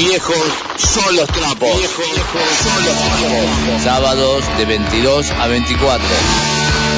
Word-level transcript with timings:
Viejos 0.00 0.34
son 0.78 1.14
los 1.14 1.26
trapos. 1.26 1.76
Viejos 1.76 2.06
son 2.64 2.84
los 2.86 2.96
trapos. 2.96 3.82
Sábados 3.84 4.44
de 4.56 4.64
22 4.64 5.30
a 5.32 5.46
24. 5.46 6.08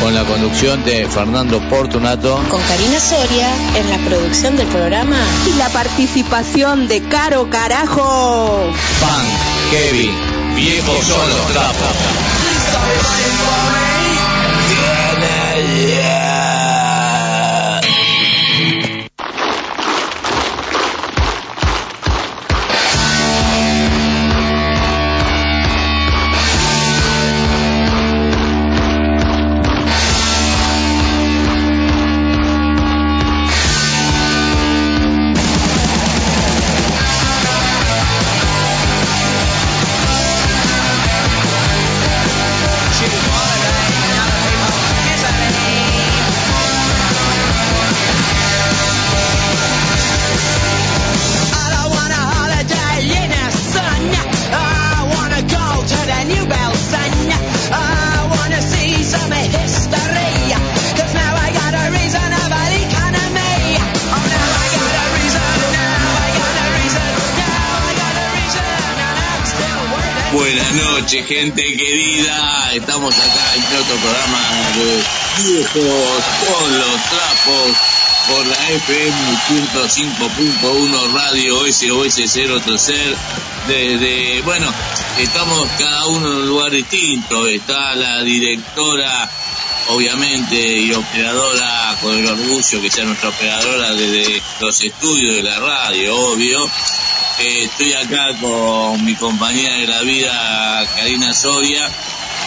Con 0.02 0.14
la 0.14 0.24
conducción 0.24 0.84
de 0.84 1.08
Fernando 1.08 1.60
Portunato. 1.68 2.40
Con 2.48 2.62
Karina 2.62 3.00
Soria 3.00 3.48
en 3.74 3.90
la 3.90 3.98
producción 4.08 4.56
del 4.56 4.68
programa. 4.68 5.20
Y 5.48 5.58
la 5.58 5.68
participación 5.70 6.86
de 6.86 7.02
Caro 7.02 7.50
Carajo. 7.50 8.72
Pan, 9.00 9.26
Kevin. 9.72 10.14
Viejos 10.54 11.04
son 11.04 11.28
los 11.28 11.46
trapos. 11.48 11.88
Gente 71.34 71.62
querida. 71.76 72.72
Estamos 72.74 73.14
acá 73.14 73.54
en 73.54 73.64
otro 73.80 73.96
programa 73.96 74.38
de 74.76 75.02
Viejos 75.42 76.24
con 76.46 76.78
los 76.78 77.02
Trapos 77.10 77.76
por 78.28 78.46
la 78.46 78.70
FM 78.70 79.16
105.1 79.48 81.12
Radio 81.12 81.72
SOS 81.72 82.32
030. 82.32 83.18
Desde, 83.66 84.42
bueno, 84.42 84.72
estamos 85.18 85.68
cada 85.78 86.06
uno 86.06 86.32
en 86.32 86.36
un 86.38 86.48
lugar 86.48 86.70
distinto. 86.70 87.46
Está 87.46 87.94
la 87.94 88.22
directora, 88.22 89.30
obviamente, 89.88 90.56
y 90.56 90.92
operadora, 90.92 91.96
con 92.02 92.18
el 92.18 92.26
orgullo 92.26 92.82
que 92.82 92.90
sea 92.90 93.04
nuestra 93.04 93.30
operadora 93.30 93.94
desde 93.94 94.42
los 94.60 94.80
estudios 94.82 95.36
de 95.36 95.42
la 95.42 95.58
radio, 95.58 96.14
obvio 96.14 96.68
estoy 97.38 97.92
acá 97.94 98.28
con 98.40 99.04
mi 99.04 99.14
compañera 99.14 99.76
de 99.76 99.86
la 99.86 100.02
vida, 100.02 100.86
Karina 100.96 101.34
Soria, 101.34 101.88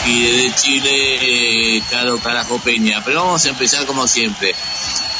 y 0.05 0.21
desde 0.21 0.55
Chile, 0.55 1.83
Caro 1.89 2.19
Carajo 2.19 2.59
Peña. 2.59 3.01
Pero 3.03 3.23
vamos 3.23 3.45
a 3.45 3.49
empezar 3.49 3.85
como 3.85 4.07
siempre. 4.07 4.55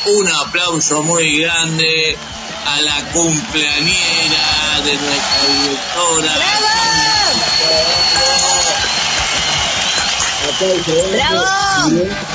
Un 0.05 0.27
aplauso 0.29 1.01
muy 1.03 1.39
grande 1.39 2.17
a 2.65 2.81
la 2.81 3.11
cumpleañera 3.11 4.81
de 4.83 4.93
nuestra 4.95 5.47
directora. 5.47 6.33
¡Bravo! 11.11 11.43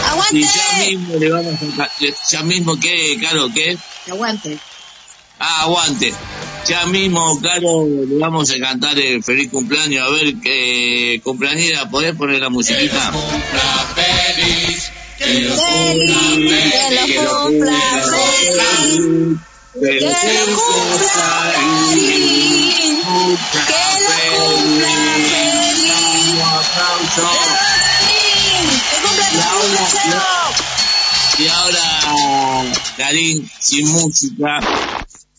¡Aguante! 0.09 0.39
Y 0.39 0.43
ya 0.43 0.79
mismo 0.79 1.17
le 1.17 1.31
vamos 1.31 1.55
a... 1.79 1.91
Ya 2.31 2.43
mismo, 2.43 2.79
¿qué, 2.79 3.19
Caro, 3.21 3.49
qué? 3.55 3.79
Aguante. 4.11 4.59
Ah, 5.39 5.63
aguante. 5.63 6.13
Ya 6.67 6.87
mismo, 6.87 7.41
Caro, 7.41 7.87
le 7.87 8.19
vamos 8.19 8.51
a 8.51 8.59
cantar 8.59 8.99
el 8.99 9.23
feliz 9.23 9.51
cumpleaños. 9.51 10.07
A 10.07 10.11
ver, 10.11 10.35
qué 10.43 11.21
cumpleañera, 11.25 11.89
¿podés 11.89 12.15
poner 12.15 12.41
la 12.41 12.51
musiquita? 12.51 13.13
feliz, 13.95 14.93
que 15.19 15.41
lo 15.41 15.57
cumpla 15.57 16.21
feliz, 16.37 17.05
que 17.07 17.23
lo 17.23 17.43
cumpla 17.43 17.81
feliz. 18.05 19.39
Que 19.81 20.01
lo 20.01 20.11
cumpla 20.57 21.09
feliz, 21.91 22.75
que 23.67 23.71
lo 23.71 24.17
cumpla 24.35 24.85
feliz. 24.85 25.81
Y 31.39 31.49
ahora, 31.49 31.83
Karim, 32.99 33.49
sin 33.59 33.89
música, 33.89 34.61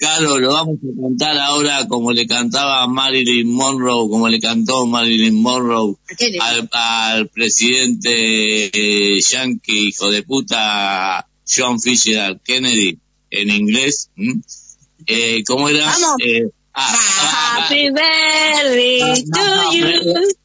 Claro, 0.01 0.39
lo 0.39 0.51
vamos 0.51 0.79
a 0.79 1.00
cantar 1.00 1.38
ahora 1.38 1.88
como 1.88 2.12
le 2.12 2.25
cantaba 2.25 2.88
Marilyn 2.88 3.53
Monroe, 3.53 4.09
como 4.09 4.29
le 4.29 4.39
cantó 4.39 4.88
Marilyn 4.88 5.39
Monroe 5.39 5.95
al, 6.39 6.67
al, 6.72 7.29
presidente 7.29 8.72
eh, 8.73 9.22
yankee, 9.22 9.90
hijo 9.90 10.09
de 10.09 10.23
puta, 10.23 11.28
John 11.47 11.79
Fisher 11.79 12.41
Kennedy, 12.44 12.97
en 13.29 13.51
inglés. 13.51 14.09
Eh, 15.06 15.44
¿Cómo 15.45 15.69
era? 15.69 15.94
Eh, 16.25 16.50
ah, 16.73 17.59
Happy 17.59 17.91
birthday 17.91 19.23
to 19.23 19.72
you. 19.72 19.85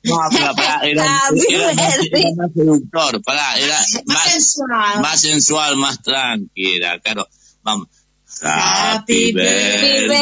No, 0.05 0.19
pero 0.33 0.55
pará, 0.55 0.81
era, 0.83 1.03
era, 1.49 1.72
más, 1.72 2.12
era, 2.12 2.34
más 2.37 2.53
seductor, 2.53 3.22
pará, 3.22 3.59
era 3.59 3.78
más, 3.78 4.03
más 4.05 4.33
sensual, 4.33 5.00
más, 5.00 5.21
sensual, 5.22 5.77
más 5.77 6.03
tranquila, 6.03 7.00
claro. 7.00 7.27
Vamos. 7.62 7.89
Happy 8.43 9.33
birthday 9.33 10.13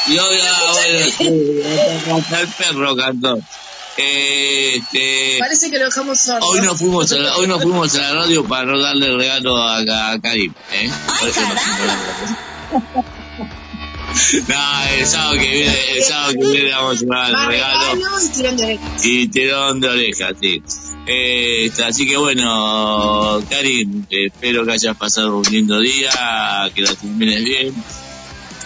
yo 0.07 0.25
ya, 0.33 0.55
el 1.19 2.47
perro 2.57 2.95
cantó. 2.95 3.39
Este, 4.01 5.35
Parece 5.39 5.69
que 5.69 5.77
lo 5.77 5.85
dejamos 5.85 6.19
sordo. 6.19 6.47
Hoy 6.47 6.61
nos 6.61 6.77
fuimos 6.79 7.11
a 7.11 7.17
la, 7.17 7.35
hoy 7.35 7.47
nos 7.47 7.61
fuimos 7.61 7.93
a 7.95 8.01
la 8.01 8.13
radio 8.13 8.45
para 8.45 8.65
no 8.65 8.79
darle 8.79 9.07
el 9.07 9.19
regalo 9.19 9.57
a, 9.57 9.77
a 10.11 10.19
Karim. 10.21 10.53
¿eh? 10.71 10.89
¡Ay, 11.21 11.31
No, 14.47 14.55
el 14.97 15.05
sábado 15.05 15.33
que 15.33 15.47
viene, 15.49 15.91
el 15.95 16.03
sábado 16.03 16.33
que 16.33 16.47
viene 16.47 16.71
vamos 16.71 17.03
a 17.03 17.05
dar 17.05 17.29
el 17.29 17.47
regalo. 17.47 17.99
y 18.23 18.27
tirón 18.29 18.57
de 18.57 18.63
orejas. 18.65 19.05
Y 19.05 19.27
tirón 19.27 19.79
de 19.81 19.87
orejas, 19.89 20.33
sí. 20.41 20.63
Eh, 21.07 21.71
así 21.85 22.07
que 22.07 22.17
bueno, 22.17 23.41
Karim, 23.49 24.05
espero 24.09 24.65
que 24.65 24.71
hayas 24.73 24.95
pasado 24.97 25.37
un 25.37 25.43
lindo 25.51 25.79
día, 25.79 26.71
que 26.73 26.81
la 26.81 26.93
termines 26.95 27.43
bien. 27.43 27.73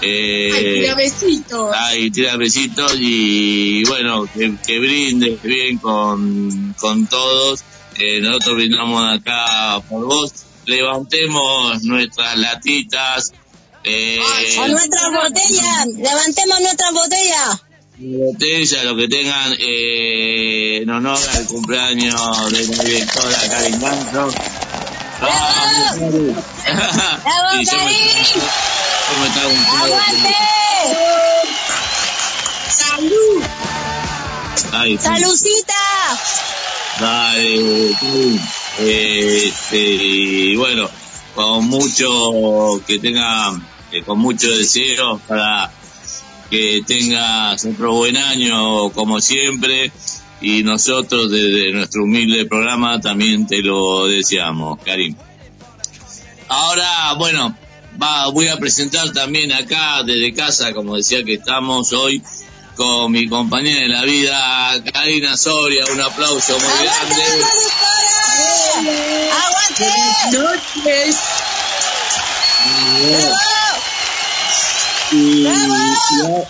Eh, 0.05 0.51
ay, 0.53 0.63
tira 0.81 0.95
besitos. 0.95 1.75
Ay, 1.75 2.11
tira 2.11 2.37
besitos 2.37 2.95
y 2.99 3.83
bueno, 3.85 4.25
que, 4.33 4.53
que 4.65 4.79
brindes 4.79 5.41
bien 5.41 5.77
con, 5.77 6.75
con 6.79 7.07
todos. 7.07 7.63
Eh, 7.97 8.19
nosotros 8.21 8.55
brindamos 8.55 9.19
acá 9.19 9.81
por 9.89 10.05
vos. 10.05 10.31
Levantemos 10.65 11.83
nuestras 11.83 12.37
latitas. 12.37 13.33
Eh, 13.83 14.19
Con 14.55 14.71
nuestras 14.71 15.11
botellas, 15.11 15.87
levantemos 15.97 16.61
nuestras 16.61 16.93
botellas. 16.93 17.61
Botella, 17.97 18.83
lo 18.85 18.95
que 18.95 19.07
tengan 19.07 19.53
eh, 19.59 20.79
en 20.81 20.89
honor 20.89 21.19
al 21.33 21.45
cumpleaños 21.45 22.51
de 22.51 22.75
la 22.75 22.83
directora 22.83 23.37
Karin 23.49 23.79
Manso. 23.81 24.31
¡Bravo! 25.19 26.01
¡Bravo, 26.65 27.63
Karin! 27.69 28.43
¡Aguante! 29.67 30.35
¡Salud! 32.69 33.43
Ay. 34.71 34.97
¡Salucita! 34.97 35.73
Dale, 36.99 37.95
este, 38.79 39.77
y 39.79 40.55
bueno, 40.55 40.89
con 41.35 41.65
mucho, 41.65 42.81
que 42.85 42.99
tenga, 42.99 43.51
con 44.05 44.19
mucho 44.19 44.49
deseo 44.49 45.19
para 45.27 45.71
que 46.49 46.81
tengas 46.85 47.65
otro 47.65 47.93
buen 47.93 48.15
año 48.15 48.91
como 48.91 49.19
siempre 49.19 49.91
y 50.39 50.61
nosotros 50.63 51.31
desde 51.31 51.71
nuestro 51.71 52.03
humilde 52.03 52.45
programa 52.45 52.99
también 52.99 53.47
te 53.47 53.61
lo 53.61 54.07
deseamos, 54.07 54.77
Karim. 54.83 55.15
Ahora, 56.49 57.13
bueno, 57.13 57.57
va, 58.01 58.29
voy 58.29 58.47
a 58.47 58.57
presentar 58.57 59.11
también 59.11 59.51
acá 59.51 60.03
desde 60.03 60.33
casa, 60.33 60.73
como 60.73 60.97
decía 60.97 61.23
que 61.23 61.35
estamos 61.35 61.93
hoy 61.93 62.21
con 62.75 63.11
mi 63.11 63.27
compañera 63.27 63.81
de 63.81 63.87
la 63.87 64.03
vida, 64.03 64.83
Karina 64.91 65.37
Soria, 65.37 65.85
un 65.91 66.01
aplauso 66.01 66.57
muy 66.59 66.85
grande. 66.85 67.23
¡Aguante! 69.45 69.91
Noches. 70.31 71.17
Y, 75.11 75.43
¡Bravo! 75.43 76.47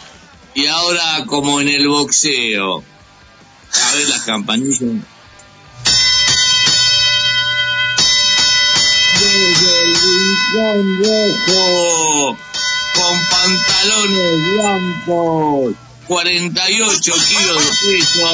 y 0.53 0.67
ahora 0.67 1.25
como 1.25 1.59
en 1.59 1.67
el 1.67 1.87
boxeo, 1.87 2.77
a 2.77 3.95
ver 3.95 4.07
las 4.09 4.21
campanillas. 4.21 5.12
Desde 9.23 9.71
el 9.83 9.91
rincón 9.95 10.83
rojo, 10.99 12.37
con 12.93 13.15
pantalones 13.31 14.35
blancos, 14.51 15.75
48 16.07 17.13
kilos 17.29 17.63
de 17.63 17.69
peso, 17.87 18.27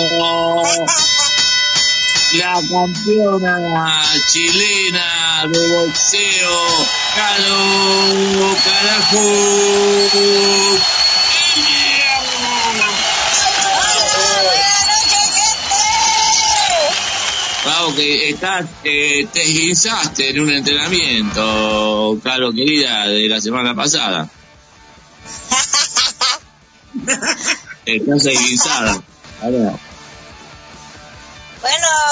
la 2.34 2.56
campeona 2.72 4.02
chilena 4.32 5.46
de 5.48 5.62
boxeo, 5.76 6.58
Caro 7.16 7.60
Carajo. 8.66 9.28
Bravo, 17.70 17.94
que 17.96 18.32
estás, 18.32 18.66
eh, 18.84 19.28
te 19.32 19.44
esguinzaste 19.44 20.32
en 20.32 20.40
un 20.40 20.50
entrenamiento, 20.50 22.20
Caro 22.24 22.52
querida, 22.52 23.06
de 23.06 23.30
la 23.30 23.40
semana 23.40 23.76
pasada. 23.76 24.28
Estás 27.86 28.26
esguinzada. 28.26 29.00
Bueno, 29.44 29.70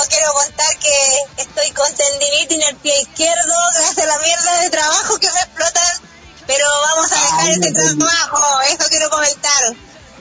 quiero 0.09 0.33
contar 0.33 0.77
que 0.77 1.41
estoy 1.41 1.71
con 1.71 1.91
tendinitis 1.91 2.57
en 2.57 2.61
el 2.61 2.75
pie 2.75 3.01
izquierdo 3.01 3.55
gracias 3.73 3.97
a 3.97 4.05
la 4.05 4.19
mierda 4.19 4.61
de 4.61 4.69
trabajo 4.69 5.17
que 5.17 5.31
me 5.31 5.39
explotan. 5.39 6.01
Pero 6.45 6.65
vamos 6.69 7.11
a 7.11 7.15
dejar 7.15 7.47
Ay, 7.47 7.53
este 7.53 7.71
no. 7.71 8.05
trabajo, 8.05 8.61
eso 8.61 8.85
quiero 8.91 9.09
comentar. 9.09 9.75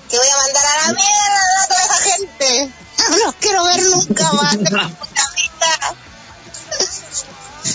Que 0.08 0.16
voy 0.16 0.28
a 0.28 0.36
mandar 0.38 0.64
a 0.64 0.86
la 0.86 0.94
mierda 0.94 1.40
a 1.62 1.66
toda 1.68 1.84
esa 1.84 1.98
gente. 2.10 2.85
No 3.10 3.16
los 3.18 3.34
quiero 3.36 3.64
ver 3.64 3.82
nunca 3.84 4.32
más. 4.32 4.56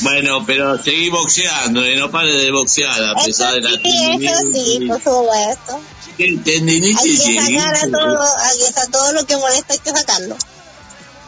Bueno, 0.01 0.45
pero 0.45 0.81
seguí 0.81 1.09
boxeando, 1.09 1.83
eh, 1.83 1.95
no 1.97 2.09
pares 2.09 2.41
de 2.41 2.50
boxear 2.51 3.03
a 3.03 3.12
Eso 3.12 3.25
pesar 3.25 3.53
de 3.53 3.62
la 3.62 3.71
sí, 3.71 4.25
eso 4.25 4.41
sí, 4.53 4.85
por 4.88 4.97
supuesto. 4.97 5.81
¿Qué 6.18 6.23
Hay 6.23 6.38
tendinitis 6.38 7.21
que 7.21 7.31
y 7.33 7.38
sacar 7.38 7.75
a 7.75 7.81
todo, 7.81 8.23
hay 8.39 8.57
que 8.57 8.65
sacar 8.68 8.88
todo 8.88 9.13
lo 9.13 9.25
que 9.25 9.38
molesta, 9.38 9.73
hay 9.73 9.79
que 9.79 9.91
sacarlo. 9.91 10.38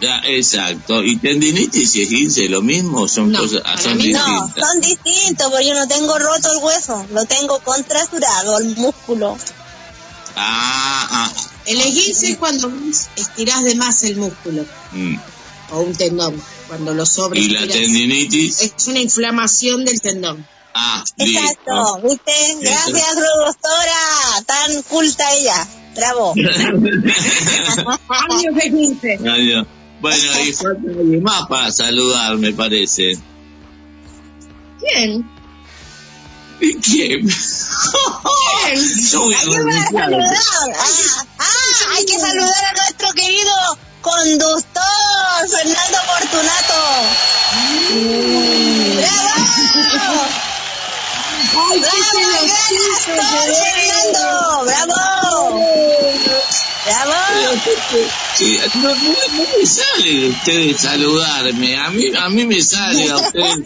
Ya, 0.02 0.22
exacto. 0.26 1.04
¿Y 1.04 1.18
tendinitis 1.18 1.96
y 1.96 2.04
esguince 2.04 2.50
lo 2.50 2.62
mismo? 2.62 3.08
Son 3.08 3.32
No, 3.32 3.40
cosas, 3.40 3.62
para 3.62 3.82
son 3.82 3.98
mí 3.98 4.10
no, 4.12 4.54
son 4.58 4.82
distintos, 4.82 5.50
porque 5.50 5.68
yo 5.68 5.74
no 5.76 5.88
tengo 5.88 6.18
roto 6.18 6.52
el 6.52 6.64
hueso, 6.64 7.06
lo 7.12 7.26
tengo 7.26 7.60
contracturado, 7.60 8.60
el 8.60 8.76
músculo. 8.78 9.38
Ah, 10.36 11.08
ah. 11.12 11.32
El 11.66 11.80
esguince 11.80 12.32
es 12.32 12.38
cuando 12.38 12.72
estirás 13.16 13.64
de 13.64 13.76
más 13.76 14.04
el 14.04 14.18
músculo 14.18 14.66
mm. 14.92 15.16
o 15.72 15.80
un 15.82 15.96
tendón. 15.96 16.42
Cuando 16.68 16.94
lo 16.94 17.04
Y 17.34 17.50
la 17.50 17.68
tendinitis, 17.68 18.62
Es 18.62 18.88
una 18.88 19.00
inflamación 19.00 19.86
del 19.86 20.02
tendón. 20.02 20.46
ah, 20.74 21.04
Exacto, 21.18 22.00
listo. 22.04 22.10
¿viste? 22.10 22.58
Gracias, 22.62 23.16
doctora, 23.16 24.44
tan 24.46 24.82
culta 24.84 25.34
ella. 25.34 25.68
Bravo. 25.96 26.34
Años 28.10 28.56
de. 28.56 29.30
Adiós. 29.30 29.68
Bueno, 30.02 30.24
y 30.46 30.52
falta 30.52 30.90
alguien 30.90 31.24
más 31.24 31.48
para 31.48 31.72
saludar, 31.72 32.36
me 32.38 32.52
parece. 32.52 33.18
¿Quién? 34.80 35.30
¿Y 36.60 36.76
¿Quién? 36.76 37.28
Yo 39.12 39.22
voy 39.22 39.36
a 39.36 39.40
que 39.40 39.50
renunciar. 39.50 39.92
saludar. 39.92 40.38
Ah, 40.78 41.26
hay 41.96 42.06
que 42.06 42.20
saludar 42.20 42.66
a 42.66 42.74
nuestro 42.74 43.12
querido 43.14 43.52
conductor, 44.02 44.84
Fernando 45.50 45.98
Fortunato. 46.08 46.74
¡Bravo! 48.96 50.22
¡Ay, 51.56 51.80
¡Bravo, 51.80 52.20
gran 52.44 52.74
actor, 52.96 53.48
Fernando! 53.64 54.26
¡Bravo! 54.66 54.98
¡Bravo! 56.86 57.14
Sí, 58.36 58.58
no, 58.76 58.82
no, 58.82 58.96
no 58.96 59.44
me 59.60 59.66
sale 59.66 60.12
de 60.20 60.30
ustedes 60.30 60.82
saludarme. 60.82 61.78
A 61.78 61.90
mí, 61.92 62.06
a 62.18 62.30
mí 62.30 62.46
me 62.46 62.62
sale 62.62 63.10
a 63.10 63.16
ustedes, 63.18 63.58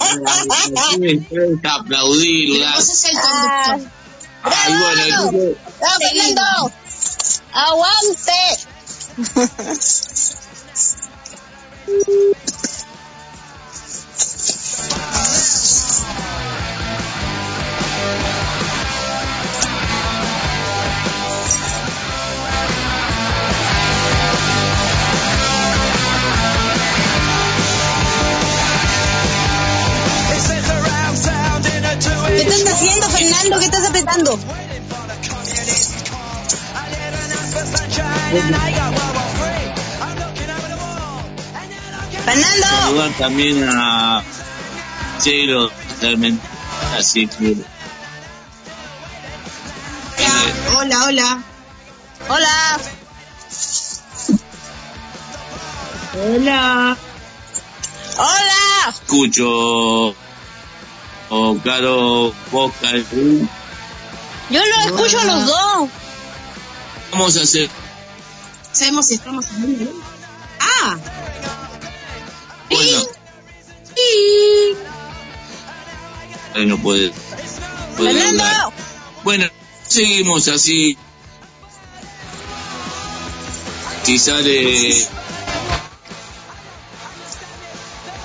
a 1.64 1.76
aplaudirlas. 1.76 2.76
Vos 2.76 2.90
es 2.90 3.06
el 3.06 3.18
Ah, 3.18 3.64
conductor. 3.68 3.92
Ay, 4.44 4.74
bueno, 4.74 5.04
entonces, 5.04 5.58
¡Bravo, 5.80 6.00
Fernando! 6.00 6.72
¡Aguante! 7.60 8.32
¿Qué 32.28 32.42
estás 32.44 32.74
haciendo, 32.76 33.10
Fernando? 33.10 33.58
¿Qué 33.58 33.66
estás 33.66 33.90
apretando? 33.90 34.67
Fernando, 42.26 42.68
saludar 42.84 43.12
también 43.18 43.64
a 43.70 44.22
Chelo, 45.22 45.72
realmente, 46.02 46.46
así 46.98 47.28
que 47.28 47.56
Hola, 50.78 51.06
hola. 51.06 51.40
hola. 52.30 52.80
Hola. 56.20 56.98
Hola. 58.18 58.90
escucho 58.90 60.16
o 61.30 61.58
Caro 61.64 62.34
Boca 62.52 62.92
Yo 64.50 64.62
los 64.66 64.86
escucho 64.86 65.20
a 65.20 65.26
los 65.26 65.46
dos. 65.46 65.90
vamos 67.12 67.38
a 67.38 67.44
hacer 67.44 67.70
Sabemos 68.78 69.08
si 69.08 69.16
estamos 69.16 69.48
en 69.50 69.80
vivo. 69.80 69.92
Ah, 70.60 70.98
bueno. 72.70 73.00
Ay, 76.54 76.66
no 76.68 76.78
puede, 76.78 77.12
puede 77.98 78.34
bueno 79.24 79.46
seguimos 79.88 80.48
así. 80.48 80.96
Si 84.04 84.20
sale 84.20 85.08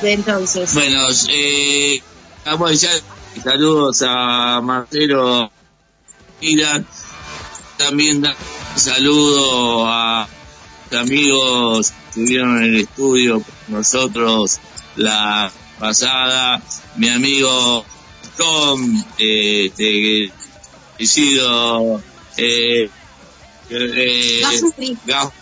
entonces. 0.03 0.75
bueno 0.75 1.01
eh, 1.31 2.03
vamos 2.45 2.69
a 2.69 2.71
decir 2.73 3.03
saludos 3.43 4.03
a 4.07 4.61
Marcelo 4.61 5.51
Mira. 6.43 6.85
También 7.79 8.21
da 8.21 8.37
un 8.75 8.81
saludo 8.81 9.87
a 9.89 10.29
amigos 10.95 11.91
que 11.91 12.21
estuvieron 12.21 12.59
en 12.59 12.75
el 12.75 12.81
estudio 12.81 13.35
con 13.43 13.77
nosotros 13.79 14.59
la 14.97 15.51
pasada, 15.79 16.63
mi 16.97 17.09
amigo 17.09 17.85
Tom, 18.37 19.05
eh, 19.19 19.67
este, 19.67 20.33
Isidro, 20.99 22.01
eh, 22.37 22.89
eh, 23.71 24.41
Gafuri. 24.43 24.99
Gaf- 25.07 25.33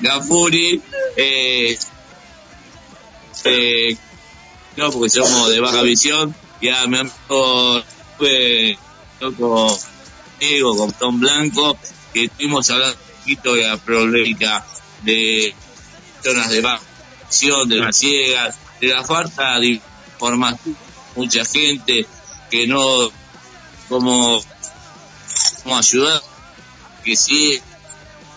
Gafuri, 0.00 0.82
eh, 1.16 1.78
eh, 3.44 3.96
no, 4.76 4.90
porque 4.90 5.10
somos 5.10 5.48
de 5.50 5.60
baja 5.60 5.82
visión, 5.82 6.34
y 6.60 6.68
a 6.68 6.86
mi 6.86 6.98
amigo, 6.98 7.82
fue 8.18 8.76
loco, 9.20 9.78
amigo, 10.40 10.76
con 10.76 10.92
Tom 10.92 11.20
Blanco, 11.20 11.76
que 12.12 12.24
estuvimos 12.24 12.68
hablando 12.70 12.96
poquito 13.22 13.54
de 13.54 13.62
la 13.62 13.76
problemática 13.76 14.64
de 15.02 15.54
zonas 16.22 16.50
de 16.50 16.60
vacación, 16.60 17.68
de 17.68 17.76
las 17.76 17.96
ciegas, 17.96 18.58
de 18.80 18.88
la 18.88 19.04
falta 19.04 19.58
de 19.60 19.80
información, 20.06 20.76
mucha 21.14 21.44
gente 21.44 22.06
que 22.50 22.66
no, 22.66 23.10
como, 23.88 24.42
como 25.62 25.78
ayudar, 25.78 26.20
que 27.04 27.16
sí, 27.16 27.60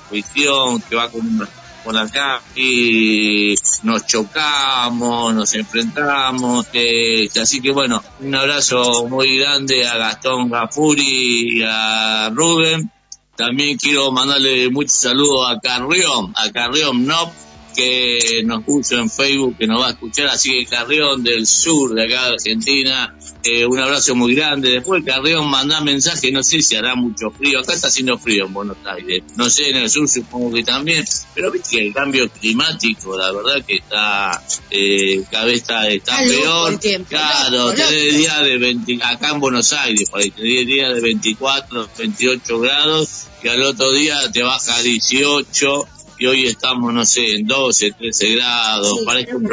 cuestión, 0.10 0.82
que 0.82 0.96
va 0.96 1.10
con 1.10 1.48
por 1.84 1.96
acá 1.96 2.42
y 2.56 3.54
nos 3.84 4.08
chocamos, 4.08 5.36
nos 5.36 5.54
enfrentamos, 5.54 6.66
eh, 6.74 7.30
así 7.40 7.62
que 7.62 7.72
bueno, 7.72 8.04
un 8.22 8.34
abrazo 8.34 9.08
muy 9.08 9.38
grande 9.38 9.88
a 9.88 9.96
Gastón 9.96 10.50
Gafuri 10.50 11.60
y 11.60 11.64
a 11.64 12.32
Rubén. 12.34 12.92
También 13.36 13.78
quiero 13.78 14.12
mandarle 14.12 14.70
muchos 14.70 14.94
saludos 14.94 15.50
a 15.50 15.60
Carrión, 15.60 16.34
a 16.36 16.52
Carrión 16.52 17.06
Nop, 17.06 17.34
que 17.76 18.42
nos 18.46 18.64
puso 18.64 18.96
en 18.98 19.10
Facebook, 19.10 19.58
que 19.58 19.68
nos 19.68 19.82
va 19.82 19.88
a 19.88 19.92
escuchar, 19.92 20.28
así 20.28 20.52
que 20.52 20.66
Carrión 20.66 21.22
del 21.22 21.46
sur 21.46 21.94
de 21.94 22.06
acá 22.06 22.28
de 22.28 22.34
Argentina, 22.36 23.16
eh, 23.46 23.64
un 23.66 23.80
abrazo 23.80 24.16
muy 24.16 24.34
grande. 24.34 24.72
Después 24.72 25.04
Carrión 25.06 25.48
manda 25.50 25.80
mensaje, 25.80 26.32
no 26.32 26.42
sé 26.42 26.62
si 26.64 26.76
hará 26.76 26.96
mucho 26.96 27.30
frío, 27.30 27.60
acá 27.60 27.74
está 27.74 27.90
haciendo 27.90 28.18
frío 28.18 28.48
en 28.48 28.54
Buenos 28.54 28.78
Aires, 28.86 29.22
no 29.36 29.50
sé, 29.52 29.70
en 29.70 29.78
el 29.78 29.90
sur 29.90 30.08
supongo 30.08 30.52
que 30.52 30.64
también, 30.64 31.06
pero 31.36 31.52
viste 31.52 31.78
que 31.78 31.88
el 31.88 31.94
cambio 31.94 32.28
climático, 32.30 33.16
la 33.16 33.32
verdad 33.32 33.64
que 33.64 33.76
está, 33.76 34.44
eh, 34.72 35.24
cada 35.30 35.46
vez 35.46 35.58
está, 35.58 35.88
está 35.90 36.18
peor. 36.18 36.80
claro, 37.08 37.72
tenés 37.74 38.18
días 38.18 38.44
de 38.44 38.58
20, 38.58 39.00
acá 39.04 39.30
en 39.32 39.40
Buenos 39.40 39.74
Aires, 39.74 40.10
por 40.10 40.22
ahí, 40.22 40.32
tenés 40.32 40.66
días 40.66 40.96
de 40.96 41.02
24, 41.02 41.90
28 42.00 42.60
grados, 42.60 43.28
y 43.44 43.48
al 43.48 43.62
otro 43.62 43.92
día 43.92 44.18
te 44.32 44.42
baja 44.42 44.76
a 44.76 44.82
18, 44.82 45.88
y 46.18 46.26
hoy 46.26 46.48
estamos, 46.48 46.94
no 46.94 47.06
sé, 47.06 47.36
en 47.36 47.46
12, 47.46 47.92
13 47.92 48.36
grados, 48.36 49.02
parece, 49.06 49.36
un 49.36 49.44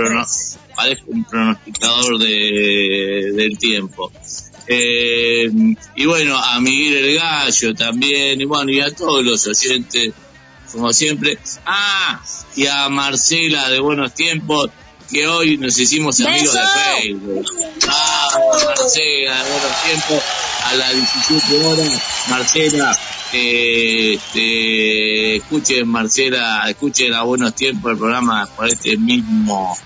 parece 0.75 1.03
un 1.07 1.25
pronosticador 1.25 2.19
de, 2.19 3.33
del 3.35 3.59
tiempo. 3.59 4.13
Eh, 4.67 5.51
y 5.97 6.07
bueno, 6.07 6.37
a 6.37 6.61
Miguel 6.61 7.05
el 7.05 7.19
Gallo 7.19 7.75
también, 7.75 8.41
y 8.41 8.45
bueno, 8.45 8.71
y 8.71 8.81
a 8.81 8.95
todos 8.95 9.25
los 9.25 9.47
oyentes, 9.47 10.13
como 10.71 10.93
siempre. 10.93 11.39
Ah, 11.67 12.23
y 12.57 12.67
a 12.67 12.89
Marcela 12.89 13.69
de 13.69 13.81
Buenos 13.81 14.15
Tiempos, 14.15 14.71
que 15.11 15.27
hoy 15.27 15.59
nos 15.59 15.79
hicimos 15.79 16.21
amigos 16.21 16.55
de 16.55 16.61
Facebook. 17.03 17.47
Ah, 17.89 18.29
Marcela 18.65 19.45
de 19.45 19.51
Buenos 19.51 19.83
Tiempos, 19.85 20.23
a 20.65 20.75
las 20.75 20.95
17 20.95 21.67
horas, 21.67 22.03
Marcela, 22.29 22.99
este, 23.33 25.37
escuchen 25.37 25.89
Marcela, 25.89 26.65
escuchen 26.69 27.15
a 27.15 27.23
buenos 27.23 27.55
tiempos 27.55 27.93
el 27.93 27.99
programa 27.99 28.47
por 28.55 28.69
este 28.69 28.97
mismo, 28.97 29.77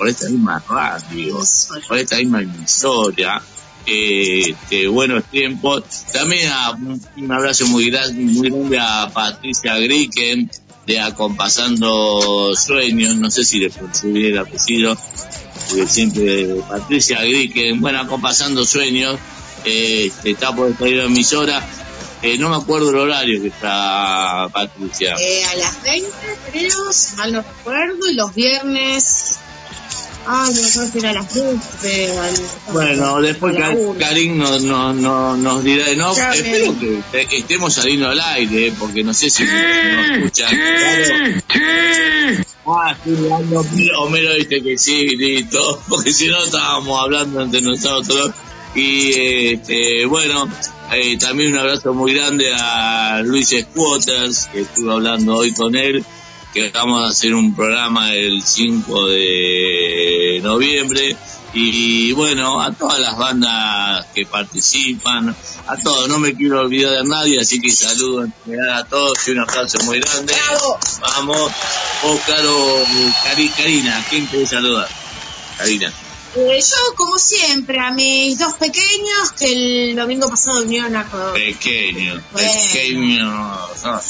por 0.00 0.08
esta 0.08 0.30
misma 0.30 0.64
radio, 0.66 1.38
por 1.86 1.98
esta 1.98 2.16
misma 2.16 2.40
emisora. 2.40 3.42
Este, 3.84 4.88
buenos 4.88 5.24
tiempos. 5.24 5.84
También 6.10 6.50
a, 6.50 6.70
un 6.70 7.30
abrazo 7.30 7.66
muy 7.66 7.90
grande, 7.90 8.22
muy 8.22 8.48
grande 8.48 8.78
a 8.78 9.10
Patricia 9.12 9.76
Griken 9.76 10.50
de 10.86 11.00
Acompasando 11.00 12.54
Sueños, 12.54 13.14
no 13.16 13.30
sé 13.30 13.44
si 13.44 13.58
le 13.58 13.68
pronuncié 13.68 14.30
el 14.30 14.38
apellido, 14.38 14.96
porque 15.68 15.86
siempre 15.86 16.46
Patricia 16.66 17.20
Griken, 17.20 17.82
bueno, 17.82 18.00
Acompasando 18.00 18.64
Sueños, 18.64 19.18
este, 19.66 20.30
está 20.30 20.56
por 20.56 20.70
esta 20.70 20.86
emisora 20.86 21.62
eh, 22.22 22.36
no 22.36 22.50
me 22.50 22.56
acuerdo 22.56 22.90
el 22.90 22.96
horario 22.96 23.40
que 23.40 23.48
está 23.48 24.46
Patricia. 24.52 25.14
Eh, 25.18 25.44
a 25.44 25.56
las 25.56 25.82
20 25.82 26.10
creo, 26.50 26.92
si 26.92 27.16
mal 27.16 27.32
no 27.32 27.42
recuerdo, 27.42 28.08
y 28.10 28.14
los 28.14 28.34
viernes... 28.34 29.38
Ah, 30.32 30.46
no 30.46 30.52
sé 30.52 30.86
si 30.92 30.98
era 30.98 31.10
a 31.10 31.14
las 31.14 31.34
20. 31.34 32.12
Bueno, 32.72 33.20
después 33.20 33.56
Karim 33.98 34.38
nos, 34.38 34.62
no, 34.62 34.92
no, 34.92 35.36
nos 35.36 35.64
dirá 35.64 35.86
de 35.86 35.96
no. 35.96 36.12
Espero 36.12 36.78
que, 36.78 37.36
estemos 37.36 37.74
saliendo 37.74 38.08
al 38.08 38.20
aire, 38.20 38.68
eh, 38.68 38.72
porque 38.78 39.02
no 39.02 39.12
sé 39.12 39.28
si 39.28 39.42
nos 39.42 39.52
escuchan. 40.18 40.54
Ah, 42.64 42.96
sí, 43.02 43.90
Homero 43.98 44.34
dice 44.34 44.62
que 44.62 44.78
sí, 44.78 45.04
listo, 45.16 45.82
porque 45.88 46.12
si 46.12 46.28
no 46.28 46.44
estábamos 46.44 47.02
hablando 47.02 47.40
entre 47.40 47.62
nosotros. 47.62 48.30
Y 48.76 49.10
este, 49.54 50.04
bueno, 50.06 50.48
eh, 50.92 51.18
también 51.18 51.54
un 51.54 51.58
abrazo 51.58 51.92
muy 51.92 52.14
grande 52.14 52.52
a 52.54 53.20
Luis 53.24 53.48
Squatters, 53.48 54.46
que 54.52 54.60
estuve 54.60 54.92
hablando 54.92 55.38
hoy 55.38 55.52
con 55.52 55.74
él, 55.74 56.04
que 56.54 56.70
vamos 56.70 57.04
a 57.04 57.10
hacer 57.10 57.34
un 57.34 57.52
programa 57.56 58.14
el 58.14 58.44
5 58.44 59.08
de 59.08 59.79
noviembre. 60.40 61.16
Y 61.52 62.12
bueno, 62.12 62.60
a 62.60 62.72
todas 62.72 63.00
las 63.00 63.18
bandas 63.18 64.06
que 64.14 64.24
participan, 64.24 65.34
a 65.66 65.76
todos, 65.76 66.08
no 66.08 66.20
me 66.20 66.34
quiero 66.34 66.60
olvidar 66.60 67.02
de 67.02 67.08
nadie, 67.08 67.40
así 67.40 67.60
que 67.60 67.72
saludo 67.72 68.28
a 68.72 68.84
todos 68.84 69.26
y 69.26 69.32
un 69.32 69.40
abrazo 69.40 69.78
muy 69.84 69.98
grande. 69.98 70.32
Vamos, 71.00 71.50
oh, 72.04 72.18
Caro, 72.24 72.84
Karina, 73.56 74.04
¿quién 74.08 74.26
quiere 74.26 74.46
saludar? 74.46 74.88
Karina. 75.58 75.92
Eh, 76.36 76.60
yo, 76.60 76.94
como 76.94 77.18
siempre, 77.18 77.80
a 77.80 77.90
mis 77.90 78.38
dos 78.38 78.54
pequeños 78.54 79.32
que 79.36 79.90
el 79.90 79.96
domingo 79.96 80.28
pasado 80.28 80.62
vinieron 80.62 80.94
a... 80.94 81.32
Pequeños, 81.32 82.22
pequeños... 82.32 83.32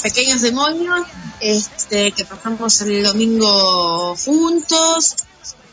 Pequeños 0.03 0.41
demonios, 0.41 1.07
este, 1.39 2.11
que 2.11 2.23
pasamos 2.25 2.79
el 2.81 3.01
domingo 3.01 4.15
juntos, 4.15 5.15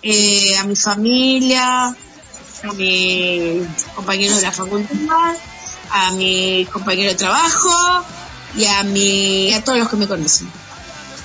eh, 0.02 0.57
a 0.57 0.64
mi 0.64 0.76
familia, 0.76 1.87
a 1.88 2.73
mis 2.75 3.67
compañeros 3.95 4.37
de 4.37 4.43
la 4.43 4.52
facultad, 4.52 5.37
a 5.90 6.12
mi 6.12 6.67
compañero 6.73 7.11
de 7.11 7.17
trabajo 7.17 8.05
y 8.57 8.64
a, 8.64 8.83
mi, 8.85 9.52
a 9.52 9.62
todos 9.62 9.78
los 9.78 9.88
que 9.88 9.97
me 9.97 10.07
conocen. 10.07 10.50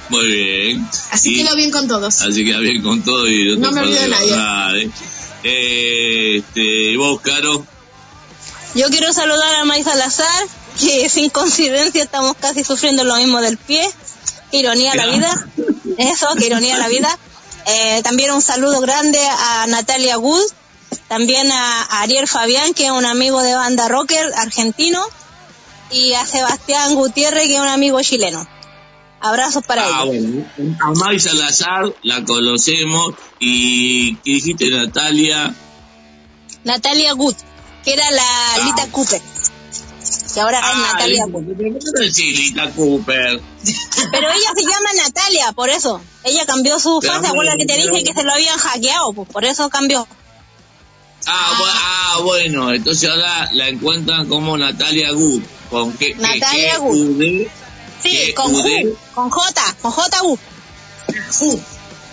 Muy 0.10 0.28
bien. 0.28 0.90
Así 1.12 1.36
que 1.36 1.44
lo 1.44 1.56
bien 1.56 1.72
con 1.72 1.88
todos. 1.88 2.22
Así 2.22 2.46
que 2.46 2.58
bien 2.60 2.82
con 2.84 3.02
todos 3.04 3.30
y 3.30 3.58
no, 3.58 3.72
me 3.72 3.82
olvido 3.82 4.02
de 4.02 4.08
nadie. 4.10 4.92
Eh, 5.44 6.38
este, 6.38 6.62
¿Y 6.62 6.96
vos, 6.98 7.20
Caro? 7.22 7.66
Yo 8.76 8.90
quiero 8.90 9.14
saludar 9.14 9.56
a 9.56 9.66
May 9.66 9.84
Salazar, 9.84 10.48
que 10.80 11.10
sin 11.10 11.30
coincidencia 11.30 12.04
estamos 12.04 12.36
casi 12.38 12.64
sufriendo 12.64 13.04
lo 13.04 13.16
mismo 13.18 13.42
del 13.42 13.58
pie. 13.58 13.88
Ironía 14.52 14.96
la 14.96 15.08
vida. 15.08 15.48
Eso, 15.98 16.28
que 16.38 16.48
ironía 16.48 16.78
la 16.78 16.88
vida. 16.88 17.18
Eh, 17.66 18.02
también 18.04 18.32
un 18.32 18.42
saludo 18.42 18.82
grande 18.82 19.20
a 19.20 19.66
Natalia 19.68 20.18
Wood, 20.18 20.46
también 21.08 21.52
a 21.52 22.02
Ariel 22.02 22.28
Fabián, 22.28 22.74
que 22.74 22.86
es 22.86 22.92
un 22.92 23.06
amigo 23.06 23.42
de 23.42 23.56
banda 23.56 23.88
rocker 23.88 24.34
argentino, 24.36 25.04
y 25.92 26.14
a 26.14 26.26
Sebastián 26.26 26.96
Gutiérrez, 26.96 27.48
que 27.48 27.56
es 27.56 27.60
un 27.60 27.68
amigo 27.68 28.02
chileno. 28.02 28.46
Abrazos 29.22 29.64
para 29.66 29.86
ah, 29.86 30.04
Bueno. 30.04 30.46
A 30.82 30.92
May 30.92 31.20
Salazar 31.20 31.94
la 32.04 32.26
conocemos 32.26 33.14
y 33.40 34.16
¿qué 34.18 34.32
dijiste 34.32 34.70
Natalia? 34.70 35.56
Natalia 36.66 37.14
Good, 37.14 37.36
que 37.86 37.94
era 37.94 38.12
la 38.12 38.56
ah. 38.56 38.66
Lita 38.66 38.92
Cooper. 38.92 39.22
Que 40.34 40.40
ahora 40.40 40.60
es 40.60 40.66
ah, 40.66 40.94
Natalia 40.94 41.26
Lita 42.16 42.72
Cooper. 42.72 43.42
Pero 44.12 44.28
ella 44.30 44.52
se 44.56 44.62
llama 44.64 44.94
Natalia, 44.96 45.52
por 45.54 45.70
eso. 45.70 46.02
Ella 46.24 46.46
cambió 46.46 46.80
su 46.80 47.02
fase. 47.02 47.28
Acuérdate 47.28 47.60
que 47.60 47.66
te 47.66 47.78
dije 47.78 48.04
que 48.04 48.14
se 48.14 48.24
lo 48.24 48.32
habían 48.32 48.58
hackeado? 48.58 49.14
Pues 49.14 49.30
por 49.30 49.46
eso 49.46 49.70
cambió. 49.70 50.08
Ah, 51.26 52.18
bueno, 52.24 52.74
entonces 52.74 53.10
ahora 53.10 53.50
la 53.54 53.70
encuentran 53.70 54.28
como 54.28 54.58
Natalia 54.58 55.12
Good. 55.12 55.44
¿Con 55.70 55.94
qué? 55.94 56.16
Natalia 56.16 56.78
Good. 56.80 57.48
Sí, 58.02 58.34
con 58.34 58.54
J, 58.54 58.70
con 59.14 59.30
J, 59.30 59.76
con 59.82 59.92
J 59.92 60.24
U. 60.24 60.40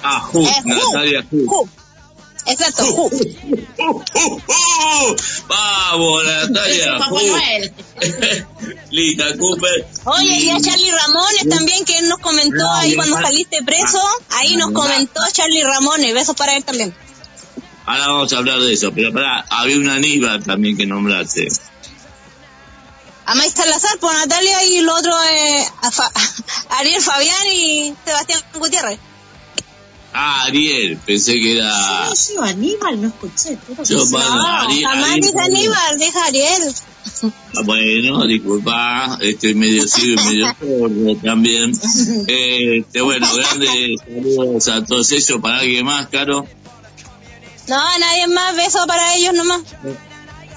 Ah, 0.02 0.20
Ju, 0.20 0.46
Natalia 0.64 1.26
Ju. 1.28 1.68
Exacto. 2.46 3.10
Vamos, 5.48 6.24
Natalia 6.24 6.98
Lita 8.90 9.36
Cooper. 9.36 9.86
Oye, 10.04 10.36
y 10.36 10.50
a 10.50 10.60
Charlie 10.60 10.90
Ramones 10.90 11.48
también, 11.48 11.84
que 11.84 11.98
él 11.98 12.08
nos 12.08 12.18
comentó 12.18 12.68
ahí 12.72 12.94
cuando 12.94 13.16
saliste 13.16 13.62
preso. 13.64 14.00
Ahí 14.30 14.56
nos 14.56 14.72
comentó 14.72 15.20
Charlie 15.32 15.62
Ramones. 15.62 16.14
Besos 16.14 16.34
para 16.36 16.56
él 16.56 16.64
también. 16.64 16.94
Ahora 17.86 18.06
vamos 18.06 18.32
a 18.32 18.38
hablar 18.38 18.60
de 18.60 18.72
eso, 18.72 18.92
pero 18.92 19.12
para, 19.12 19.44
había 19.50 19.76
una 19.76 19.94
Aníbal 19.94 20.42
también 20.44 20.76
que 20.76 20.86
nombraste. 20.86 21.48
Amais 23.26 23.52
Salazar 23.52 23.98
por 23.98 24.12
Natalia 24.12 24.64
y 24.64 24.78
el 24.78 24.88
otro 24.88 25.12
es 25.22 25.72
Ariel 26.70 27.02
Fabián 27.02 27.46
y 27.52 27.94
Sebastián 28.04 28.40
Gutiérrez. 28.54 28.98
Ah, 30.12 30.44
Ariel, 30.46 30.98
pensé 31.06 31.34
que 31.34 31.56
era. 31.56 32.10
Sí, 32.14 32.34
yo 32.34 32.42
Aníbal, 32.42 33.00
no 33.00 33.08
escuché. 33.08 33.56
Yo, 33.88 34.04
no, 34.04 34.18
Ariel, 34.18 34.84
jamás 34.84 35.46
Aníbal, 35.46 35.98
deja 35.98 36.24
Ariel. 36.26 36.74
Bueno, 37.64 38.26
disculpa, 38.26 39.18
estoy 39.20 39.54
medio 39.54 39.86
ciego 39.86 40.20
y 40.20 40.24
medio 40.24 40.54
sordo 40.58 41.16
también. 41.22 41.72
Este, 42.26 43.00
bueno, 43.00 43.26
grandes 43.34 44.00
saludos 44.00 44.68
a 44.68 44.84
todos 44.84 45.12
ellos. 45.12 45.40
¿Para 45.40 45.58
alguien 45.60 45.84
más, 45.84 46.08
Caro? 46.08 46.46
No, 47.68 47.98
nadie 47.98 48.26
más, 48.28 48.56
beso 48.56 48.84
para 48.86 49.14
ellos 49.14 49.34
nomás. 49.34 49.62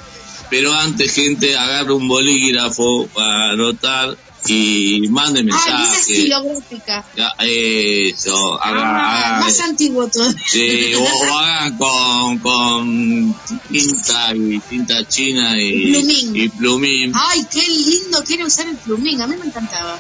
pero 0.50 0.74
antes, 0.74 1.14
gente, 1.14 1.58
agarre 1.58 1.94
un 1.94 2.08
bolígrafo 2.08 3.08
para 3.08 3.52
anotar 3.52 4.18
y 4.54 5.08
mande 5.10 5.42
Ah, 5.52 5.58
esa 5.58 5.78
mensajes. 5.78 6.10
estilográfica. 6.10 7.06
Ya, 7.16 7.32
Eso, 7.40 8.62
haga, 8.62 8.82
Ah, 8.82 9.36
haga- 9.38 9.46
más 9.46 9.60
antiguo 9.62 10.08
todo. 10.08 10.32
sí, 10.48 10.94
o, 10.96 11.02
o 11.04 11.38
hagan 11.38 11.78
con, 11.78 12.40
con 12.40 13.36
tinta 13.70 14.36
y 14.36 14.60
tinta 14.60 15.08
china 15.08 15.62
y 15.62 15.92
Plumín. 15.92 16.36
y 16.36 16.50
plumín. 16.50 17.12
Ay, 17.16 17.46
qué 17.52 17.62
lindo 17.68 18.24
quiere 18.26 18.46
usar 18.46 18.68
el 18.68 18.78
plumín. 18.78 19.22
A 19.22 19.28
mí 19.28 19.36
me 19.38 19.46
encantaba. 19.46 20.00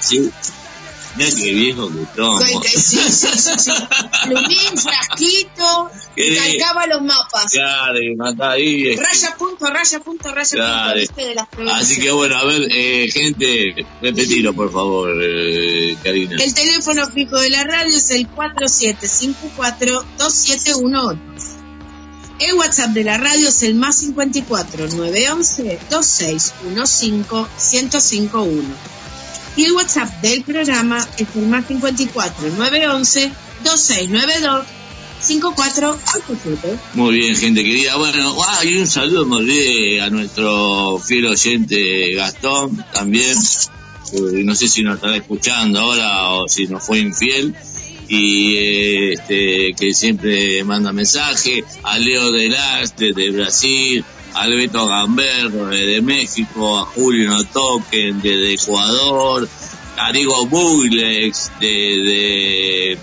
Sí. 0.00 0.30
Mira 1.16 1.30
qué 1.36 1.52
viejo 1.52 1.88
que. 1.90 1.98
Que- 2.06 2.60
que 2.62 2.68
sí, 2.80 2.96
sí, 3.10 3.28
sí. 3.58 3.70
Plumín, 4.24 4.78
frasquito, 4.78 5.90
y 6.16 6.34
calcaba 6.36 6.86
los 6.86 7.02
mapas. 7.02 7.52
Claro, 7.52 7.98
y 8.02 8.16
mata 8.16 8.52
ahí. 8.52 8.86
eh. 8.88 8.96
Raya 8.96 9.36
punto, 9.36 9.66
raya 9.70 10.00
punto, 10.00 10.32
raya 10.34 10.56
Claro. 10.56 10.84
punto. 10.84 10.98
¿viste? 11.00 11.24
De 11.26 11.34
las 11.34 11.48
provincias. 11.48 11.82
Así 11.82 12.00
que 12.00 12.10
bueno, 12.12 12.36
a 12.38 12.44
ver, 12.44 12.62
eh, 12.74 13.10
gente, 13.12 13.84
repetilo 14.00 14.54
por 14.54 14.72
favor, 14.72 15.10
eh, 15.22 15.96
Karina. 16.02 16.36
El 16.42 16.54
teléfono 16.54 17.06
fijo 17.10 17.38
de 17.38 17.50
la 17.50 17.64
radio 17.64 17.94
es 17.96 18.10
el 18.10 18.26
4754-2718. 18.30 21.18
El 22.38 22.54
WhatsApp 22.54 22.90
de 22.90 23.04
la 23.04 23.18
radio 23.18 23.48
es 23.48 23.62
el 23.62 23.74
más 23.74 23.96
54 23.98 24.88
911 24.88 25.78
2615 25.90 27.82
1051. 27.82 28.74
Y 29.56 29.64
el 29.64 29.72
WhatsApp 29.72 30.08
del 30.22 30.42
programa 30.42 31.06
es 31.18 31.26
el 31.34 31.46
más 31.46 31.66
54 31.66 32.50
911 32.56 33.32
2692 33.64 34.66
5487. 35.22 36.78
Muy 36.94 37.16
bien, 37.16 37.36
gente 37.36 37.62
querida. 37.62 37.96
Bueno, 37.96 38.36
ah, 38.42 38.64
y 38.64 38.76
un 38.76 38.86
saludo, 38.86 39.24
me 39.26 39.36
olvidé 39.36 40.00
a 40.00 40.10
nuestro 40.10 40.98
fiel 40.98 41.26
oyente 41.26 42.14
Gastón 42.14 42.84
también. 42.92 43.36
No 44.44 44.54
sé 44.54 44.68
si 44.68 44.82
nos 44.82 44.96
estará 44.96 45.16
escuchando 45.16 45.80
ahora 45.80 46.30
o 46.30 46.48
si 46.48 46.66
nos 46.66 46.84
fue 46.84 46.98
infiel. 46.98 47.54
Y 48.08 48.56
eh, 48.56 49.12
este, 49.12 49.74
que 49.78 49.94
siempre 49.94 50.64
manda 50.64 50.92
mensaje. 50.92 51.64
A 51.82 51.98
Leo 51.98 52.32
Delarte 52.32 53.12
de 53.12 53.30
Brasil. 53.30 54.04
A 54.34 54.46
Beto 54.48 54.86
Gamberro 54.86 55.66
de 55.66 56.00
México. 56.02 56.78
A 56.78 56.84
Julio 56.86 57.30
Notoquen 57.30 58.20
de 58.20 58.54
Ecuador. 58.54 59.48
A 59.98 60.10
Diego 60.12 60.46
Buglex 60.46 61.50
de, 61.60 61.66
de 61.68 62.98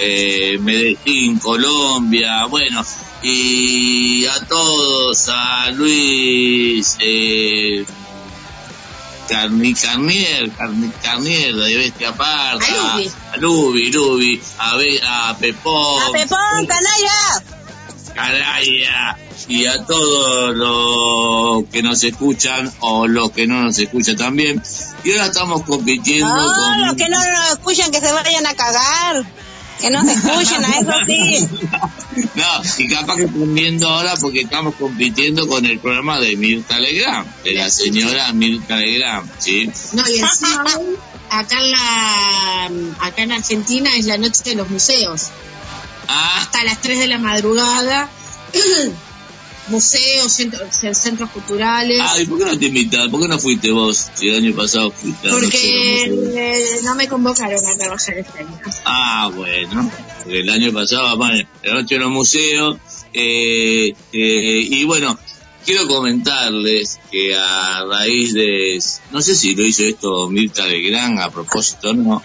eh, 0.00 0.58
Medellín, 0.60 1.38
Colombia, 1.40 2.46
bueno, 2.46 2.84
y 3.22 4.24
a 4.26 4.38
todos, 4.46 5.28
a 5.28 5.70
Luis 5.72 6.96
eh, 7.00 7.84
Carni, 9.28 9.74
Carnier, 9.74 10.50
Carni, 10.52 10.90
Carnier 11.02 11.54
de 11.56 11.76
Bestia 11.76 12.12
Parda, 12.14 12.64
A 12.64 12.96
Lubi. 12.98 13.10
a 13.32 13.36
Lubi, 13.38 13.90
Lubi, 13.92 14.40
a, 14.58 14.76
Be- 14.76 15.00
a 15.04 15.36
Pepón, 15.38 16.02
¡A 16.02 16.12
Pepón, 16.12 16.66
canalla! 16.66 17.44
Caraya, 18.22 19.16
y 19.48 19.66
a 19.66 19.84
todos 19.84 20.54
los 20.56 21.64
que 21.72 21.82
nos 21.82 22.04
escuchan 22.04 22.72
o 22.78 23.08
los 23.08 23.32
que 23.32 23.48
no 23.48 23.62
nos 23.62 23.76
escuchan 23.78 24.16
también. 24.16 24.62
Y 25.02 25.12
ahora 25.12 25.26
estamos 25.26 25.62
compitiendo 25.62 26.28
No, 26.28 26.46
con... 26.46 26.86
los 26.86 26.94
que 26.94 27.08
no 27.08 27.18
nos 27.18 27.50
escuchan 27.50 27.90
que 27.90 27.98
se 27.98 28.12
vayan 28.12 28.46
a 28.46 28.54
cagar. 28.54 29.24
Que 29.80 29.90
no 29.90 30.04
se 30.04 30.12
escuchen, 30.12 30.64
a 30.64 30.78
eso 30.78 30.92
sí. 31.06 31.48
No, 32.34 32.44
y 32.78 32.88
capaz 32.88 33.16
que 33.16 33.24
están 33.24 33.54
viendo 33.54 33.88
ahora 33.88 34.14
porque 34.20 34.42
estamos 34.42 34.76
compitiendo 34.76 35.48
con 35.48 35.66
el 35.66 35.80
programa 35.80 36.20
de 36.20 36.36
Mirta 36.36 36.78
Legrand, 36.78 37.26
de 37.42 37.54
la 37.54 37.70
señora 37.70 38.32
Mirta 38.32 38.76
Legrand, 38.76 39.28
¿sí? 39.38 39.68
No, 39.94 40.06
y 40.08 40.20
encima 40.20 40.64
acá 41.30 41.58
en 41.58 41.70
la 41.72 42.70
acá 43.00 43.22
en 43.22 43.32
Argentina 43.32 43.96
es 43.96 44.04
la 44.04 44.18
noche 44.18 44.42
de 44.44 44.54
los 44.54 44.70
museos. 44.70 45.30
Ah, 46.14 46.42
Hasta 46.42 46.64
las 46.64 46.80
3 46.80 46.98
de 46.98 47.06
la 47.06 47.18
madrugada. 47.18 48.08
museos, 49.68 50.32
centros, 50.32 50.76
centros 50.98 51.30
culturales. 51.30 51.98
ay, 52.00 52.26
¿por 52.26 52.38
qué 52.38 52.44
no 52.44 52.58
te 52.58 52.66
invitas? 52.66 53.08
¿Por 53.08 53.20
qué 53.22 53.28
no 53.28 53.38
fuiste 53.38 53.70
vos? 53.70 54.10
Si 54.14 54.28
el 54.28 54.44
año 54.44 54.54
pasado 54.54 54.90
fuiste. 54.90 55.28
de 55.28 55.32
porque 55.32 56.80
no 56.82 56.94
me 56.94 57.08
convocaron 57.08 57.64
a 57.66 57.74
trabajar 57.76 58.18
este 58.18 58.40
año. 58.40 58.60
Ah, 58.84 59.30
bueno, 59.34 59.90
porque 60.18 60.40
el 60.40 60.50
año 60.50 60.72
pasado, 60.72 61.16
bueno, 61.16 61.48
la 61.62 61.74
noche 61.74 61.94
de 61.94 62.00
los 62.00 62.10
museos, 62.10 62.76
eh, 63.12 63.94
eh, 64.12 64.66
y 64.70 64.84
bueno, 64.84 65.18
quiero 65.64 65.86
comentarles 65.86 66.98
que 67.10 67.34
a 67.36 67.84
raíz 67.84 68.34
de, 68.34 68.82
no 69.10 69.22
sé 69.22 69.34
si 69.34 69.54
lo 69.54 69.64
hizo 69.64 69.84
esto 69.84 70.28
Mirta 70.28 70.66
Legrand 70.66 71.20
a 71.20 71.30
propósito 71.30 71.92
no, 71.94 72.20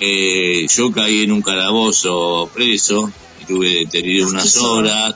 eh, 0.00 0.66
yo 0.68 0.90
caí 0.92 1.22
en 1.22 1.32
un 1.32 1.42
calabozo 1.42 2.50
preso, 2.54 3.10
estuve 3.40 3.70
detenido 3.80 4.28
unas 4.28 4.56
horas, 4.58 5.14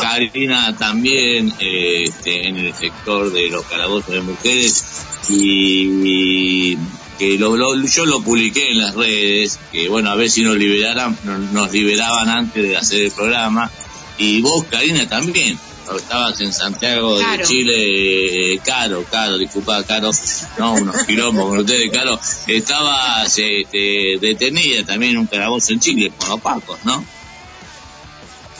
Karina, 0.00 0.76
también 0.76 1.52
eh, 1.58 2.04
este, 2.04 2.46
en 2.48 2.56
el 2.56 2.74
sector 2.74 3.32
de 3.32 3.48
los 3.50 3.64
calabozos 3.66 4.14
de 4.14 4.20
mujeres. 4.20 4.84
Y 5.28 6.76
que 7.18 7.38
lo, 7.38 7.56
lo- 7.56 7.84
yo 7.86 8.06
lo 8.06 8.20
publiqué 8.22 8.70
en 8.72 8.78
las 8.78 8.94
redes, 8.94 9.58
que 9.72 9.88
bueno, 9.88 10.10
a 10.10 10.14
ver 10.16 10.30
si 10.30 10.42
nos 10.42 10.56
liberaran, 10.56 11.16
nos 11.52 11.72
liberaban 11.72 12.28
antes 12.28 12.62
de 12.62 12.76
hacer 12.76 13.02
el 13.02 13.10
programa, 13.12 13.70
y 14.18 14.40
vos, 14.42 14.64
Karina, 14.70 15.08
también, 15.08 15.58
estabas 15.96 16.40
en 16.40 16.52
Santiago 16.52 17.18
de. 17.18 17.24
Chile, 17.44 18.54
eh, 18.54 18.60
Caro, 18.64 19.04
Caro, 19.10 19.38
disculpa, 19.38 19.82
Caro, 19.84 20.10
no, 20.58 20.72
unos 20.74 20.96
quilombos 21.04 21.46
con 21.48 21.58
ustedes, 21.58 21.90
Caro, 21.92 22.18
estabas 22.46 23.26
este, 23.38 24.18
detenida 24.20 24.84
también 24.84 25.12
en 25.12 25.18
un 25.18 25.26
calabozo 25.26 25.72
en 25.72 25.80
Chile, 25.80 26.12
con 26.18 26.28
los 26.28 26.40
pacos, 26.40 26.78
¿no? 26.84 27.04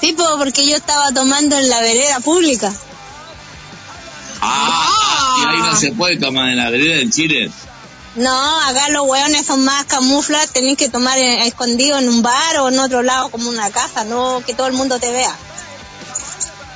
Tipo, 0.00 0.22
porque 0.38 0.68
yo 0.68 0.76
estaba 0.76 1.12
tomando 1.12 1.56
en 1.58 1.68
la 1.68 1.80
vereda 1.80 2.20
pública. 2.20 2.72
Ah, 4.40 5.46
ahí 5.48 5.58
no 5.58 5.76
se 5.76 5.92
puede 5.92 6.18
tomar 6.18 6.50
en 6.50 6.56
la 6.56 6.70
vereda 6.70 7.00
en 7.00 7.10
Chile. 7.10 7.50
No, 8.16 8.60
acá 8.60 8.90
los 8.90 9.06
hueones 9.08 9.44
son 9.46 9.64
más 9.64 9.87
camuflas, 9.87 10.50
tenés 10.50 10.76
que 10.76 10.88
tomar 10.88 11.18
en- 11.18 11.42
escondido 11.42 11.98
en 11.98 12.08
un 12.08 12.22
bar 12.22 12.58
o 12.58 12.68
en 12.68 12.78
otro 12.78 13.02
lado 13.02 13.28
como 13.30 13.48
una 13.48 13.70
casa, 13.70 14.04
no 14.04 14.40
que 14.46 14.54
todo 14.54 14.66
el 14.68 14.74
mundo 14.74 14.98
te 15.00 15.10
vea. 15.10 15.34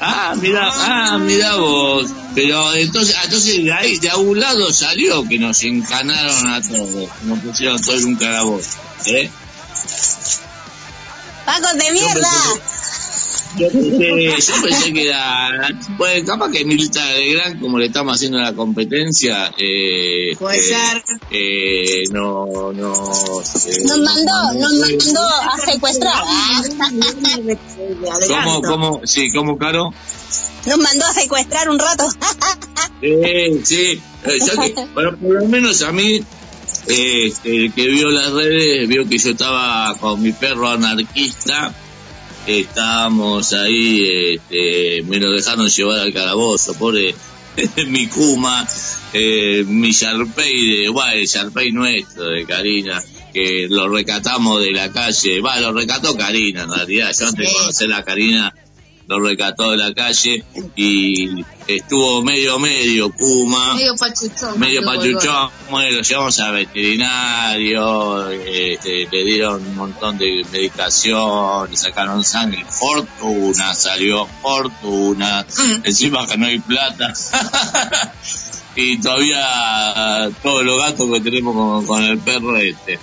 Ah, 0.00 0.34
mira, 0.40 0.70
ah, 0.72 1.18
mira 1.18 1.56
vos. 1.56 2.10
Pero 2.34 2.74
entonces, 2.74 3.16
entonces 3.24 3.64
de 3.64 3.72
ahí, 3.72 3.98
de 3.98 4.10
algún 4.10 4.38
lado 4.38 4.72
salió 4.72 5.26
que 5.28 5.38
nos 5.38 5.62
encanaron 5.64 6.46
a 6.46 6.62
todos. 6.62 7.08
Nos 7.22 7.38
pusieron 7.40 7.80
todos 7.80 8.04
un 8.04 8.16
calabozo. 8.16 8.78
¿Eh? 9.06 9.30
¡Pacos 11.44 11.74
de 11.78 11.92
mierda! 11.92 12.28
Yo 13.58 13.68
pensé, 13.70 14.52
yo 14.52 14.62
pensé 14.62 14.92
que 14.92 15.08
era, 15.08 15.68
pues 15.96 16.24
capaz 16.24 16.50
que 16.50 16.64
Milita 16.64 17.04
Legrand, 17.14 17.60
como 17.60 17.78
le 17.78 17.86
estamos 17.86 18.14
haciendo 18.14 18.38
la 18.38 18.52
competencia, 18.52 19.52
eh, 19.58 20.36
Puede 20.38 20.58
eh, 20.58 20.62
ser. 20.62 21.02
eh, 21.30 22.02
no, 22.12 22.72
no, 22.72 22.92
eh, 22.92 23.84
Nos 23.84 23.98
mandó, 23.98 24.52
nos 24.54 24.72
mandó 24.74 25.28
a 25.28 25.58
secuestrar. 25.58 26.22
¿Cómo, 28.28 28.62
cómo, 28.62 29.00
sí, 29.04 29.30
cómo, 29.32 29.58
Caro? 29.58 29.92
Nos 30.66 30.78
mandó 30.78 31.06
a 31.06 31.12
secuestrar 31.14 31.68
un 31.68 31.78
rato. 31.78 32.08
Eh, 33.00 33.60
sí, 33.64 34.00
eh, 34.24 34.38
que, 34.74 34.86
bueno, 34.94 35.16
por 35.16 35.42
lo 35.42 35.46
menos 35.46 35.82
a 35.82 35.92
mí, 35.92 36.22
eh, 36.88 37.32
el 37.44 37.72
que 37.72 37.86
vio 37.86 38.08
las 38.10 38.32
redes, 38.32 38.88
vio 38.88 39.08
que 39.08 39.18
yo 39.18 39.30
estaba 39.30 39.94
con 39.98 40.20
mi 40.22 40.32
perro 40.32 40.68
anarquista, 40.68 41.74
estábamos 42.48 43.52
ahí, 43.52 44.34
este, 44.34 45.02
me 45.02 45.18
lo 45.18 45.32
dejaron 45.32 45.68
llevar 45.68 46.00
al 46.00 46.12
calabozo, 46.12 46.74
pobre 46.74 47.14
mi 47.88 48.06
Kuma, 48.06 48.66
eh, 49.12 49.64
mi 49.66 49.90
Sharpei 49.90 50.82
de, 50.82 50.88
bueno, 50.88 51.12
el 51.12 51.26
Sharpei 51.26 51.72
nuestro 51.72 52.24
de 52.24 52.44
Karina, 52.46 53.02
que 53.32 53.66
lo 53.68 53.88
recatamos 53.88 54.62
de 54.62 54.72
la 54.72 54.90
calle, 54.90 55.40
va, 55.40 55.60
lo 55.60 55.72
recató 55.72 56.16
Karina 56.16 56.62
en 56.62 56.70
realidad, 56.70 57.12
yo 57.18 57.26
antes 57.26 57.46
de 57.46 57.52
conocer 57.52 57.92
a 57.92 58.04
Karina, 58.04 58.54
lo 59.06 59.20
recató 59.20 59.70
de 59.70 59.76
la 59.76 59.94
calle 59.94 60.44
y 60.76 61.28
estuvo 61.68 62.22
medio 62.22 62.58
medio 62.58 63.12
Kuma, 63.12 63.74
Medio 63.74 63.94
pachuchón. 63.94 64.58
medio 64.58 64.82
pachuchón, 64.82 65.50
bueno, 65.70 65.96
lo 65.96 66.02
llevamos 66.02 66.40
al 66.40 66.52
veterinario, 66.54 68.30
este, 68.30 69.06
le 69.10 69.24
dieron 69.24 69.66
un 69.66 69.76
montón 69.76 70.16
de 70.16 70.44
medicación, 70.50 71.70
le 71.70 71.76
sacaron 71.76 72.24
sangre, 72.24 72.64
fortuna, 72.64 73.74
salió 73.74 74.26
fortuna, 74.40 75.44
encima 75.84 76.26
que 76.26 76.38
no 76.38 76.46
hay 76.46 76.58
plata. 76.58 77.12
y 78.74 78.98
todavía 78.98 80.30
todos 80.42 80.64
los 80.64 80.78
gastos 80.78 81.10
que 81.12 81.20
tenemos 81.20 81.54
con, 81.54 81.86
con 81.86 82.02
el 82.02 82.18
perro 82.18 82.56
este. 82.56 82.98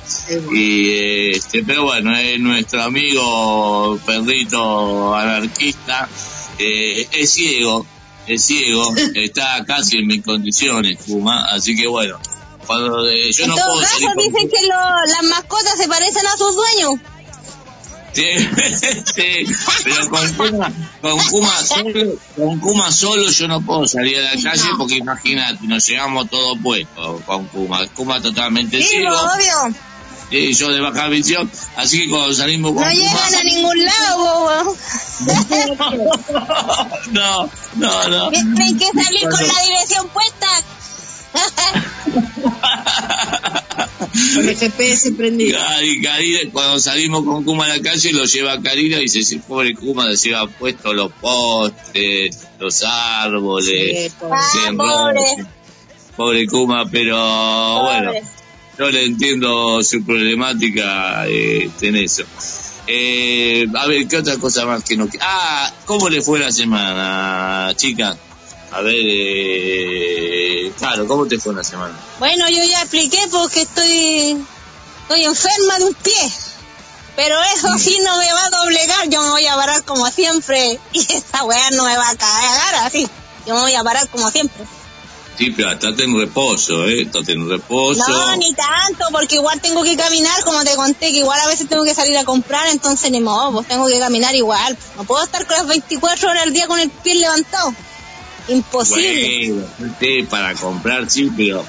Y 0.51 1.31
este, 1.35 1.63
pero 1.63 1.83
bueno, 1.83 2.15
es 2.17 2.39
nuestro 2.39 2.81
amigo 2.81 3.99
perrito 4.05 5.13
anarquista, 5.13 6.09
eh, 6.57 7.07
es 7.11 7.29
ciego, 7.29 7.85
es 8.27 8.43
ciego, 8.45 8.93
está 9.15 9.63
casi 9.65 9.97
en 9.97 10.07
mis 10.07 10.23
condiciones, 10.23 10.99
Kuma, 11.05 11.45
así 11.51 11.75
que 11.75 11.87
bueno, 11.87 12.17
cuando 12.65 13.07
eh, 13.09 13.31
yo 13.31 13.43
en 13.43 13.49
no 13.51 13.55
todo 13.55 13.65
puedo 13.67 13.81
caso 13.81 13.93
salir 13.93 14.07
con 14.09 14.17
dicen 14.17 14.49
que 14.49 14.67
lo- 14.67 15.05
las 15.13 15.23
mascotas 15.29 15.77
se 15.77 15.87
parecen 15.87 16.25
a 16.25 16.37
sus 16.37 16.55
dueños. 16.55 16.91
Sí, 18.13 18.23
sí, 19.13 19.55
pero 19.83 20.09
con 20.09 20.33
Kuma, 20.35 20.71
con 21.01 21.19
Kuma 21.27 21.57
solo, 21.65 22.13
con 22.37 22.59
Kuma 22.61 22.91
solo 22.91 23.29
yo 23.29 23.47
no 23.49 23.59
puedo 23.61 23.85
salir 23.87 24.17
a 24.19 24.33
la 24.35 24.41
calle 24.41 24.69
porque 24.77 24.95
imagínate, 24.95 25.67
nos 25.67 25.85
llevamos 25.85 26.29
todo 26.29 26.55
puesto 26.55 27.21
con 27.25 27.45
Kuma, 27.47 27.85
Kuma 27.89 28.21
totalmente 28.21 28.81
Sí, 28.81 28.87
ciego, 28.87 29.15
obvio. 29.19 29.75
Y 30.31 30.53
yo 30.53 30.69
de 30.71 30.79
baja 30.81 31.07
visión, 31.09 31.49
así 31.77 32.03
que 32.03 32.09
cuando 32.09 32.33
salimos 32.33 32.73
con 32.73 32.83
No 32.83 32.89
llegan 32.91 33.35
a 33.35 33.43
ningún 33.43 33.85
lado, 33.85 34.17
bo- 34.17 34.75
no, 37.11 37.49
no, 37.75 38.07
no, 38.09 38.29
Tienen 38.31 38.77
que 38.79 38.85
salir 39.03 39.29
con 39.29 39.47
la 39.47 39.61
dirección 39.63 40.07
puesta. 40.09 40.47
Con 44.35 44.47
el 44.49 44.55
GPS 44.57 45.11
prendido. 45.13 45.59
y 45.83 46.01
Karina, 46.01 46.39
cuando 46.53 46.79
salimos 46.79 47.23
con 47.25 47.43
Kuma 47.43 47.65
a 47.65 47.69
la 47.77 47.81
calle 47.81 48.13
lo 48.13 48.23
lleva 48.25 48.61
Karina 48.61 48.97
y 48.97 49.01
dice, 49.03 49.23
"Sí, 49.23 49.37
pobre 49.39 49.73
Kuma 49.75 50.15
se 50.15 50.29
lleva 50.29 50.47
puesto 50.47 50.93
los 50.93 51.11
postes, 51.13 52.47
los 52.59 52.83
árboles, 52.83 53.67
Sí, 54.11 54.11
Ah, 54.31 54.41
se 54.51 54.67
enrolla. 54.69 54.93
pobre. 54.95 55.45
pobre 56.15 56.47
Kuma, 56.47 56.85
pero 56.89 57.83
bueno, 57.83 58.11
Yo 58.77 58.89
le 58.89 59.05
entiendo 59.05 59.81
su 59.83 60.03
problemática 60.03 61.27
eh, 61.27 61.69
en 61.81 61.95
eso. 61.95 62.23
Eh, 62.87 63.65
a 63.73 63.87
ver, 63.87 64.07
¿qué 64.07 64.17
otra 64.17 64.37
cosa 64.37 64.65
más 64.65 64.83
que 64.83 64.97
no... 64.97 65.07
Ah, 65.21 65.71
¿cómo 65.85 66.09
le 66.09 66.21
fue 66.21 66.39
la 66.39 66.51
semana, 66.51 67.73
chica? 67.75 68.17
A 68.71 68.81
ver, 68.81 68.95
eh, 68.99 70.71
claro, 70.77 71.07
¿cómo 71.07 71.25
te 71.25 71.39
fue 71.39 71.53
la 71.53 71.63
semana? 71.63 71.97
Bueno, 72.19 72.49
yo 72.49 72.63
ya 72.63 72.81
expliqué 72.81 73.19
porque 73.31 73.61
estoy, 73.61 74.37
estoy 75.03 75.23
enferma 75.23 75.79
de 75.79 75.85
un 75.85 75.93
pie. 75.93 76.31
Pero 77.15 77.37
eso 77.55 77.69
sí 77.77 77.97
no 78.03 78.17
me 78.17 78.33
va 78.33 78.45
a 78.45 78.49
doblegar, 78.49 79.09
yo 79.09 79.21
me 79.21 79.29
voy 79.29 79.47
a 79.47 79.55
parar 79.55 79.83
como 79.83 80.05
siempre. 80.11 80.79
Y 80.93 80.99
esa 80.99 81.45
weá 81.45 81.71
no 81.71 81.85
me 81.85 81.95
va 81.95 82.09
a 82.09 82.15
cagar 82.15 82.75
así. 82.85 83.07
Yo 83.47 83.55
me 83.55 83.61
voy 83.61 83.75
a 83.75 83.83
parar 83.83 84.07
como 84.09 84.29
siempre. 84.31 84.65
Sí, 85.37 85.51
pero 85.51 85.71
estate 85.71 86.03
en 86.03 86.17
reposo, 86.17 86.85
¿eh? 86.85 87.03
Estate 87.03 87.33
en 87.33 87.49
reposo. 87.49 88.01
No, 88.07 88.35
ni 88.37 88.53
tanto, 88.53 89.05
porque 89.11 89.35
igual 89.35 89.59
tengo 89.59 89.83
que 89.83 89.97
caminar, 89.97 90.43
como 90.43 90.63
te 90.63 90.75
conté, 90.75 91.11
que 91.11 91.19
igual 91.19 91.39
a 91.39 91.47
veces 91.47 91.67
tengo 91.67 91.83
que 91.83 91.93
salir 91.93 92.17
a 92.17 92.23
comprar, 92.23 92.67
entonces 92.69 93.11
ni 93.11 93.19
modo, 93.19 93.51
pues 93.51 93.67
tengo 93.67 93.85
que 93.87 93.99
caminar 93.99 94.33
igual. 94.35 94.77
No 94.95 95.03
puedo 95.03 95.23
estar 95.23 95.45
con 95.45 95.57
las 95.57 95.67
24 95.67 96.29
horas 96.29 96.43
al 96.43 96.53
día 96.53 96.67
con 96.67 96.79
el 96.79 96.89
pie 96.89 97.15
levantado. 97.15 97.73
Imposible. 98.47 99.53
Bueno, 99.77 99.95
sí, 99.99 100.23
para 100.29 100.53
comprar 100.53 101.09
sí, 101.09 101.31
pero, 101.35 101.65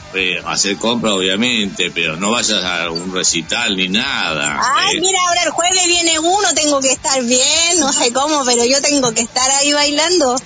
hacer 0.47 0.77
compra 0.77 1.15
obviamente, 1.15 1.91
pero 1.91 2.17
no 2.17 2.33
vayas 2.33 2.63
a 2.63 2.91
un 2.91 3.15
recital 3.15 3.77
ni 3.77 3.89
nada. 3.89 4.61
Ay, 4.77 4.97
¿eh? 4.97 5.01
mira, 5.01 5.19
ahora 5.29 5.43
el 5.45 5.51
jueves 5.51 5.87
viene 5.87 6.19
uno, 6.19 6.55
tengo 6.55 6.81
que 6.81 6.93
estar 6.93 7.23
bien, 7.23 7.81
no 7.81 7.93
sé 7.93 8.13
cómo, 8.13 8.45
pero 8.45 8.65
yo 8.67 8.83
tengo 8.83 9.13
que 9.13 9.23
estar 9.23 9.51
ahí 9.53 9.73
bailando. 9.73 10.37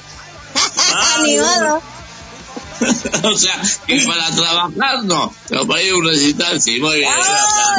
Ni 1.27 1.37
modo. 1.37 1.83
o 3.25 3.37
sea, 3.39 3.61
que 3.87 4.01
para 4.07 4.31
trabajar 4.31 5.05
no, 5.05 5.33
pero 5.49 5.67
para 5.67 5.83
ir 5.83 5.93
a 5.93 5.97
un 5.97 6.07
recital 6.07 6.61
sí, 6.61 6.81
muy 6.81 6.97
bien. 6.99 7.11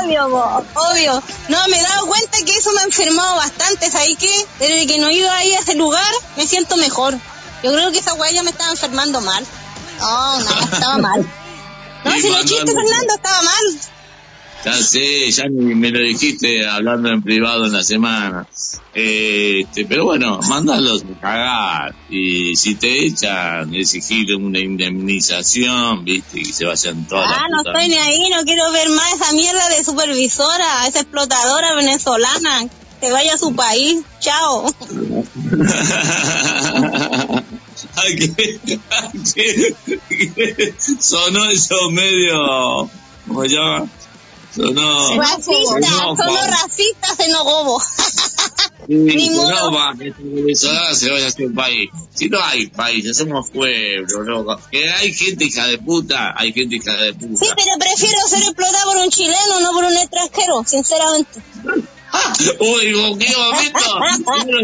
Obvio, 0.03 0.29
bo, 0.29 0.65
obvio. 0.75 1.23
No, 1.49 1.67
me 1.69 1.77
he 1.79 1.81
dado 1.81 2.05
cuenta 2.07 2.37
que 2.45 2.55
eso 2.55 2.71
me 2.73 2.81
ha 2.81 2.85
enfermado 2.85 3.35
bastante, 3.35 3.89
¿sabes 3.91 4.15
qué? 4.19 4.31
Desde 4.59 4.87
que 4.87 4.99
no 4.99 5.07
he 5.07 5.13
ido 5.13 5.31
ahí 5.31 5.53
a 5.53 5.59
ese 5.59 5.75
lugar, 5.75 6.11
me 6.37 6.45
siento 6.47 6.77
mejor. 6.77 7.15
Yo 7.63 7.71
creo 7.71 7.91
que 7.91 7.99
esa 7.99 8.13
weá 8.15 8.31
ya 8.31 8.43
me 8.43 8.51
estaba 8.51 8.71
enfermando 8.71 9.21
mal. 9.21 9.45
No, 9.99 10.39
no, 10.39 10.59
estaba 10.59 10.97
mal. 10.97 11.25
No, 12.03 12.11
si 12.13 12.29
cuando- 12.29 12.47
chiste, 12.47 12.65
Fernando, 12.65 13.13
estaba 13.15 13.41
mal. 13.43 13.79
Ya 14.63 14.73
sé, 14.73 15.31
ya 15.31 15.47
ni 15.49 15.73
me 15.73 15.89
lo 15.89 15.99
dijiste 15.99 16.67
hablando 16.67 17.09
en 17.09 17.23
privado 17.23 17.65
en 17.65 17.73
la 17.73 17.81
semana. 17.83 18.47
Este, 18.93 19.85
pero 19.85 20.05
bueno, 20.05 20.39
mandalos 20.47 21.03
a 21.03 21.19
cagar. 21.19 21.95
Y 22.09 22.55
si 22.55 22.75
te 22.75 23.05
echan, 23.05 23.73
exigir 23.73 24.35
una 24.35 24.59
indemnización, 24.59 26.05
viste, 26.05 26.41
y 26.41 26.45
se 26.45 26.65
vayan 26.65 27.07
todas 27.07 27.27
Ah, 27.27 27.47
no 27.49 27.63
estoy 27.65 27.87
ni 27.87 27.95
ahí, 27.95 28.29
no 28.29 28.43
quiero 28.43 28.71
ver 28.71 28.89
más 28.89 29.13
esa 29.13 29.31
mierda 29.33 29.67
de 29.69 29.83
supervisora, 29.83 30.85
esa 30.87 30.99
explotadora 30.99 31.73
venezolana. 31.75 32.67
Que 32.99 33.11
vaya 33.11 33.33
a 33.33 33.37
su 33.39 33.55
país. 33.55 34.03
Chao. 34.19 34.71
Sonó 40.99 41.49
eso 41.49 41.89
medio, 41.89 42.87
¿cómo 43.27 43.41
se 43.41 43.49
llama? 43.49 43.89
Sonó, 44.55 45.15
Racista, 45.15 45.53
sonó, 45.63 46.17
son 46.17 46.27
los 46.27 46.47
racistas 46.47 47.15
xenogobos. 47.17 47.83
Sí, 48.85 48.93
Ni 49.15 49.29
no, 49.29 49.71
va, 49.71 49.95
que 49.97 50.13
venezolano 50.17 50.93
se 50.93 51.09
vaya 51.09 51.25
a 51.25 51.27
hacer 51.29 51.53
país. 51.53 51.89
Si 52.13 52.27
no 52.27 52.43
hay 52.43 52.67
país, 52.67 53.15
somos 53.15 53.49
pueblos, 53.49 54.27
loco. 54.27 54.59
Que 54.69 54.89
hay 54.89 55.13
gente 55.13 55.45
hija 55.45 55.67
de 55.67 55.77
puta, 55.77 56.33
hay 56.35 56.51
gente 56.51 56.75
hija 56.75 56.93
de 56.97 57.13
puta. 57.13 57.45
Sí, 57.45 57.51
pero 57.55 57.77
prefiero 57.79 58.27
ser 58.27 58.41
explotada 58.41 58.83
por 58.83 58.97
un 58.97 59.09
chileno, 59.09 59.59
no 59.61 59.71
por 59.71 59.85
un 59.85 59.95
extranjero, 59.95 60.63
sinceramente. 60.65 61.41
Uy, 62.59 62.91
¿con 62.93 63.19
qué 63.19 63.33
momento? 63.37 63.79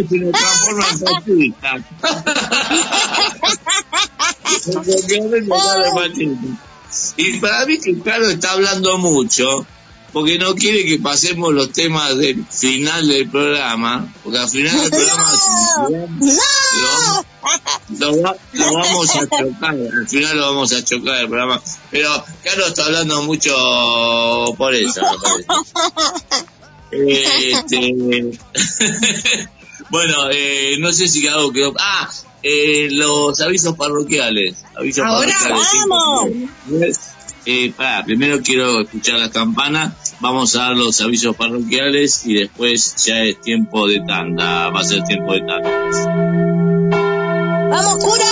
Se 0.10 0.32
transforma 0.32 0.89
en 0.89 1.00
fascista. 1.00 1.76
¿En 4.65 5.08
qué 5.08 5.21
momento 5.21 5.60
sale 5.60 5.91
fascista? 5.91 6.67
Y 7.17 7.39
para 7.39 7.65
mí 7.65 7.80
que 7.80 8.00
claro 8.00 8.30
está 8.30 8.52
hablando 8.52 8.97
mucho, 8.97 9.65
porque 10.17 10.39
no 10.39 10.56
quiere 10.56 10.84
que 10.84 10.97
pasemos 10.97 11.53
los 11.53 11.71
temas 11.71 12.17
del 12.17 12.43
final 12.43 13.08
del 13.08 13.30
programa, 13.30 14.12
porque 14.23 14.39
al 14.39 14.49
final 14.49 14.82
del 14.82 14.89
programa 14.89 15.32
lo, 17.99 18.15
lo, 18.15 18.36
lo, 18.53 18.73
vamos 18.73 19.15
a 19.15 19.19
chocar, 19.27 19.75
al 19.75 20.08
final 20.08 20.38
lo 20.38 20.41
vamos 20.47 20.73
a 20.73 20.84
chocar 20.84 21.21
el 21.21 21.27
programa, 21.27 21.62
pero 21.91 22.25
Carlos 22.43 22.69
está 22.69 22.86
hablando 22.86 23.21
mucho 23.21 24.56
por 24.58 24.73
eso, 24.73 25.01
Este, 26.89 27.93
bueno, 29.91 30.32
eh, 30.32 30.77
no 30.80 30.93
sé 30.93 31.08
si 31.10 31.27
algo 31.27 31.51
quedó. 31.51 31.75
Ah, 31.77 32.10
eh, 32.41 32.88
los 32.91 33.39
avisos 33.41 33.75
parroquiales. 33.75 34.63
Avisos 34.73 35.06
Ahora 35.06 35.34
vamos. 35.49 36.32
Eh, 37.49 37.71
para, 37.77 38.03
primero 38.03 38.41
quiero 38.41 38.82
escuchar 38.82 39.19
la 39.19 39.32
campana, 39.32 39.95
vamos 40.19 40.56
a 40.56 40.63
dar 40.63 40.75
los 40.75 41.01
avisos 41.01 41.36
parroquiales 41.36 42.25
y 42.25 42.36
después 42.36 42.95
ya 43.06 43.23
es 43.23 43.39
tiempo 43.41 43.88
de 43.88 44.01
tanda, 44.01 44.69
va 44.69 44.80
a 44.80 44.84
ser 44.84 45.03
tiempo 45.03 45.34
de 45.34 45.41
tanda. 45.41 45.69
¡Vamos, 47.69 47.97
cura! 48.03 48.25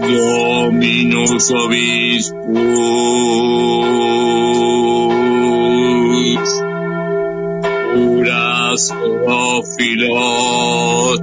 Dominus 0.00 1.50
Obispus, 1.50 2.32
curas 7.94 8.94
ófilos, 9.26 11.20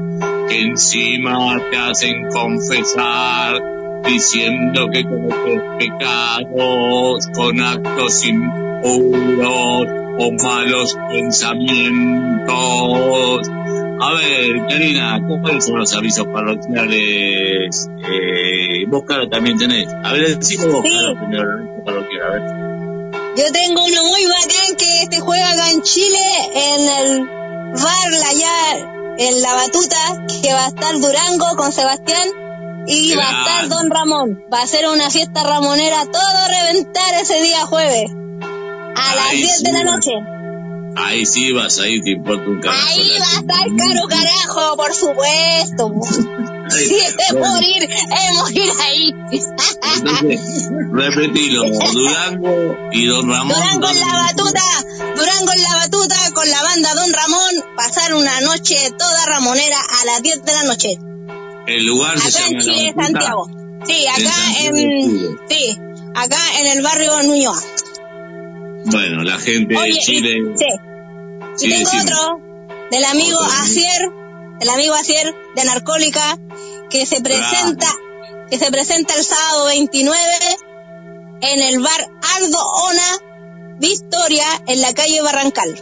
que 0.49 0.61
encima 0.61 1.57
te 1.71 1.77
hacen 1.77 2.27
confesar 2.31 3.74
diciendo 4.05 4.87
que 4.91 5.03
cometes 5.03 5.61
pecados 5.79 7.27
con 7.33 7.59
actos 7.59 8.23
impuros 8.25 9.87
o 10.17 10.31
malos 10.43 10.95
pensamientos. 11.09 13.49
A 13.97 14.11
ver, 14.13 14.67
Karina, 14.67 15.21
¿cuáles 15.41 15.65
son 15.65 15.79
los 15.79 15.95
avisos 15.95 16.27
parroquiales? 16.27 17.89
Eh, 17.97 18.85
vos, 18.87 19.03
Caro, 19.07 19.27
también 19.29 19.57
tenés. 19.57 19.87
A 20.03 20.11
ver, 20.13 20.35
vos, 20.37 20.47
Sí. 20.47 20.57
Primero, 20.57 21.43
el 21.43 21.59
aviso 21.59 21.83
parroquial, 21.85 22.23
a 22.23 22.29
ver. 22.31 22.41
Yo 23.37 23.51
tengo 23.51 23.83
uno 23.85 24.03
muy 24.03 24.25
bacán 24.25 24.75
que 24.77 25.07
se 25.11 25.19
juega 25.19 25.51
acá 25.51 25.71
en 25.71 25.81
Chile, 25.81 26.19
en 26.53 26.87
el 26.87 27.25
bar 27.25 28.13
allá 28.29 28.77
en 29.17 29.41
la 29.41 29.53
batuta, 29.53 30.25
que 30.41 30.53
va 30.53 30.65
a 30.65 30.67
estar 30.67 30.93
Durango 30.99 31.55
con 31.57 31.71
Sebastián 31.71 32.27
y 32.87 33.15
va 33.15 33.23
a 33.23 33.39
estar 33.41 33.69
Don 33.69 33.89
Ramón. 33.89 34.43
Va 34.53 34.61
a 34.61 34.67
ser 34.67 34.87
una 34.87 35.09
fiesta 35.09 35.43
ramonera, 35.43 36.05
todo 36.05 36.47
reventar 36.47 37.13
ese 37.21 37.41
día 37.41 37.65
jueves. 37.65 38.11
A 38.95 39.15
las 39.15 39.29
Ay, 39.29 39.37
10 39.41 39.63
de 39.63 39.71
la 39.73 39.83
noche. 39.83 40.11
Ahí 40.97 41.25
sí 41.25 41.51
vas, 41.51 41.77
ahí 41.79 42.01
te 42.01 42.11
importa 42.11 42.49
un 42.49 42.61
carajo. 42.61 42.87
Ahí 42.87 43.19
va 43.19 43.25
a 43.25 43.39
estar 43.39 43.67
caro 43.77 44.07
carajo, 44.07 44.77
por 44.77 44.93
supuesto. 44.93 45.91
Si 46.67 46.95
es 46.95 47.15
bueno. 47.31 47.47
morir, 47.47 47.83
es 47.83 48.37
morir 48.39 48.71
ahí. 48.83 49.13
Entonces, 49.31 50.69
repetilo, 50.91 51.63
Durango 51.93 52.75
y 52.91 53.05
Don 53.05 53.29
Ramón. 53.29 53.55
Durango 53.55 53.87
en 53.87 53.99
la 53.99 54.13
batuta, 54.15 54.61
Durango 55.15 55.51
en 55.53 55.61
la 55.61 55.75
batuta 55.75 56.15
con 56.33 56.49
la 56.49 56.63
banda 56.63 56.93
Don 56.95 57.13
Ramón, 57.13 57.53
pasar 57.77 58.15
una 58.15 58.41
noche 58.41 58.75
toda 58.97 59.25
ramonera 59.27 59.77
a 59.77 60.05
las 60.05 60.23
10 60.23 60.43
de 60.43 60.53
la 60.53 60.63
noche. 60.63 60.97
El 61.67 61.85
lugar 61.85 62.19
se 62.19 62.29
Acá 62.29 62.47
en 62.47 62.51
llama 62.53 62.63
Chile, 62.63 62.83
La 62.85 62.91
Batuta. 63.03 63.03
Santiago. 63.21 63.49
Sí, 63.85 64.07
acá 64.07 64.35
en, 64.59 64.73
Chile. 64.75 65.37
sí, 65.49 65.77
acá 66.15 66.37
en 66.59 66.67
el 66.67 66.81
barrio 66.83 67.23
Nuñoa. 67.23 67.61
Bueno, 68.85 69.23
la 69.23 69.37
gente 69.39 69.75
Oye, 69.77 69.91
de 69.93 69.97
y- 69.97 69.99
Chile. 70.01 70.37
sí. 70.57 70.65
Sí, 71.57 71.67
Y 71.67 71.69
tengo 71.73 71.89
decime. 71.89 72.03
otro, 72.13 72.39
del 72.91 73.05
amigo 73.05 73.37
Otro. 73.39 73.51
Asier, 73.63 74.09
del 74.59 74.69
amigo 74.69 74.93
Asier 74.93 75.33
de 75.55 75.63
Narcólica, 75.63 76.37
que 76.89 77.05
se 77.05 77.21
presenta, 77.21 77.87
que 78.49 78.57
se 78.59 78.69
presenta 78.71 79.13
el 79.15 79.23
sábado 79.23 79.65
29 79.67 80.17
en 81.41 81.61
el 81.61 81.79
bar 81.79 82.09
Aldo 82.37 82.57
Ona 82.59 83.77
Victoria 83.79 84.45
en 84.67 84.81
la 84.81 84.93
calle 84.93 85.21
Barrancal. 85.21 85.75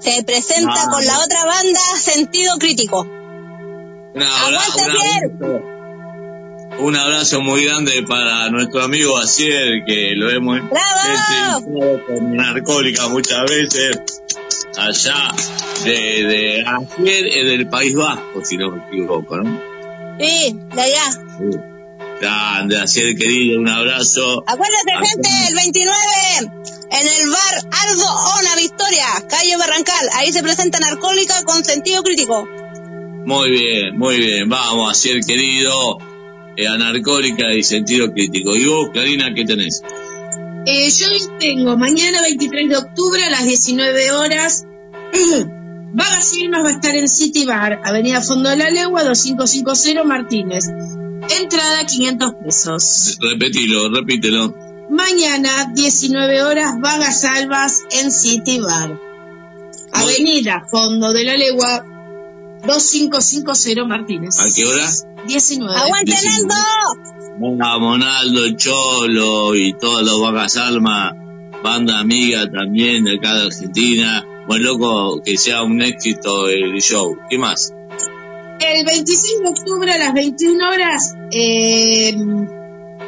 Se 0.00 0.22
presenta 0.24 0.82
Ah. 0.82 0.88
con 0.90 1.04
la 1.06 1.18
otra 1.20 1.44
banda 1.44 1.80
Sentido 1.98 2.56
Crítico. 2.58 3.06
Un 4.14 4.22
abra- 4.22 4.60
¡Aguante, 4.60 4.82
un 4.82 4.90
abrazo- 4.90 5.64
Un 6.78 6.96
abrazo 6.96 7.40
muy 7.42 7.64
grande 7.64 8.02
para 8.08 8.48
nuestro 8.50 8.82
amigo 8.82 9.18
Asier, 9.18 9.84
que 9.86 10.14
lo 10.16 10.30
hemos 10.30 10.58
entrevistado 10.60 12.06
con 12.06 12.36
narcólica 12.36 13.08
muchas 13.08 13.42
veces, 13.50 13.98
allá 14.78 15.28
de, 15.84 15.90
de 16.24 16.64
Asier 16.66 17.24
del 17.46 17.68
País 17.68 17.94
Vasco, 17.94 18.42
si 18.44 18.56
no 18.56 18.70
me 18.70 18.82
equivoco, 18.86 19.36
¿no? 19.36 19.60
Sí, 20.18 20.56
de 20.74 20.80
allá. 20.82 21.10
Sí. 21.10 21.58
Grande, 22.20 22.78
Asier 22.78 23.16
querido, 23.16 23.58
un 23.60 23.68
abrazo. 23.68 24.42
Acuérdate, 24.46 24.92
gente, 25.06 25.28
el 25.48 25.54
29 25.54 25.96
en 26.92 27.06
el 27.08 27.30
bar 27.30 27.54
Aldo 27.88 28.04
Ona 28.38 28.56
Victoria, 28.56 29.06
calle 29.28 29.56
Barrancal. 29.56 30.08
Ahí 30.14 30.32
se 30.32 30.42
presenta 30.42 30.78
Narcólica 30.80 31.42
con 31.44 31.64
Sentido 31.64 32.02
Crítico. 32.02 32.46
Muy 33.26 33.50
bien, 33.50 33.98
muy 33.98 34.18
bien, 34.18 34.48
vamos, 34.48 34.90
Asier 34.90 35.20
querido, 35.24 35.98
eh, 36.56 36.66
anarcólica 36.66 37.52
y 37.52 37.62
sentido 37.62 38.10
crítico. 38.12 38.56
¿Y 38.56 38.66
vos, 38.66 38.88
Karina, 38.92 39.32
qué 39.34 39.44
tenés? 39.44 39.82
Eh, 40.66 40.90
yo 40.90 41.06
tengo 41.38 41.76
mañana 41.76 42.22
23 42.22 42.68
de 42.68 42.76
octubre 42.76 43.22
a 43.24 43.30
las 43.30 43.46
19 43.46 44.10
horas. 44.12 44.66
Vagas 45.92 46.36
Irmas 46.36 46.64
va 46.64 46.68
a 46.68 46.72
estar 46.72 46.94
en 46.94 47.08
City 47.08 47.44
Bar, 47.46 47.80
Avenida 47.84 48.20
Fondo 48.20 48.48
de 48.50 48.56
la 48.56 48.70
Legua, 48.70 49.02
2550 49.04 50.04
Martínez. 50.04 50.64
Entrada 51.40 51.84
500 51.86 52.32
pesos. 52.44 53.18
Repetilo, 53.20 53.90
repítelo. 53.90 54.54
Mañana, 54.90 55.72
19 55.74 56.42
horas, 56.42 56.80
Vagas 56.80 57.24
Albas 57.24 57.82
en 57.90 58.12
City 58.12 58.60
Bar. 58.60 58.98
Avenida 59.92 60.64
Fondo 60.70 61.12
de 61.12 61.24
la 61.24 61.36
Legua, 61.36 61.84
2550 62.66 63.84
Martínez. 63.84 64.38
¿A 64.38 64.44
qué 64.54 64.66
hora? 64.66 64.88
19. 65.26 65.74
¡Aguante. 65.74 66.12
Nando! 66.12 66.54
Vamos, 67.38 67.80
Monaldo, 67.80 68.44
el 68.44 68.56
Cholo 68.56 69.54
y 69.54 69.72
todos 69.72 70.02
los 70.02 70.20
Vacas 70.20 70.56
Alma, 70.58 71.14
banda 71.62 71.98
amiga 71.98 72.50
también 72.50 73.04
de 73.04 73.16
acá 73.16 73.34
de 73.34 73.46
Argentina. 73.46 74.26
Buen 74.46 74.62
loco, 74.62 75.22
que 75.22 75.36
sea 75.38 75.62
un 75.62 75.80
éxito 75.80 76.48
el 76.48 76.80
show. 76.80 77.16
¿Qué 77.30 77.38
más? 77.38 77.72
El 78.60 78.84
25 78.84 79.42
de 79.42 79.48
octubre 79.48 79.92
a 79.92 79.98
las 79.98 80.12
21 80.12 80.68
horas 80.68 81.14
eh, 81.30 82.14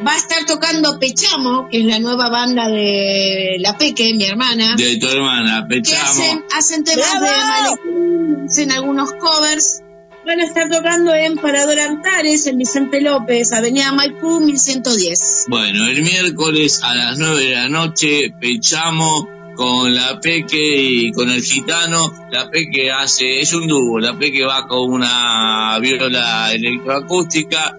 va 0.07 0.15
a 0.15 0.17
estar 0.17 0.45
tocando 0.47 0.99
Pechamo, 0.99 1.69
que 1.71 1.81
es 1.81 1.87
la 1.87 1.99
nueva 1.99 2.29
banda 2.29 2.69
de 2.69 3.57
La 3.61 3.77
Peque, 3.77 4.15
mi 4.15 4.25
hermana, 4.25 4.75
De 4.77 4.97
tu 4.97 5.09
hermana, 5.09 5.67
que 5.69 5.77
Pechamo. 5.77 6.03
hacen, 6.03 6.45
hacen 6.57 6.85
temas 6.85 7.21
¡Bravo! 7.21 7.79
de 7.85 8.45
hacen 8.47 8.73
algunos 8.73 9.13
covers. 9.13 9.83
Van 10.25 10.39
a 10.39 10.45
estar 10.45 10.71
tocando 10.71 11.13
en 11.15 11.37
Parador 11.37 11.79
Antares, 11.81 12.47
en 12.47 12.57
Vicente 12.57 13.01
López, 13.01 13.53
Avenida 13.53 13.91
Maipú, 13.93 14.41
1110. 14.41 15.47
Bueno, 15.49 15.87
el 15.87 16.03
miércoles 16.03 16.81
a 16.85 16.95
las 16.95 17.19
9 17.19 17.45
de 17.45 17.51
la 17.51 17.69
noche, 17.69 18.33
Pechamo 18.41 19.29
con 19.57 19.93
la 19.93 20.21
Peque 20.21 20.81
y 20.81 21.13
con 21.13 21.29
el 21.29 21.43
gitano. 21.43 22.13
La 22.31 22.49
Peque 22.51 22.93
hace, 22.93 23.41
es 23.41 23.53
un 23.53 23.67
dúo, 23.67 23.99
la 23.99 24.17
Peque 24.17 24.45
va 24.45 24.69
con 24.69 24.93
una 24.93 25.77
viola 25.81 26.53
electroacústica 26.53 27.79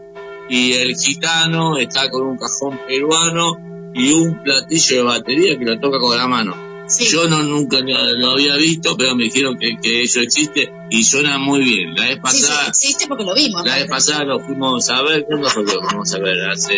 y 0.54 0.74
el 0.74 0.96
gitano 0.96 1.78
está 1.78 2.12
con 2.12 2.28
un 2.28 2.38
cajón 2.38 2.80
peruano 2.88 3.58
y 3.96 4.12
un 4.12 4.44
platillo 4.44 4.98
de 4.98 5.04
batería 5.04 5.58
que 5.58 5.66
lo 5.66 5.80
toca 5.80 5.98
con 6.00 6.16
la 6.16 6.28
mano. 6.28 6.56
Sí. 6.88 7.06
Yo 7.12 7.28
no 7.28 7.42
nunca 7.42 7.78
lo, 7.80 8.32
había 8.32 8.56
visto, 8.58 8.96
pero 8.96 9.16
me 9.16 9.24
dijeron 9.24 9.58
que, 9.58 9.78
que 9.82 10.04
eso 10.04 10.20
existe 10.20 10.72
y 10.92 11.04
suena 11.04 11.40
muy 11.40 11.62
bien. 11.64 11.96
La 11.96 12.04
vez 12.04 12.10
Sí, 12.10 12.16
sí, 12.16 12.22
pasada, 12.22 12.68
existe 12.68 13.08
porque 13.08 13.24
lo 13.24 13.34
vimos. 13.34 13.66
la 13.66 13.78
vez 13.78 13.88
pasada 13.88 14.26
lo 14.26 14.40
fuimos 14.42 14.88
a 14.92 15.02
ver, 15.02 15.26
¿cuándo 15.26 15.50
fue 15.50 15.66
que 15.66 15.74
lo 15.74 15.82
fuimos 15.82 16.14
a 16.14 16.20
ver? 16.20 16.38
Hace 16.52 16.74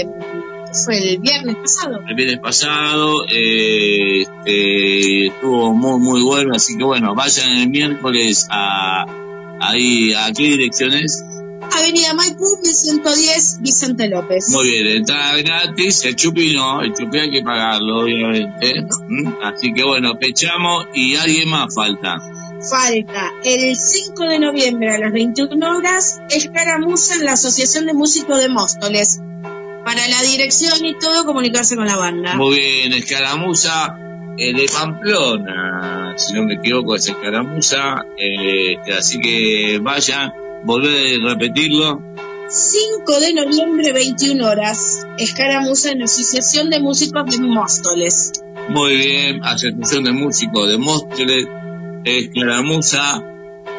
Eh, 0.00 0.06
fue 0.84 1.12
el 1.12 1.18
viernes 1.20 1.56
pasado. 1.56 2.00
el 2.06 2.14
viernes 2.14 2.40
pasado, 2.40 3.24
eh, 3.30 4.22
este, 4.22 5.26
estuvo 5.28 5.72
muy 5.72 6.00
muy 6.00 6.22
bueno, 6.22 6.54
así 6.54 6.76
que 6.76 6.84
bueno, 6.84 7.14
vayan 7.14 7.50
el 7.50 7.70
miércoles 7.70 8.46
a 8.50 9.06
ahí, 9.60 10.12
¿a 10.12 10.30
qué 10.32 10.42
direcciones? 10.42 11.24
Avenida 11.72 12.14
Maipú, 12.14 12.58
1110, 12.62 13.58
Vicente 13.60 14.08
López. 14.08 14.48
Muy 14.50 14.70
bien, 14.70 14.86
entrada 14.98 15.36
gratis, 15.36 16.04
el 16.04 16.16
chupi 16.16 16.54
no, 16.54 16.82
el 16.82 16.92
chupi 16.92 17.18
hay 17.18 17.30
que 17.30 17.42
pagarlo, 17.42 18.00
obviamente. 18.00 18.86
¿Mm? 19.08 19.28
Así 19.42 19.72
que 19.72 19.84
bueno, 19.84 20.18
pechamos 20.18 20.86
y 20.94 21.16
alguien 21.16 21.50
más 21.50 21.74
falta. 21.74 22.18
Falta 22.70 23.32
el 23.44 23.76
5 23.76 24.24
de 24.24 24.38
noviembre 24.38 24.90
a 24.94 24.98
las 24.98 25.12
21 25.12 25.76
horas, 25.76 26.20
escaramuza 26.30 27.16
en 27.16 27.24
la 27.24 27.32
Asociación 27.32 27.86
de 27.86 27.94
Músicos 27.94 28.38
de 28.38 28.48
Móstoles. 28.48 29.20
para 29.84 30.08
la 30.08 30.22
dirección 30.22 30.82
y 30.84 30.98
todo, 30.98 31.26
comunicarse 31.26 31.76
con 31.76 31.86
la 31.86 31.96
banda. 31.96 32.36
Muy 32.36 32.56
bien, 32.56 32.94
Escaramuza 32.94 33.98
eh, 34.38 34.54
de 34.54 34.66
Pamplona, 34.72 36.14
si 36.16 36.32
no 36.32 36.44
me 36.44 36.54
equivoco 36.54 36.94
es 36.94 37.06
Escaramuza, 37.06 38.06
eh, 38.16 38.76
así 38.96 39.20
que 39.20 39.78
vayan, 39.82 40.32
volver 40.64 41.20
a 41.22 41.34
repetirlo. 41.34 42.02
5 42.48 43.20
de 43.20 43.34
noviembre, 43.34 43.92
21 43.92 44.46
horas. 44.46 45.06
Escaramuza 45.18 45.90
en 45.90 46.02
Asociación 46.02 46.70
de 46.70 46.80
Músicos 46.80 47.24
de 47.26 47.46
Móstoles. 47.46 48.32
Muy 48.68 48.96
bien, 48.96 49.44
Asociación 49.44 50.04
de 50.04 50.12
Músicos 50.12 50.68
de 50.68 50.78
Móstoles, 50.78 51.46
Escaramuza. 52.04 53.22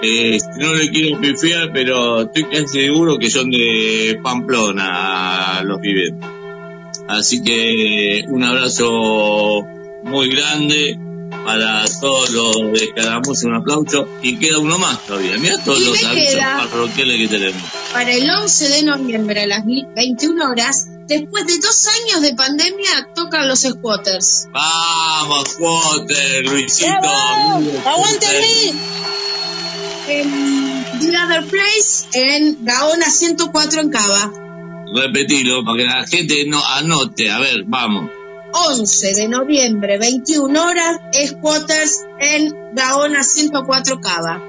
Eh, 0.02 0.38
no 0.60 0.74
le 0.74 0.90
quiero 0.90 1.20
pifiar, 1.20 1.72
pero 1.74 2.22
estoy 2.22 2.44
casi 2.46 2.68
seguro 2.68 3.18
que 3.18 3.30
son 3.30 3.50
de 3.50 4.20
Pamplona 4.22 5.62
los 5.64 5.80
pibes. 5.80 6.14
Así 7.08 7.42
que 7.42 8.26
un 8.28 8.44
abrazo 8.44 9.64
muy 10.04 10.30
grande 10.30 10.98
para 11.46 11.86
todos 12.02 12.32
los 12.32 12.56
de 12.74 12.86
Escaramuza, 12.86 13.48
un 13.48 13.56
aplauso. 13.56 14.08
Y 14.22 14.38
queda 14.38 14.60
uno 14.60 14.78
más 14.78 15.06
todavía. 15.06 15.38
Mira 15.38 15.64
todos 15.64 15.80
los 15.80 16.04
avisos 16.04 16.40
parroquiales 16.40 17.18
que 17.18 17.28
tenemos. 17.28 17.62
Para 17.94 18.12
el 18.14 18.30
11 18.30 18.68
de 18.70 18.84
noviembre 18.84 19.42
a 19.44 19.48
las 19.48 19.64
21 19.66 20.50
horas, 20.50 20.88
después 21.08 21.46
de 21.46 21.60
dos 21.60 21.88
años 21.88 22.22
de 22.22 22.34
pandemia, 22.34 23.10
tocan 23.14 23.48
los 23.48 23.60
squatters. 23.60 24.48
Vamos, 24.52 25.56
Walter, 25.60 26.46
Luisito. 26.46 26.90
¡Aguante 27.86 28.28
Luis! 28.40 28.76
En 30.08 30.86
The 31.00 31.18
Other 31.18 31.46
Place, 31.48 32.08
en 32.14 32.64
Gaona 32.64 33.10
104 33.10 33.82
en 33.82 33.90
Cava. 33.90 34.32
Repetilo 34.94 35.64
para 35.66 35.78
que 35.78 35.84
la 35.84 36.08
gente 36.08 36.46
no 36.48 36.64
anote. 36.64 37.32
A 37.32 37.40
ver, 37.40 37.64
vamos. 37.66 38.10
11 38.56 39.14
de 39.16 39.28
noviembre, 39.28 39.98
21 39.98 40.64
horas, 40.64 41.02
squatters 41.28 42.06
en 42.20 42.54
Gaona 42.74 43.22
104 43.22 44.00
Cava. 44.00 44.42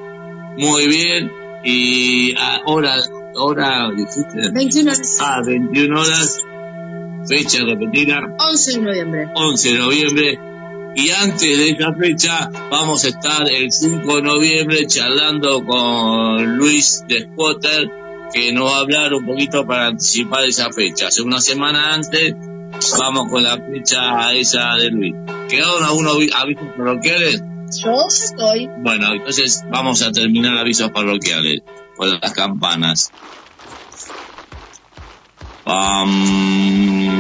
Muy 0.56 0.86
bien. 0.86 1.32
Y 1.64 2.34
ahora, 2.38 2.94
ahora, 3.36 3.90
dijiste. 3.90 4.52
21 4.52 4.92
horas. 4.92 5.18
Ah, 5.20 5.40
21 5.44 6.00
horas. 6.00 6.40
Fecha 7.28 7.64
repetida, 7.64 8.20
11 8.38 8.72
de 8.72 8.78
noviembre. 8.78 9.28
11 9.34 9.72
de 9.72 9.78
noviembre. 9.78 10.38
Y 10.94 11.10
antes 11.10 11.40
de 11.40 11.70
esa 11.70 11.92
fecha, 11.92 12.50
vamos 12.70 13.04
a 13.04 13.08
estar 13.08 13.50
el 13.50 13.72
5 13.72 14.16
de 14.16 14.22
noviembre 14.22 14.86
charlando 14.86 15.64
con 15.64 16.56
Luis 16.56 17.04
de 17.08 17.24
Squatter, 17.24 17.90
que 18.32 18.52
nos 18.52 18.70
va 18.70 18.76
a 18.76 18.80
hablar 18.80 19.12
un 19.14 19.26
poquito 19.26 19.66
para 19.66 19.88
anticipar 19.88 20.46
esa 20.46 20.70
fecha. 20.70 21.08
Hace 21.08 21.22
una 21.22 21.40
semana 21.40 21.92
antes, 21.92 22.34
vamos 22.98 23.28
con 23.30 23.42
la 23.42 23.56
fecha 23.58 24.32
esa 24.34 24.74
de 24.76 24.90
Luis. 24.90 25.14
¿Quedaron 25.48 25.84
algunos 25.84 26.14
avi- 26.16 26.30
avisos 26.34 26.64
parroquiales? 26.76 27.42
Yo 27.82 27.92
estoy. 28.08 28.68
Bueno, 28.78 29.12
entonces 29.14 29.64
vamos 29.70 30.02
a 30.02 30.12
terminar 30.12 30.56
avisos 30.58 30.90
parroquiales 30.90 31.62
con 31.96 32.10
las 32.20 32.32
campanas. 32.32 33.10
Pam. 35.64 37.16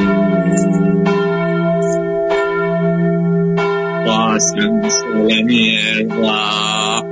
Pásense 4.04 5.04
la 5.28 5.42
mierda, 5.44 7.02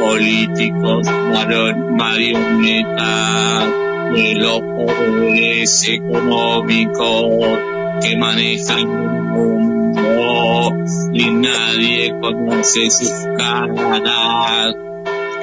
políticos 0.00 1.06
maron- 1.32 1.94
marionetas 1.96 3.68
de 4.14 4.34
los 4.36 4.60
poderes 4.60 5.88
económicos 5.88 7.58
que 8.00 8.16
manejan 8.16 8.78
el 8.78 8.86
mundo 8.86 10.72
y 11.12 11.30
nadie 11.30 12.14
conoce 12.20 12.90
sus 12.90 13.12
caras 13.36 14.74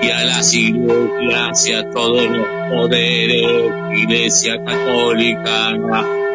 y 0.02 0.10
a 0.10 0.24
las 0.26 0.54
iglesias 0.54 1.68
y 1.68 1.74
a 1.74 1.90
todos 1.90 2.24
los 2.24 2.48
poderes, 2.70 3.72
iglesia 3.96 4.64
católica, 4.64 5.74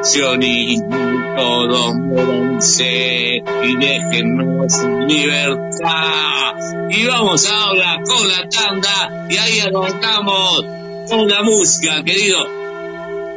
sionismo, 0.02 1.36
todos 1.36 1.94
muéranse 1.94 3.42
y 3.64 3.76
déjennos 3.76 4.82
en 4.82 5.06
libertad. 5.06 6.54
Y 6.90 7.06
vamos 7.06 7.50
ahora 7.50 8.00
con 8.04 8.28
la 8.28 8.48
tanda 8.48 9.26
y 9.30 9.36
ahí 9.36 9.60
arrancamos 9.60 10.64
con 11.08 11.28
la 11.28 11.42
música, 11.42 12.02
querido. 12.02 12.61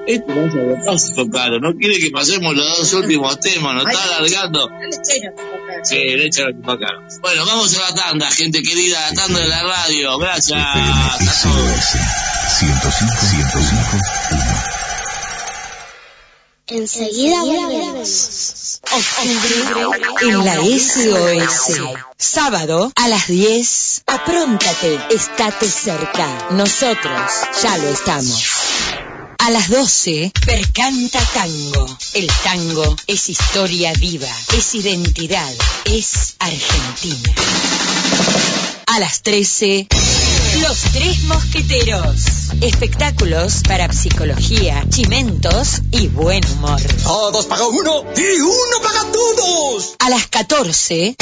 Esto 0.08 0.36
no 0.36 0.48
es 0.48 0.54
algo 0.54 0.76
clásico, 0.84 1.30
claro. 1.30 1.60
No 1.60 1.76
quiere 1.76 1.98
que 2.00 2.12
pasemos 2.12 2.56
los 2.56 2.78
dos 2.78 2.94
últimos 2.94 3.40
temas, 3.40 3.76
nos 3.76 3.88
está 3.88 4.18
alargando. 4.18 4.70
Sí, 5.84 5.96
le 5.96 6.26
echa 6.26 6.44
la. 6.44 6.54
Bueno, 7.22 7.46
vamos 7.46 7.78
a 7.78 7.82
la 7.90 7.96
tanda, 7.96 8.30
gente 8.32 8.62
querida, 8.62 9.00
la 9.10 9.16
tanda 9.16 9.40
de 9.40 9.48
la 9.48 9.64
radio. 9.64 10.18
Gracias 10.18 10.60
a 10.60 11.18
todos. 11.44 11.76
105, 12.60 13.18
105, 13.20 14.76
Enseguida 16.68 17.44
volvemos. 17.44 18.82
Octubre 18.92 20.22
en 20.22 20.46
la 20.46 20.56
SOS. 20.56 21.82
Sábado 22.18 22.92
a 22.96 23.08
las 23.08 23.28
10. 23.28 24.04
Apróntate, 24.08 25.00
estate 25.12 25.68
cerca. 25.68 26.48
Nosotros 26.52 27.32
ya 27.62 27.78
lo 27.78 27.90
estamos. 27.90 29.15
A 29.46 29.52
las 29.52 29.70
12, 29.70 30.32
Percanta 30.44 31.20
Tango. 31.32 31.98
El 32.16 32.28
tango 32.44 32.96
es 33.06 33.30
historia 33.30 33.94
viva, 33.94 34.28
es 34.58 34.74
identidad, 34.74 35.54
es 35.86 36.34
Argentina. 36.40 37.32
A 38.88 39.00
las 39.00 39.22
13, 39.22 39.88
Los 40.62 40.80
Tres 40.94 41.22
Mosqueteros. 41.26 42.24
Espectáculos 42.60 43.62
para 43.68 43.94
psicología, 43.94 44.84
chimentos 44.90 45.84
y 45.92 46.08
buen 46.08 46.44
humor. 46.54 46.82
Todos 47.04 47.46
paga 47.46 47.68
uno 47.68 48.04
y 48.18 48.42
uno 48.42 48.82
paga 48.82 49.12
todos. 49.12 49.94
A 50.00 50.10
las 50.10 50.26
14, 50.26 51.16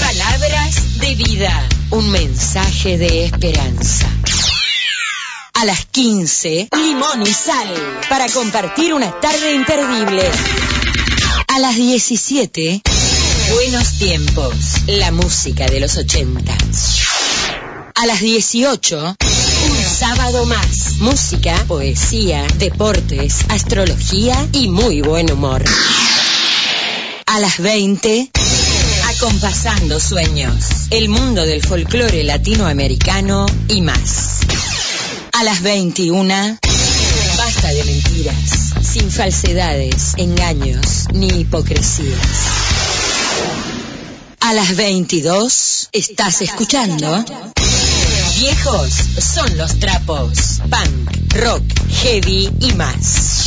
Palabras 0.00 0.98
de 1.00 1.14
vida. 1.14 1.68
Un 1.90 2.10
mensaje 2.10 2.96
de 2.96 3.26
esperanza. 3.26 4.08
A 5.60 5.66
las 5.66 5.84
15, 5.84 6.68
Limón 6.74 7.20
y 7.20 7.26
sal. 7.26 7.68
Para 8.08 8.26
compartir 8.30 8.94
una 8.94 9.20
tarde 9.20 9.52
imperdible. 9.52 10.22
A 11.48 11.58
las 11.58 11.76
17, 11.76 12.80
Buenos 13.52 13.98
tiempos. 13.98 14.54
La 14.86 15.12
música 15.12 15.66
de 15.66 15.80
los 15.80 15.98
80. 15.98 16.56
A 17.94 18.06
las 18.06 18.20
18, 18.20 19.16
un 19.18 19.84
sábado 19.84 20.46
más. 20.46 20.96
Música, 21.00 21.54
poesía, 21.68 22.46
deportes, 22.56 23.44
astrología 23.50 24.48
y 24.52 24.68
muy 24.68 25.02
buen 25.02 25.30
humor. 25.30 25.62
A 27.26 27.38
las 27.38 27.58
20, 27.58 28.30
acompasando 29.14 30.00
sueños. 30.00 30.54
El 30.88 31.10
mundo 31.10 31.44
del 31.44 31.62
folclore 31.62 32.24
latinoamericano 32.24 33.44
y 33.68 33.82
más. 33.82 34.40
A 35.40 35.42
las 35.42 35.62
21, 35.62 36.58
basta 37.38 37.68
de 37.68 37.82
mentiras, 37.84 38.74
sin 38.82 39.10
falsedades, 39.10 40.12
engaños 40.18 41.06
ni 41.14 41.28
hipocresías. 41.28 42.20
A 44.40 44.52
las 44.52 44.76
22, 44.76 45.88
estás 45.92 46.42
escuchando. 46.42 47.24
Viejos 48.38 48.92
son 49.18 49.56
los 49.56 49.78
trapos, 49.78 50.60
punk, 50.68 51.32
rock, 51.32 51.62
heavy 51.88 52.50
y 52.60 52.72
más. 52.74 53.46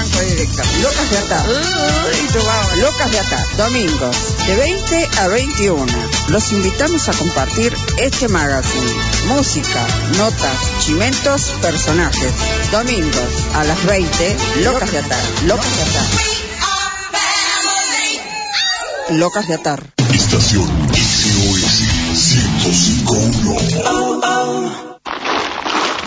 directo. 0.00 0.62
Locas 0.80 1.10
de 1.10 1.18
Atar. 1.18 1.46
Uy. 1.48 2.80
Locas 2.80 3.10
de 3.10 3.18
Atar. 3.18 3.44
Domingos, 3.56 4.16
de 4.46 4.54
20 4.56 5.10
a 5.18 5.28
21. 5.28 5.86
Los 6.28 6.52
invitamos 6.52 7.08
a 7.08 7.12
compartir 7.12 7.74
este 7.98 8.28
magazine. 8.28 8.92
Música, 9.26 9.86
notas, 10.16 10.56
chimentos, 10.80 11.54
personajes. 11.60 12.32
Domingos, 12.70 13.46
a 13.54 13.64
las 13.64 13.84
20, 13.84 14.36
Locas 14.62 14.92
de 14.92 14.98
Atar. 14.98 15.24
Locas 15.44 15.76
de 15.76 15.82
Atar. 15.82 16.06
Locas 19.10 19.48
de 19.48 19.54
Atar. 19.54 19.92
Estación 20.12 20.68
SOS 20.94 21.82
1051. 22.64 24.91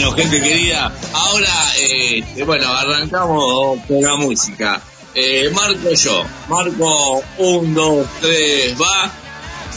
Bueno, 0.00 0.16
gente 0.16 0.40
querida, 0.40 0.90
ahora, 1.12 1.72
eh, 1.76 2.24
bueno, 2.46 2.72
arrancamos 2.72 3.80
con 3.86 4.00
la 4.00 4.16
música. 4.16 4.80
Eh, 5.14 5.50
marco 5.52 5.92
yo, 5.92 6.24
marco 6.48 7.22
un, 7.36 7.74
dos, 7.74 8.06
tres, 8.22 8.80
va, 8.80 9.12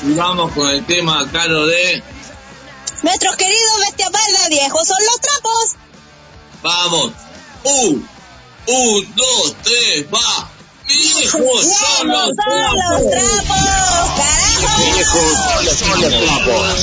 y 0.01 0.13
vamos 0.13 0.53
con 0.53 0.69
el 0.69 0.85
tema 0.85 1.29
caro 1.29 1.65
de... 1.65 2.01
Nuestros 3.01 3.35
queridos 3.35 3.79
bestia 3.85 4.09
parda 4.11 4.47
viejos 4.47 4.87
son 4.87 4.97
los 5.05 5.19
trapos. 5.19 5.75
Vamos, 6.61 7.11
un, 7.65 8.07
un, 8.67 9.15
dos, 9.15 9.55
tres, 9.61 10.05
va. 10.05 10.49
Viejos 10.87 11.67
son 11.67 12.07
los 12.07 12.29
trapos. 12.33 13.11
Carajo. 13.11 13.43
Viejos 14.93 15.77
son 15.77 16.01
los 16.01 16.17
trapos. 16.21 16.73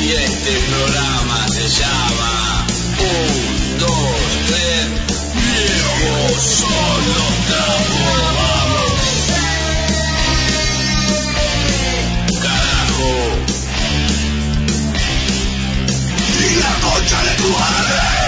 Y 0.00 0.12
este 0.12 0.52
programa 0.70 1.48
se 1.48 1.68
llama 1.68 2.66
Un, 2.98 3.78
dos, 3.78 4.16
tres, 4.46 4.88
viejos 5.34 6.64
trapos. 7.46 8.36
Vamos. 8.36 9.00
Carajo. 12.42 13.12
Y 16.40 16.54
la 16.60 16.74
concha 16.80 17.18
de 17.22 17.34
tu 17.36 17.48
madre. 17.48 18.25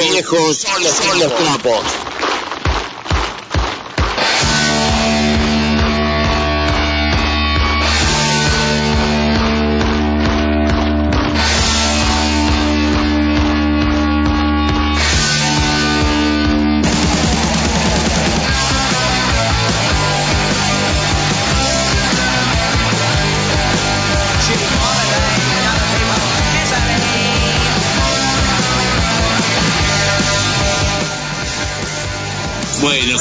Viejos, 0.00 0.56
son 0.56 1.18
los 1.18 1.34
trapos. 1.36 2.09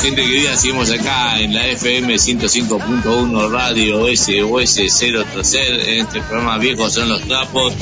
Gente 0.01 0.23
querida, 0.23 0.55
seguimos 0.55 0.91
acá 0.91 1.39
en 1.39 1.53
la 1.53 1.67
FM 1.67 2.15
105.1 2.15 3.51
Radio 3.51 4.07
SOS 4.07 4.75
030 4.97 5.59
en 5.59 6.05
este 6.05 6.21
programa 6.21 6.57
Viejos 6.57 6.93
son 6.93 7.09
los 7.09 7.21
trapos. 7.23 7.73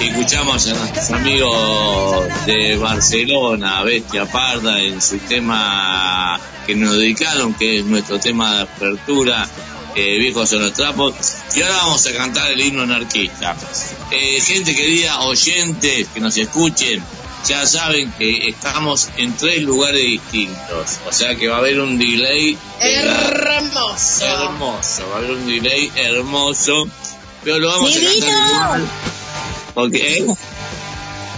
Escuchamos 0.00 0.66
a 0.66 0.74
nuestros 0.74 1.10
amigos 1.10 2.24
de 2.46 2.76
Barcelona, 2.76 3.82
Bestia 3.82 4.26
Parda, 4.26 4.80
en 4.80 5.00
su 5.00 5.18
tema 5.18 6.40
que 6.66 6.74
nos 6.74 6.94
dedicaron, 6.94 7.54
que 7.54 7.78
es 7.78 7.84
nuestro 7.84 8.18
tema 8.18 8.56
de 8.56 8.62
apertura, 8.62 9.48
eh, 9.94 10.18
Viejos 10.18 10.48
son 10.48 10.62
los 10.62 10.72
trapos. 10.72 11.14
Y 11.54 11.62
ahora 11.62 11.76
vamos 11.76 12.04
a 12.06 12.12
cantar 12.12 12.50
el 12.50 12.60
himno 12.60 12.82
anarquista. 12.82 13.56
Eh, 14.10 14.40
gente 14.40 14.74
querida, 14.74 15.20
oyentes 15.20 16.08
que 16.12 16.20
nos 16.20 16.36
escuchen, 16.36 17.02
ya 17.46 17.66
saben 17.66 18.12
que 18.18 18.48
estamos 18.48 19.08
en 19.16 19.36
tres 19.36 19.62
lugares 19.62 20.02
distintos. 20.02 20.98
O 21.08 21.12
sea 21.12 21.34
que 21.36 21.48
va 21.48 21.56
a 21.56 21.58
haber 21.58 21.80
un 21.80 21.98
delay. 21.98 22.56
Hermoso. 22.80 24.24
Hermoso, 24.26 25.08
va 25.08 25.14
a 25.14 25.18
haber 25.18 25.30
un 25.32 25.46
delay 25.46 25.90
hermoso. 25.96 26.72
Pero 27.42 27.58
lo 27.58 27.68
vamos 27.68 27.90
a 27.96 27.98
Divino. 27.98 28.26
cantar 28.26 28.54
igual. 28.64 28.88
Porque, 29.74 30.26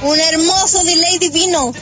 Un 0.02 0.18
hermoso 0.18 0.82
delay 0.84 1.18
divino. 1.18 1.72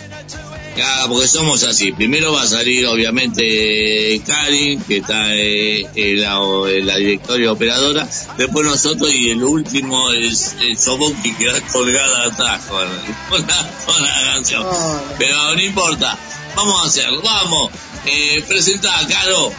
Ah, 0.83 1.07
porque 1.09 1.29
somos 1.29 1.63
así. 1.65 1.93
Primero 1.93 2.33
va 2.33 2.43
a 2.43 2.47
salir, 2.47 2.87
obviamente, 2.87 4.21
Karin, 4.27 4.81
que 4.83 4.99
está 4.99 5.35
eh, 5.35 5.87
en, 5.95 6.21
la, 6.21 6.39
en 6.69 6.87
la 6.87 6.97
directoria 6.97 7.53
operadora. 7.53 8.09
Después 8.37 8.67
nosotros, 8.67 9.13
y 9.13 9.31
el 9.31 9.43
último 9.43 10.13
es 10.13 10.57
el 10.61 10.79
Soboki, 10.79 11.33
que 11.35 11.49
va 11.49 11.61
colgada 11.73 12.27
atrás 12.27 12.63
con, 12.67 12.89
con 13.31 13.47
la, 13.47 13.71
con 13.87 14.03
la 14.03 14.33
canción. 14.33 14.67
Pero 15.19 15.55
no 15.55 15.61
importa. 15.61 16.19
Vamos 16.55 16.85
a 16.85 16.89
hacerlo, 16.89 17.23
vamos. 17.23 17.71
Eh, 18.07 18.43
presenta 18.47 18.99
a 18.99 19.07
Caro. 19.07 19.53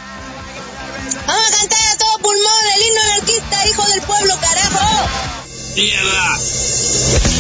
Vamos 1.28 1.48
a 1.48 1.58
cantar 1.58 1.80
a 1.80 1.98
todo 1.98 2.18
pulmón 2.22 2.64
el 2.76 2.88
himno 2.88 3.02
anarquista, 3.04 3.68
hijo 3.68 3.84
del 3.88 4.02
pueblo, 4.02 4.36
carajo. 4.42 5.10
¡Mierda! 5.76 7.31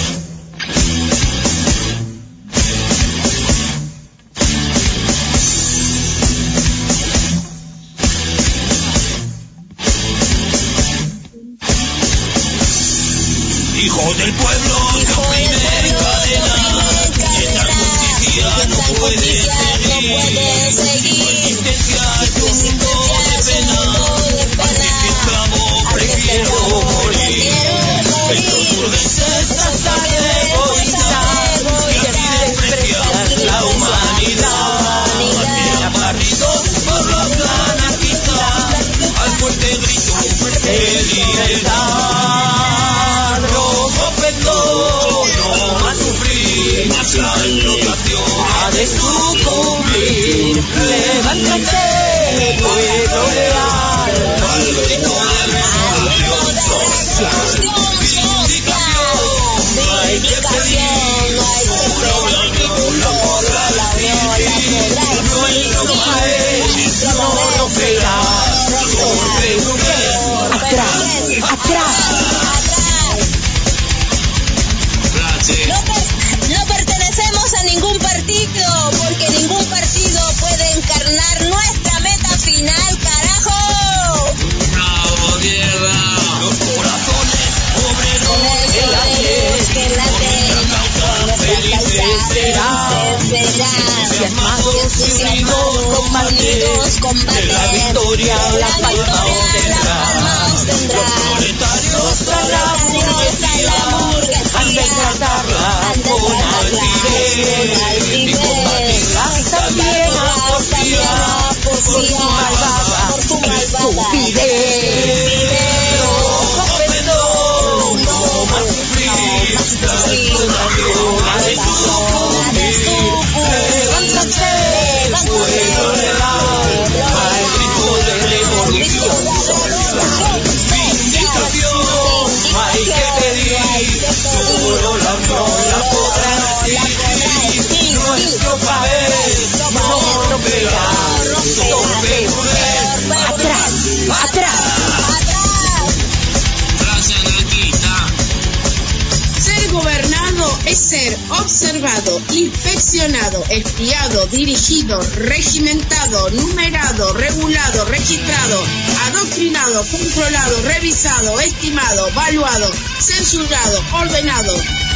Inspeccionado, 153.01 153.43
espiado, 153.49 154.27
dirigido, 154.27 155.01
regimentado, 155.15 156.29
numerado, 156.31 157.13
regulado, 157.13 157.85
registrado, 157.85 158.63
adoctrinado, 159.07 159.83
controlado, 159.89 160.61
revisado, 160.63 161.39
estimado, 161.39 162.11
valuado, 162.13 162.71
censurado, 162.99 163.83
ordenado 163.93 164.53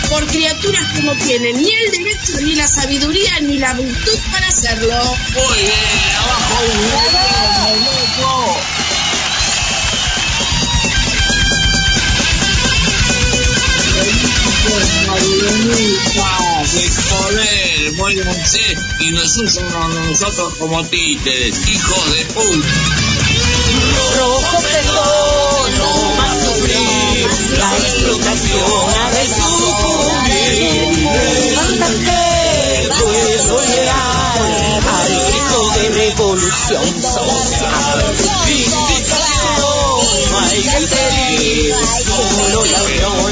por 0.09 0.25
criaturas 0.27 0.87
que 0.93 1.01
no 1.01 1.15
tienen 1.15 1.57
ni 1.57 1.71
el 1.71 1.91
derecho, 1.91 2.41
ni 2.41 2.55
la 2.55 2.67
sabiduría, 2.67 3.39
ni 3.41 3.57
la 3.57 3.73
virtud 3.73 4.19
para 4.31 4.47
hacerlo. 4.49 5.01
Muy 5.33 5.57
bien, 5.57 6.15
abajo 6.15 6.63
un 6.63 6.89
loco. 6.91 7.55
de 16.73 16.89
poder, 16.89 17.64
muéranse 17.95 18.75
y 18.99 19.11
nos 19.11 19.37
usan 19.37 19.67
a 19.73 19.87
nosotros 19.87 20.53
como 20.59 20.83
títeres, 20.85 21.67
hijos 21.69 22.11
de 22.13 22.25
puta. 22.25 22.67
rojo 24.17 24.57
pendón, 24.61 25.77
no 25.77 26.15
más 26.17 26.35
sufrir, 26.43 27.27
la 27.57 27.77
explotación 27.77 28.89
ha 28.99 29.11
de 29.11 29.25
sucumbir. 29.27 30.75
Pueblo 32.99 33.57
leal, 33.61 34.83
al 34.87 35.11
grito 35.27 35.59
de 35.75 35.85
revolución 35.89 36.87
social. 37.01 38.15
Vindicación, 38.45 39.97
no 40.31 40.37
hay 40.39 40.61
que 40.61 40.81
pedir, 40.87 41.75
solo 42.05 42.59
la 42.65 42.79
unión 42.83 43.24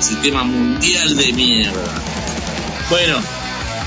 Sistema 0.00 0.42
mundial 0.44 1.16
de 1.16 1.32
mierda. 1.32 2.02
Bueno, 2.88 3.20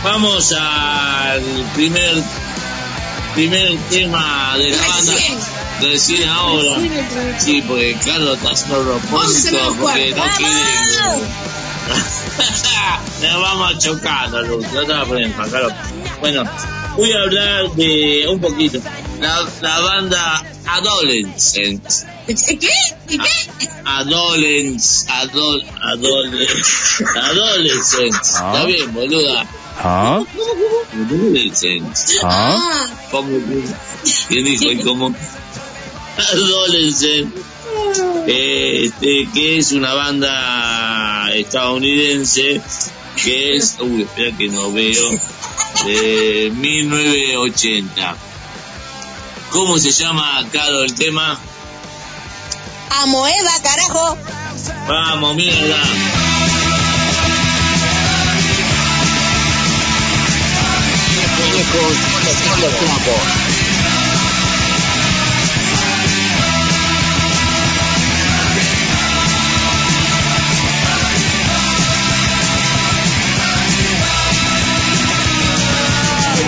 vamos 0.03 0.53
al 0.53 1.41
primer 1.74 2.24
primer 3.34 3.78
tema 3.89 4.55
de 4.57 4.70
la 4.70 4.88
banda. 4.88 5.14
Recién 5.82 6.30
ahora. 6.30 6.78
Sí, 7.39 7.64
porque 7.68 7.97
Carlos 8.05 8.38
está 8.38 8.51
haciendo 8.51 9.01
porque 9.09 10.11
no 10.11 10.18
cuarto. 10.18 10.38
quiere. 10.38 10.53
Nos 13.24 13.41
vamos 13.41 13.80
chocando, 13.80 14.41
Luz. 14.43 14.66
No 14.74 14.86
te 14.86 14.93
vas 14.93 15.01
a 15.01 15.05
poner. 15.05 15.32
Bueno, 16.20 16.43
voy 16.95 17.11
a 17.11 17.22
hablar 17.22 17.72
de 17.72 18.28
un 18.30 18.39
poquito. 18.39 18.80
La, 19.20 19.45
la 19.61 19.80
banda 19.80 20.43
Adolescent. 20.68 21.86
¿Qué? 22.28 22.93
¿Qué? 23.08 23.18
¿Qué? 23.18 23.70
Adolescent. 23.86 25.10
Adol, 25.10 25.64
adolescent. 25.82 27.18
Adolescent. 27.18 28.16
Está 28.22 28.66
bien, 28.66 28.93
boluda. 28.93 29.45
¿Ah? 29.78 30.24
Ah, 32.24 32.88
¿Cómo? 33.12 33.38
¿Quién 34.28 34.45
dijo? 34.45 34.72
¿Y 34.72 34.80
cómo? 34.80 35.16
Adolescent. 36.34 37.34
Este, 38.28 39.28
que 39.34 39.58
es 39.58 39.72
una 39.74 39.93
banda 39.93 41.30
estadounidense 41.34 42.62
que 43.22 43.58
es, 43.58 43.78
uy, 43.80 44.04
espera 44.04 44.36
que 44.38 44.47
no 44.49 44.72
veo, 44.72 45.10
de 45.86 46.51
1980. 46.56 48.16
¿Cómo 49.49 49.78
se 49.78 49.91
llama, 49.91 50.45
Caro, 50.51 50.84
el 50.84 50.93
tema? 50.95 51.39
Amoeba, 53.02 53.60
carajo. 53.64 54.18
Vamos, 54.88 55.36
mierda. 55.36 55.82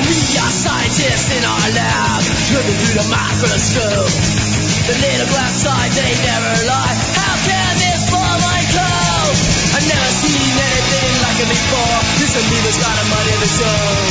We 0.06 0.38
are 0.38 0.52
scientists 0.52 1.32
in 1.36 1.43
our 1.43 1.70
lab, 1.72 2.24
looking 2.54 2.76
through 2.76 2.96
the 3.02 3.08
microscope. 3.10 4.64
The 4.86 4.93
little 5.01 5.25
glass 5.33 5.65
eye, 5.65 5.89
they 5.97 6.13
never 6.13 6.53
lie. 6.69 6.93
How 7.17 7.33
can 7.41 7.73
this 7.81 8.05
form 8.05 8.38
uncope? 8.38 9.38
I've 9.73 9.88
never 9.89 10.11
seen 10.21 10.53
anything 10.61 11.13
like 11.25 11.41
it 11.41 11.49
before. 11.49 11.97
This 12.21 12.38
amoeba's 12.38 12.77
got 12.77 12.93
a 12.93 13.05
mind 13.09 13.29
of 13.33 13.41
its 13.41 13.57
own. 13.65 14.09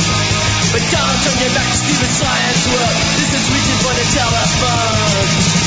But 0.75 0.83
don't 0.91 1.17
turn 1.23 1.37
your 1.47 1.53
back 1.55 1.71
to 1.71 1.77
stupid 1.79 2.11
science 2.11 2.63
work. 2.75 2.95
This 3.15 3.31
is 3.39 3.45
reaching 3.55 3.79
for 3.87 3.93
the 3.95 4.03
telephone. 4.19 5.64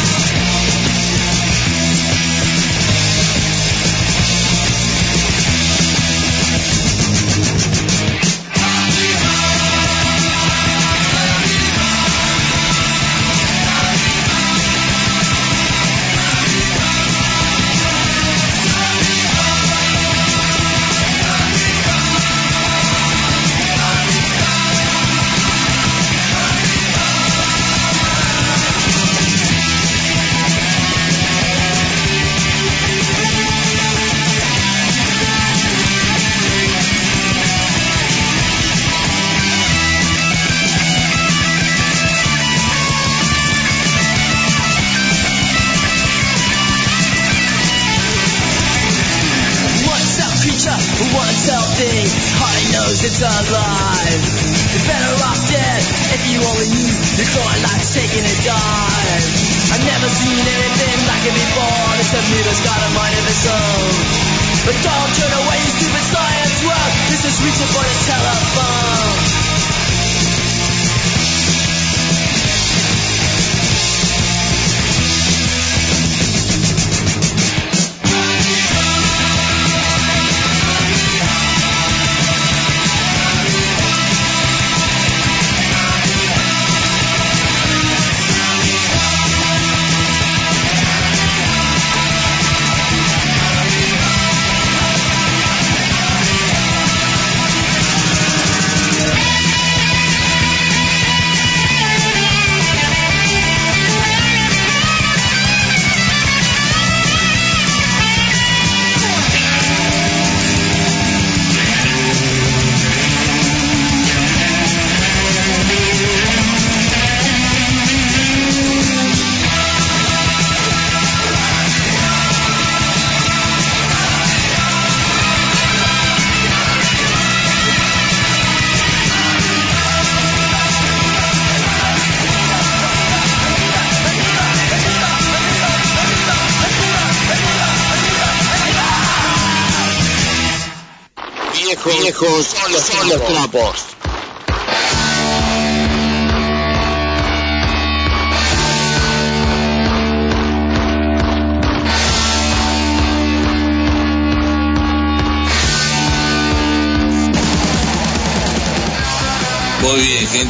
It's 53.08 53.24
alive. 53.24 54.20
You're 54.68 54.84
better 54.84 55.16
off 55.24 55.40
dead 55.48 55.80
if 56.12 56.22
you 56.28 56.44
only 56.44 56.68
knew 56.68 56.92
your 56.92 57.28
growing 57.32 57.62
life's 57.64 57.96
taking 57.96 58.20
a 58.20 58.36
dive. 58.44 59.24
I've 59.72 59.84
never 59.88 60.08
seen 60.12 60.44
anything 60.44 60.98
like 61.08 61.24
it 61.24 61.32
before. 61.32 61.88
This 61.96 62.12
amoeba's 62.12 62.60
got 62.60 62.76
a 62.84 62.90
mind 62.92 63.16
of 63.16 63.24
its 63.24 63.48
own. 63.48 63.92
But 64.68 64.76
don't 64.84 65.12
turn 65.16 65.32
away, 65.40 65.56
you 65.56 65.72
stupid 65.72 66.04
science 66.04 66.56
work. 66.68 66.92
This 67.08 67.24
is 67.24 67.36
reaching 67.40 67.70
for 67.72 67.80
the 67.80 67.96
telephone. 68.12 69.47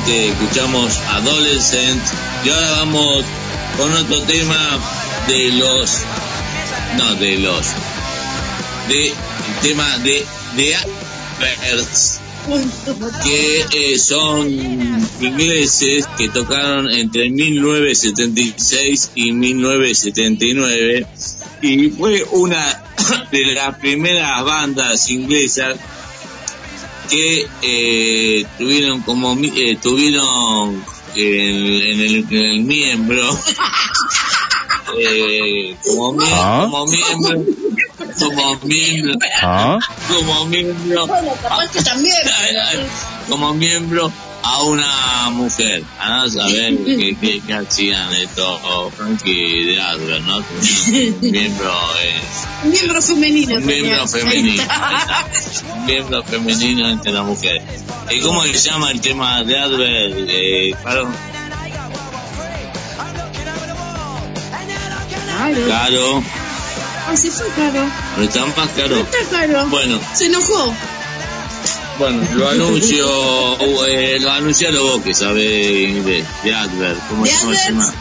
Gente, 0.09 0.28
escuchamos 0.28 0.96
Adolescent. 1.11 2.02
Y 2.44 2.50
ahora 2.50 2.70
vamos 2.72 3.24
con 3.76 3.92
otro 3.92 4.22
tema 4.22 4.78
de 5.26 5.50
los, 5.52 5.98
no 6.96 7.14
de 7.16 7.38
los, 7.38 7.66
de 8.88 9.09
el 9.09 9.14
tema 9.62 9.98
de 9.98 10.24
de 10.56 10.74
Trappers, 11.38 12.20
que 13.22 13.92
eh, 13.92 13.98
son 13.98 14.48
ingleses 15.20 16.06
que 16.16 16.28
tocaron 16.28 16.90
entre 16.90 17.28
1976 17.30 19.12
y 19.14 19.32
1979 19.32 21.06
y 21.61 21.90
fue 21.90 22.24
una 22.32 22.82
de 23.30 23.54
las 23.54 23.76
primeras 23.78 24.44
bandas 24.44 25.11
inglesas 25.11 25.76
que 27.09 27.46
eh, 27.62 28.44
tuvieron 28.59 29.00
como 29.02 29.34
mi- 29.34 29.52
eh, 29.56 29.76
tuvieron 29.82 30.84
eh, 31.16 31.90
en, 31.92 32.00
el, 32.00 32.26
en 32.30 32.44
el 32.44 32.61
miembro 32.61 33.30
eh, 34.98 35.76
como, 35.84 36.14
mie- 36.14 36.28
Ah. 36.32 36.66
como 36.70 36.86
miembro 36.86 37.44
como 38.18 38.56
miembro 38.64 39.14
¿Ah? 39.42 39.78
como 40.09 40.44
miembro 40.46 41.06
Bueno, 41.06 41.32
capaz 41.42 41.68
que 41.70 41.82
también. 41.82 42.14
como 43.28 43.54
miembro 43.54 44.12
a 44.51 44.62
una 44.62 45.30
mujer 45.30 45.82
a 46.01 46.09
no 46.09 46.28
saber 46.30 46.76
qué, 46.84 47.16
qué, 47.20 47.42
qué 47.46 47.53
hacían 47.55 48.12
estos 48.14 48.61
Frankie 48.96 49.64
de 49.64 49.80
Adler 49.80 50.22
¿no? 50.22 50.36
un 50.38 51.20
miembro 51.20 51.72
eh, 52.03 52.20
miembro 52.64 53.03
femenino. 53.03 53.61
miembro 53.61 54.09
femenino 54.09 54.62
miembro 55.86 56.22
femenino 56.22 56.88
entre 56.88 57.12
las 57.12 57.24
mujeres 57.24 57.62
¿y 58.11 58.20
cómo 58.20 58.42
se 58.44 58.55
llama 58.55 58.90
el 58.90 59.01
tema 59.01 59.44
de 59.44 59.59
Adler 59.59 60.26
eh? 60.28 60.74
Claro. 60.82 61.09
Caro 65.68 66.22
Ah, 67.11 67.16
se 67.16 67.30
fue 67.30 67.46
caro. 67.57 67.80
¿no 68.18 68.22
está 68.22 68.44
más 68.44 68.68
caro? 68.76 68.96
No 68.96 69.03
está 69.03 69.18
caro. 69.30 69.66
bueno 69.68 69.99
Se 70.12 70.26
enojó. 70.26 70.74
Bueno, 71.99 72.22
lo 72.34 72.49
anuncio, 72.51 73.86
eh, 73.86 74.18
lo 74.20 74.30
anuncialo 74.30 74.82
vos 74.84 75.03
que 75.03 75.14
sabe 75.14 75.82
inglés, 75.82 76.24
de 76.44 76.55
Adler, 76.55 76.96
¿cómo, 77.09 77.24
The 77.24 77.30
se 77.30 77.68
llama? 77.70 77.92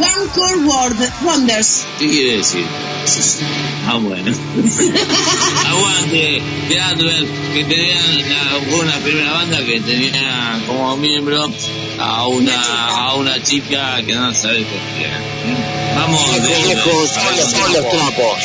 Rancor 0.00 0.56
Word- 0.64 1.12
Wonders. 1.22 1.84
¿Qué 1.98 2.08
quiere 2.08 2.36
decir? 2.38 2.64
Ah, 3.86 3.96
bueno. 3.96 4.32
Aguante, 5.66 6.42
de 6.68 6.80
Adler, 6.80 7.26
que 7.52 7.64
tenían 7.64 8.28
la, 8.30 8.60
fue 8.70 8.80
una 8.80 8.96
primera 8.98 9.32
banda 9.32 9.58
que 9.64 9.80
tenía 9.80 10.58
como 10.66 10.96
miembro 10.96 11.50
a 11.98 12.26
una, 12.26 12.88
a 12.88 13.14
una 13.16 13.42
chica 13.42 14.00
que 14.06 14.14
no 14.14 14.32
sabe 14.32 14.64
qué 14.64 15.04
era. 15.04 15.20
Vamos, 15.96 16.24
de 16.42 16.80
son 17.50 17.72
los 17.72 17.90
trapos. 17.90 18.38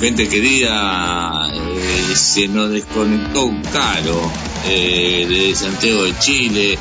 Gente 0.00 0.28
querida, 0.28 1.48
eh, 1.52 2.14
se 2.14 2.48
nos 2.48 2.70
desconectó 2.70 3.44
un 3.46 3.62
caro 3.62 4.30
eh, 4.68 5.26
de 5.28 5.54
Santiago 5.54 6.04
de 6.04 6.18
Chile. 6.18 6.78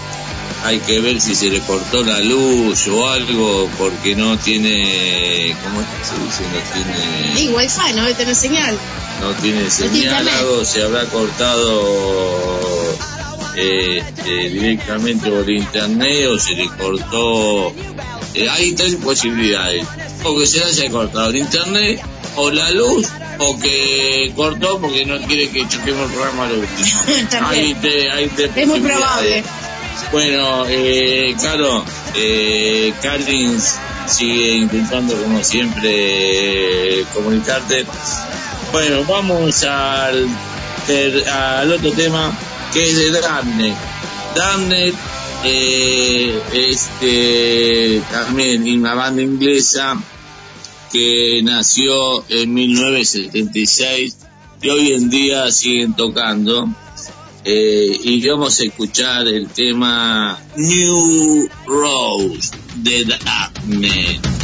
Hay 0.63 0.79
que 0.79 0.99
ver 0.99 1.21
si 1.21 1.35
se 1.35 1.49
le 1.49 1.59
cortó 1.61 2.03
la 2.03 2.19
luz 2.19 2.87
o 2.87 3.07
algo, 3.09 3.69
porque 3.77 4.15
no 4.15 4.37
tiene, 4.37 5.55
¿cómo 5.63 5.81
es 5.81 5.87
que 5.87 6.05
se 6.05 6.15
dice? 6.23 6.43
No 6.51 6.59
tiene, 6.73 7.41
Y 7.41 7.47
wifi, 7.53 7.93
no 7.95 8.01
debe 8.03 8.13
tener 8.15 8.35
señal. 8.35 8.77
no 9.21 9.31
tiene 9.41 9.69
señal, 9.69 10.27
algo 10.27 10.65
se 10.65 10.81
habrá 10.83 11.05
cortado 11.05 12.97
eh, 13.55 14.03
directamente 14.51 15.29
por 15.29 15.49
internet 15.49 16.27
o 16.27 16.39
se 16.39 16.53
le 16.55 16.67
cortó. 16.69 17.71
eh, 18.33 18.49
hay 18.49 18.73
tres 18.73 18.95
posibilidades: 18.95 19.85
o 20.23 20.37
que 20.39 20.47
se 20.47 20.63
haya 20.63 20.89
cortado 20.89 21.29
el 21.29 21.37
internet, 21.37 22.01
o 22.37 22.49
la 22.51 22.69
luz, 22.71 23.07
o 23.39 23.59
que 23.59 24.31
cortó 24.35 24.79
porque 24.79 25.05
no 25.05 25.19
quiere 25.27 25.49
que 25.49 25.67
choquemos 25.67 26.09
el 26.09 26.15
programa 26.15 26.47
a. 26.47 26.49
También. 27.29 27.65
hay 27.65 27.73
tres, 27.81 28.11
hay 28.13 28.27
tres 28.29 28.51
Es 28.55 28.67
muy 28.67 28.79
probable. 28.79 29.43
Bueno, 30.11 30.65
eh, 30.69 31.35
Caro, 31.41 31.83
eh, 32.15 32.93
Carlins 33.01 33.75
sigue 34.07 34.51
intentando 34.53 35.15
como 35.21 35.43
siempre 35.43 36.99
eh, 37.01 37.05
comunicarte. 37.13 37.85
Bueno, 38.71 39.03
vamos 39.05 39.63
al, 39.63 40.27
ter- 40.85 41.27
al 41.29 41.71
otro 41.73 41.91
tema 41.91 42.31
que 42.73 42.83
es 42.83 43.11
de 43.11 43.19
Damned. 43.19 43.73
Damned 44.35 44.93
eh, 45.43 46.41
este, 46.53 48.01
también 48.11 48.79
una 48.79 48.93
banda 48.93 49.21
inglesa 49.21 49.97
que 50.91 51.41
nació 51.43 52.23
en 52.29 52.53
1976 52.53 54.17
y 54.61 54.69
hoy 54.69 54.91
en 54.93 55.09
día 55.09 55.51
siguen 55.51 55.95
tocando. 55.95 56.67
Eh, 57.43 57.97
y 58.03 58.27
vamos 58.27 58.59
a 58.59 58.65
escuchar 58.65 59.27
el 59.27 59.47
tema 59.47 60.37
New 60.57 61.47
Rose 61.65 62.51
de 62.75 63.05
Daphne. 63.05 64.36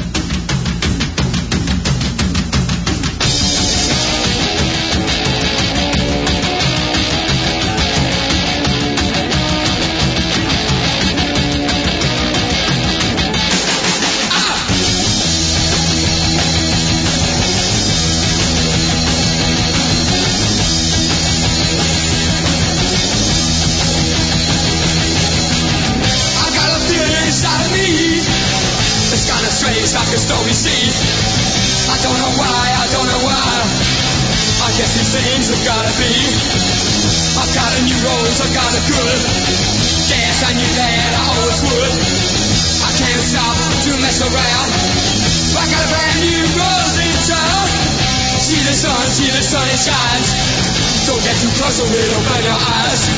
Or 51.84 51.92
it'll 51.92 52.24
burn 52.24 52.48
your 52.48 52.56
eyes. 52.56 53.12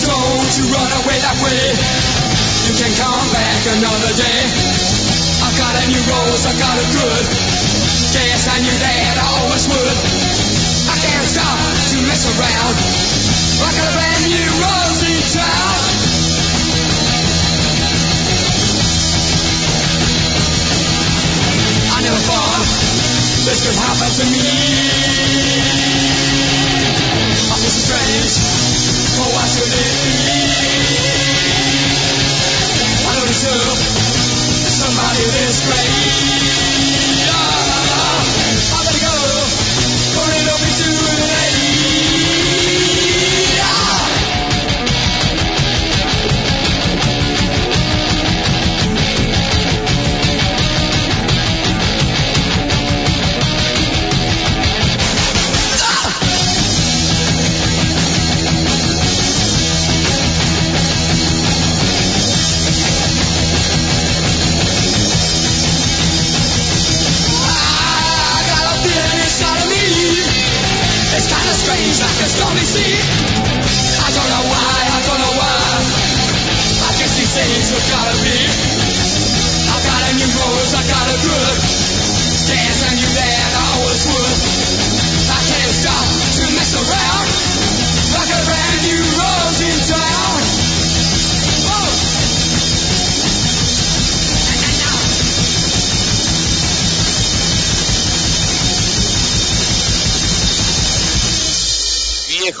Don't 0.00 0.52
you 0.56 0.72
run 0.72 0.88
away 1.04 1.20
that 1.20 1.36
way. 1.44 1.76
You 2.64 2.72
can 2.80 2.88
come 2.96 3.28
back 3.28 3.60
another 3.76 4.08
day. 4.16 4.40
I 5.44 5.52
got 5.60 5.76
a 5.76 5.84
new 5.92 6.00
rose, 6.08 6.48
I 6.48 6.56
got 6.56 6.80
a 6.80 6.86
good. 6.96 7.24
Guess 8.14 8.46
I 8.48 8.56
knew 8.64 8.72
that 8.80 9.20
I 9.20 9.26
always 9.36 9.68
would. 9.68 9.96
I 10.88 10.96
can't 10.96 11.28
stop 11.28 11.60
to 11.92 12.00
mess 12.08 12.24
around. 12.24 12.72
I 12.72 13.68
got 13.76 13.84
a 13.84 13.92
brand 13.92 14.32
new 14.32 14.48
rose 14.64 15.04
in 15.04 15.20
town. 15.36 15.84
I 21.92 22.00
never 22.00 22.22
thought 22.24 22.64
this 23.44 23.60
could 23.60 23.76
happen 23.76 24.08
to 24.08 24.24
me. 24.32 24.56
Somebody 34.84 35.22
this 35.32 35.64
great. 35.66 37.23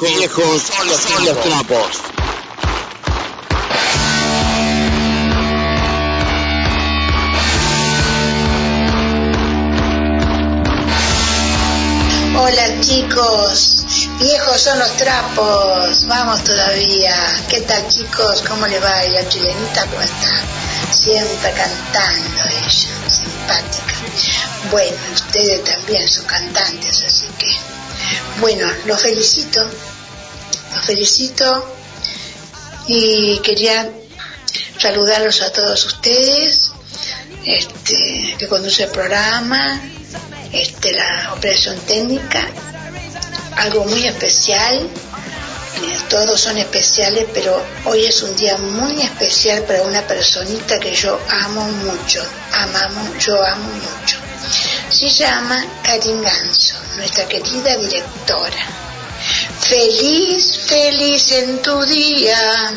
Viejos, 0.00 0.18
viejos 0.18 0.62
son 0.62 0.88
los, 0.88 0.96
son 0.96 1.24
los 1.24 1.40
trapos. 1.40 1.86
Hola 12.36 12.80
chicos, 12.80 13.86
viejos 14.18 14.60
son 14.60 14.80
los 14.80 14.96
trapos, 14.96 16.06
vamos 16.06 16.42
todavía. 16.42 17.14
¿Qué 17.48 17.60
tal 17.60 17.86
chicos? 17.86 18.42
¿Cómo 18.48 18.66
le 18.66 18.80
va? 18.80 19.04
¿Y 19.04 19.10
la 19.10 19.28
chilenita 19.28 19.86
cómo 19.86 20.02
está? 20.02 20.92
Siempre 20.92 21.52
cantando 21.52 22.42
ella, 22.48 23.08
simpática. 23.08 23.94
Bueno, 24.72 24.96
ustedes 25.12 25.62
también 25.62 26.08
son 26.08 26.24
cantantes, 26.24 27.04
así 27.06 27.26
que... 27.38 27.53
Bueno, 28.40 28.66
los 28.86 29.00
felicito, 29.00 29.60
los 30.74 30.84
felicito 30.84 31.76
y 32.88 33.38
quería 33.38 33.90
saludarlos 34.78 35.40
a 35.42 35.52
todos 35.52 35.84
ustedes, 35.86 36.70
este, 37.44 38.34
que 38.38 38.48
conduce 38.48 38.84
el 38.84 38.90
programa, 38.90 39.80
este, 40.52 40.92
la 40.92 41.32
operación 41.34 41.78
técnica, 41.80 42.46
algo 43.56 43.84
muy 43.84 44.06
especial. 44.06 44.76
eh, 45.82 45.98
Todos 46.08 46.40
son 46.40 46.58
especiales, 46.58 47.26
pero 47.32 47.60
hoy 47.84 48.04
es 48.06 48.22
un 48.22 48.34
día 48.36 48.56
muy 48.56 49.00
especial 49.02 49.62
para 49.64 49.82
una 49.82 50.02
personita 50.02 50.78
que 50.80 50.94
yo 50.94 51.18
amo 51.28 51.62
mucho, 51.68 52.24
amamos, 52.52 53.24
yo 53.24 53.44
amo 53.44 53.68
mucho. 53.70 54.16
Se 54.90 55.08
llama 55.08 55.64
Karin 55.82 56.22
Ganso, 56.22 56.63
nuestra 56.96 57.26
querida 57.28 57.76
directora. 57.76 58.84
Feliz, 59.60 60.58
feliz 60.66 61.32
en 61.32 61.62
tu 61.62 61.84
día, 61.86 62.72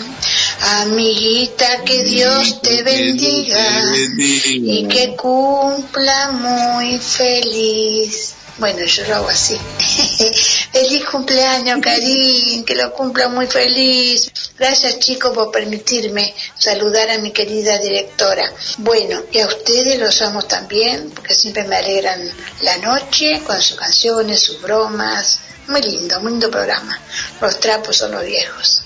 amiguita, 0.82 1.84
que 1.84 2.04
Dios 2.04 2.62
te 2.62 2.84
bendiga 2.84 3.94
y 4.18 4.88
que 4.88 5.16
cumpla 5.16 6.32
muy 6.32 6.98
feliz. 7.00 8.37
Bueno, 8.60 8.84
yo 8.86 9.04
lo 9.08 9.16
hago 9.18 9.30
así. 9.30 9.56
feliz 10.72 11.06
cumpleaños, 11.06 11.80
Karin, 11.82 12.66
que 12.66 12.74
lo 12.76 12.92
cumpla 12.92 13.28
muy 13.28 13.46
feliz. 13.46 14.32
Gracias, 14.58 14.98
chicos, 15.00 15.32
por 15.36 15.52
permitirme 15.52 16.34
saludar 16.58 17.12
a 17.12 17.20
mi 17.20 17.32
querida 17.32 17.78
directora. 17.78 18.52
Bueno, 18.80 19.22
y 19.32 19.40
a 19.40 19.48
ustedes 19.48 20.00
los 20.00 20.20
amo 20.24 20.42
también, 20.44 21.12
porque 21.12 21.36
siempre 21.36 21.66
me 21.66 21.76
alegran 21.76 22.20
la 22.62 22.78
noche 22.78 23.42
con 23.46 23.62
sus 23.62 23.78
canciones, 23.78 24.40
sus 24.42 24.60
bromas. 24.62 25.40
Muy 25.68 25.82
lindo, 25.82 26.20
muy 26.22 26.32
lindo 26.32 26.50
programa. 26.50 27.00
Los 27.42 27.60
trapos 27.60 27.96
son 27.98 28.12
los 28.14 28.26
viejos. 28.26 28.82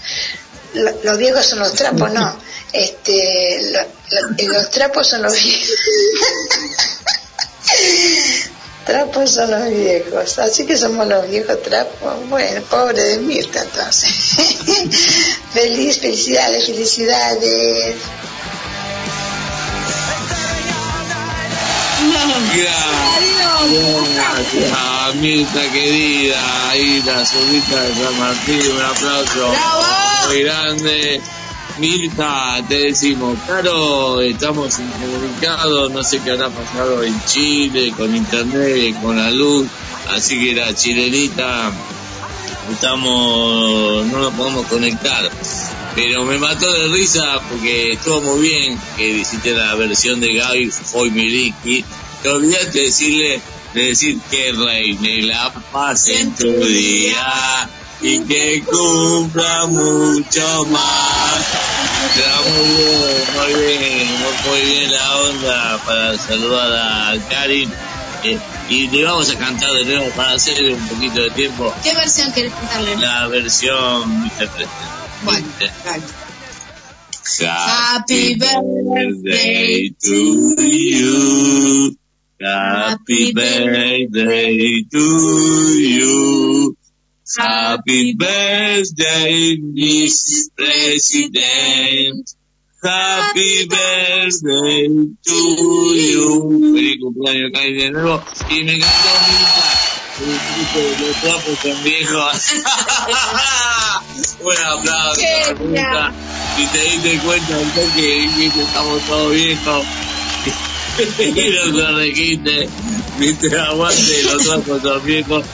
Lo- 0.73 0.99
los 1.03 1.17
viejos 1.17 1.45
son 1.45 1.59
los 1.59 1.73
trapos, 1.73 2.11
no. 2.11 2.37
Este, 2.73 3.69
lo- 3.71 3.81
lo- 4.37 4.53
los 4.53 4.69
trapos 4.71 5.05
son 5.07 5.21
los 5.23 5.33
viejos. 5.33 5.69
Trapos 8.85 9.31
son 9.31 9.51
los 9.51 9.69
viejos, 9.69 10.39
así 10.39 10.65
que 10.65 10.75
somos 10.75 11.07
los 11.07 11.29
viejos 11.29 11.61
trapos. 11.61 12.27
Bueno, 12.29 12.61
pobre 12.63 13.01
de 13.01 13.17
Mirta 13.17 13.61
entonces. 13.61 14.09
Feliz, 15.53 15.99
felicidades, 15.99 16.65
felicidades. 16.65 17.95
Gracias, 24.15 25.15
Mirta 25.15 25.71
querida, 25.71 26.69
ahí 26.69 27.03
la 27.05 27.23
solita 27.25 27.83
de 27.83 27.93
San 27.93 28.19
Martín, 28.19 28.71
un 28.71 28.81
aplauso 28.81 29.53
muy 30.27 30.43
grande. 30.43 31.21
Mirta, 31.79 32.63
te 32.67 32.77
decimos, 32.87 33.37
claro, 33.45 34.21
estamos 34.21 34.77
incomunicados, 34.79 35.91
no 35.91 36.03
sé 36.03 36.19
qué 36.21 36.31
habrá 36.31 36.49
pasado 36.49 37.03
en 37.03 37.25
Chile, 37.25 37.91
con 37.95 38.15
internet, 38.15 38.95
con 39.01 39.17
la 39.17 39.31
luz, 39.31 39.67
así 40.09 40.39
que 40.39 40.53
la 40.53 40.73
chilenita, 40.75 41.71
estamos, 42.71 44.05
no 44.07 44.19
nos 44.19 44.33
podemos 44.33 44.65
conectar. 44.67 45.31
Pero 45.95 46.23
me 46.23 46.37
mató 46.37 46.71
de 46.71 46.87
risa 46.87 47.41
porque 47.49 47.93
estuvo 47.93 48.21
muy 48.21 48.47
bien 48.47 48.79
que 48.95 49.07
hiciste 49.07 49.51
la 49.53 49.75
versión 49.75 50.21
de 50.21 50.33
Gaby 50.33 50.71
Foy 50.71 51.11
Miliki. 51.11 51.83
Te 52.23 52.29
olvidaste 52.29 52.79
de 52.79 52.85
decirle, 52.85 53.41
de 53.73 53.83
decir 53.83 54.19
que 54.29 54.53
reine 54.53 55.23
la 55.23 55.51
paz 55.71 56.07
en 56.09 56.33
tu 56.33 56.47
día 56.47 57.69
y 58.01 58.19
que 58.21 58.63
cumpla 58.63 59.67
mucho 59.67 60.65
más. 60.65 61.45
Muy 62.47 62.73
bien, 62.73 63.23
muy 63.35 63.61
bien, 63.61 64.07
muy 64.47 64.61
bien 64.61 64.91
la 64.91 65.17
onda 65.17 65.77
para 65.85 66.17
saludar 66.17 66.71
a 66.73 67.29
Karin. 67.29 67.71
Eh, 68.23 68.39
y 68.69 68.87
le 68.87 69.03
vamos 69.03 69.29
a 69.31 69.37
cantar 69.37 69.71
de 69.73 69.83
nuevo 69.85 70.09
para 70.11 70.33
hacerle 70.33 70.75
un 70.75 70.87
poquito 70.87 71.23
de 71.23 71.31
tiempo 71.31 71.73
¿Qué 71.83 71.91
versión 71.95 72.31
querés 72.31 72.53
cantarle? 72.53 72.95
la 72.97 73.27
versión 73.27 74.23
Mr. 74.23 74.29
President. 74.37 74.69
Bueno. 75.23 75.47
Happy 77.39 78.35
birthday 78.35 79.89
to 80.03 80.55
you. 80.59 81.97
Happy 82.39 83.33
birthday 83.33 84.83
to 84.91 84.99
you. 85.79 86.77
Happy 87.37 88.13
birthday, 88.13 89.57
Mrs. 89.57 90.51
President. 90.55 92.29
Happy 92.83 93.67
birthday 93.67 94.87
to 94.87 95.39
you. 95.95 96.73
Feliz 96.75 96.97
cumpleaños, 96.99 97.51
Kai, 97.53 97.73
de 97.73 97.91
nuevo. 97.91 98.23
Y 98.49 98.63
me 98.63 98.75
encantó, 98.75 99.09
Mirta. 99.27 99.63
Los 100.99 101.59
son 101.59 101.83
viejos. 101.83 102.53
Un 104.41 104.57
aplauso, 104.57 105.21
Mirta. 105.59 106.13
Si 106.51 106.67
te 106.67 106.83
diste 106.83 107.17
cuenta 107.19 107.57
toque 107.73 108.29
que 108.35 108.61
estamos 108.61 109.01
todos 109.03 109.31
viejos. 109.31 109.85
y 111.19 111.49
nos 111.49 111.81
corregiste. 111.81 112.67
Viste, 113.17 113.57
aguante, 113.57 114.23
los 114.23 114.43
trapos 114.43 114.81
son 114.81 115.05
viejos. 115.05 115.45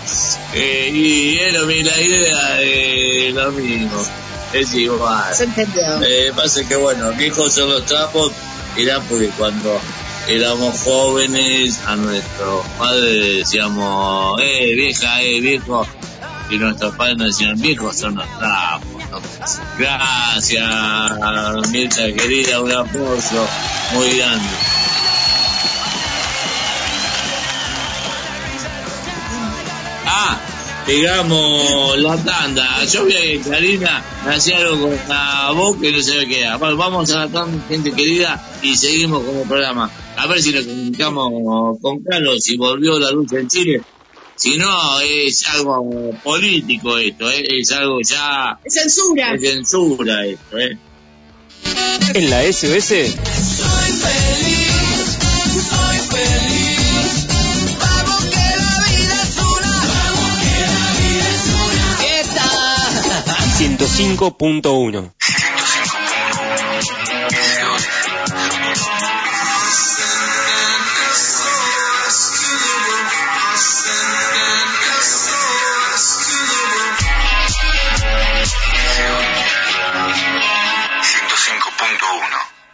Eh, 0.60 0.90
y 0.94 1.40
era 1.40 1.62
mi- 1.64 1.84
la 1.84 2.00
idea 2.02 2.54
de 2.56 3.32
lo 3.34 3.52
mismo. 3.52 4.04
Es 4.54 4.74
igual. 4.74 5.34
Se 5.36 5.44
entendió. 5.44 6.02
Eh, 6.04 6.32
pasa 6.36 6.68
que 6.68 6.76
bueno, 6.76 7.12
viejos 7.14 7.54
son 7.54 7.70
los 7.70 7.86
trapos, 7.86 8.32
era 8.78 9.00
porque 9.02 9.28
cuando 9.38 9.80
éramos 10.28 10.80
jóvenes 10.84 11.80
a 11.86 11.96
nuestros 11.96 12.66
padres 12.78 13.38
decíamos, 13.40 14.40
eh, 14.42 14.74
vieja, 14.76 15.22
eh, 15.22 15.40
viejo, 15.42 15.86
y 16.50 16.58
nuestros 16.58 16.96
padres 16.96 17.18
nos 17.18 17.28
decían, 17.38 17.60
viejos 17.62 17.96
son 17.98 18.16
los 18.16 18.26
trapos. 18.40 18.88
Gracias, 19.78 21.70
Mirta 21.72 22.12
querida, 22.14 22.62
un 22.62 22.72
aplauso 22.72 23.48
muy 23.94 24.18
grande. 24.18 24.48
Ah, 30.06 30.38
digamos 30.88 31.98
la 32.00 32.18
tanda. 32.24 32.84
Yo 32.86 33.06
vi 33.06 33.14
que 33.14 33.42
Karina 33.50 34.04
hacía 34.26 34.58
algo 34.58 34.88
con 34.88 34.98
la 35.10 35.52
voz 35.52 35.78
que 35.78 35.92
no 35.92 36.02
se 36.02 36.18
ve 36.18 36.28
qué 36.28 36.42
era. 36.42 36.58
Bueno, 36.58 36.78
vamos 36.78 37.12
a 37.12 37.26
la 37.26 37.28
tanda, 37.28 37.64
gente 37.68 37.92
querida, 37.92 38.44
y 38.62 38.76
seguimos 38.76 39.24
con 39.24 39.36
el 39.38 39.48
programa. 39.48 39.92
A 40.16 40.28
ver 40.28 40.42
si 40.42 40.52
nos 40.54 40.66
comunicamos 40.66 41.80
con 41.82 42.00
Carlos, 42.04 42.44
si 42.44 42.58
volvió 42.58 42.98
la 43.00 43.12
luz 43.12 43.32
en 43.34 43.48
Chile. 43.48 43.82
Si 44.36 44.56
no, 44.58 45.00
es 45.00 45.48
algo 45.50 46.12
político 46.24 46.98
esto, 47.00 47.30
¿eh? 47.30 47.44
es 47.60 47.72
algo 47.72 48.00
ya 48.02 48.60
Es 48.64 48.76
censura. 48.76 49.32
de 49.34 49.40
censura 49.40 50.26
esto. 50.28 50.58
¿eh? 50.60 50.78
En 52.14 52.30
la 52.30 52.44
SOS 52.44 52.94
105.1 63.98 65.12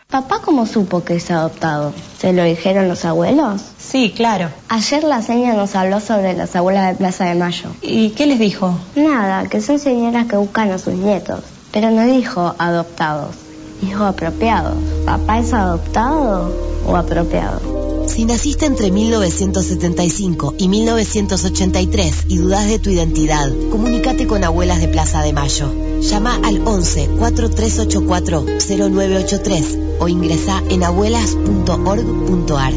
¿Papá 0.09 0.41
cómo 0.41 0.65
supo 0.65 1.05
que 1.05 1.15
es 1.15 1.31
adoptado? 1.31 1.93
¿Se 2.19 2.33
lo 2.33 2.43
dijeron 2.43 2.89
los 2.89 3.05
abuelos? 3.05 3.72
Sí, 3.93 4.09
claro. 4.09 4.49
Ayer 4.69 5.03
la 5.03 5.21
señora 5.21 5.53
nos 5.53 5.75
habló 5.75 5.99
sobre 5.99 6.33
las 6.33 6.55
abuelas 6.55 6.89
de 6.89 6.95
Plaza 6.95 7.25
de 7.25 7.35
Mayo. 7.35 7.69
¿Y 7.83 8.09
qué 8.09 8.25
les 8.25 8.39
dijo? 8.39 8.75
Nada, 8.95 9.47
que 9.47 9.61
son 9.61 9.77
señoras 9.77 10.25
que 10.25 10.35
buscan 10.35 10.71
a 10.71 10.79
sus 10.79 10.95
nietos. 10.95 11.41
Pero 11.71 11.91
no 11.91 12.03
dijo 12.03 12.55
adoptados, 12.57 13.35
dijo 13.83 14.03
apropiados. 14.03 14.73
¿Papá 15.05 15.37
es 15.37 15.53
adoptado 15.53 16.51
o 16.87 16.95
apropiado? 16.95 17.61
Si 18.07 18.25
naciste 18.25 18.65
entre 18.65 18.89
1975 18.89 20.55
y 20.57 20.69
1983 20.69 22.25
y 22.29 22.37
dudas 22.37 22.67
de 22.67 22.79
tu 22.79 22.89
identidad, 22.89 23.47
comunícate 23.69 24.25
con 24.25 24.43
Abuelas 24.43 24.81
de 24.81 24.87
Plaza 24.87 25.21
de 25.21 25.33
Mayo. 25.33 25.71
Llama 26.01 26.39
al 26.43 26.67
11 26.67 27.09
4384 27.19 28.45
0983 28.57 29.77
o 29.99 30.07
ingresa 30.07 30.63
en 30.71 30.83
abuelas.org.ar. 30.83 32.73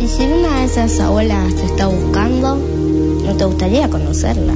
Y 0.00 0.08
si 0.08 0.24
una 0.24 0.60
de 0.60 0.66
esas 0.66 0.98
abuelas 1.00 1.54
te 1.54 1.64
está 1.64 1.86
buscando, 1.86 2.56
¿no 2.56 3.36
te 3.36 3.44
gustaría 3.44 3.88
conocerla? 3.88 4.54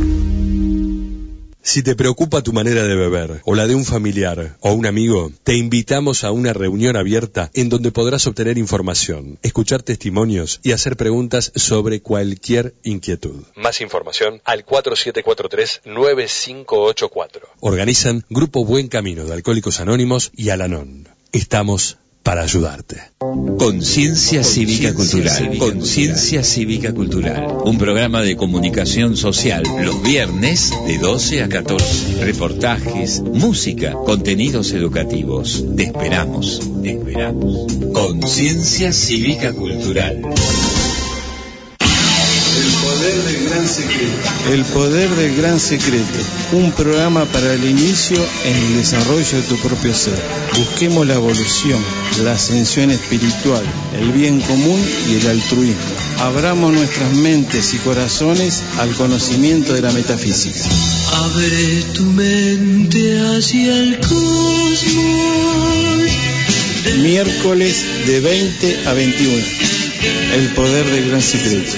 Si 1.63 1.83
te 1.83 1.95
preocupa 1.95 2.43
tu 2.43 2.53
manera 2.53 2.83
de 2.85 2.97
beber 2.97 3.43
o 3.45 3.55
la 3.55 3.67
de 3.67 3.75
un 3.75 3.85
familiar 3.85 4.57
o 4.61 4.73
un 4.73 4.87
amigo, 4.87 5.31
te 5.45 5.57
invitamos 5.57 6.25
a 6.25 6.31
una 6.31 6.53
reunión 6.53 6.97
abierta 6.97 7.51
en 7.55 7.69
donde 7.69 7.93
podrás 7.93 8.27
obtener 8.27 8.59
información, 8.59 9.39
escuchar 9.43 9.83
testimonios 9.83 10.61
y 10.63 10.73
hacer 10.73 10.97
preguntas 10.97 11.53
sobre 11.55 12.01
cualquier 12.01 12.75
inquietud. 12.83 13.45
Más 13.57 13.83
información 13.83 14.41
al 14.45 14.67
4743-9584. 14.67 17.43
Organizan 17.61 18.25
Grupo 18.31 18.65
Buen 18.65 18.89
Camino 18.89 19.25
de 19.25 19.35
Alcohólicos 19.35 19.81
Anónimos 19.81 20.33
y 20.35 20.51
Alanón. 20.51 21.09
Estamos 21.33 21.99
para 22.23 22.43
ayudarte. 22.43 23.01
Conciencia 23.59 24.45
Cívica 24.45 24.95
Cultural. 24.95 25.59
Conciencia 25.59 26.43
Cívica 26.43 26.93
Cultural. 26.93 27.47
Un 27.65 27.79
programa 27.79 28.23
de 28.23 28.37
comunicación 28.37 29.17
social 29.17 29.63
los 29.83 30.03
viernes 30.03 30.73
de 30.87 30.99
12 30.99 31.43
a 31.43 31.49
14. 31.49 32.25
Reportajes, 32.25 33.21
música, 33.21 33.93
contenidos 33.93 34.73
educativos. 34.73 35.65
Te 35.77 35.85
esperamos. 35.85 36.61
Te 36.83 36.93
esperamos. 36.93 37.67
Conciencia 37.93 38.93
Cívica 38.93 39.53
Cultural. 39.53 40.17
El 42.57 42.73
poder 42.83 43.23
del 43.25 43.40
gran 43.61 43.69
secreto. 43.69 44.53
El 44.53 44.65
poder 44.65 45.11
del 45.17 45.37
gran 45.37 45.61
secreto. 45.61 46.19
Un 46.53 46.73
programa 46.73 47.27
para 47.27 47.53
el 47.53 47.65
inicio 47.65 48.17
en 48.45 48.57
el 48.57 48.77
desarrollo 48.77 49.37
de 49.37 49.43
tu 49.43 49.57
propio 49.57 49.95
ser. 49.95 50.19
Busquemos 50.57 51.07
la 51.07 51.15
evolución, 51.15 51.83
la 52.25 52.33
ascensión 52.33 52.91
espiritual, 52.91 53.63
el 53.99 54.13
bien 54.13 54.41
común 54.41 54.81
y 55.11 55.17
el 55.17 55.27
altruismo. 55.29 55.83
Abramos 56.21 56.73
nuestras 56.73 57.13
mentes 57.13 57.75
y 57.75 57.79
corazones 57.79 58.63
al 58.79 58.95
conocimiento 58.95 59.75
de 59.75 59.83
la 59.83 59.93
metafísica. 59.93 60.61
Abre 61.13 61.83
tu 61.93 62.05
mente 62.05 63.19
hacia 63.21 63.77
el 63.77 64.01
cosmos. 64.01 64.81
Miércoles 66.99 67.85
de 68.07 68.21
20 68.21 68.89
a 68.89 68.93
21. 68.95 69.45
El 70.35 70.49
poder 70.55 70.87
del 70.87 71.09
gran 71.09 71.23
secreto. 71.23 71.77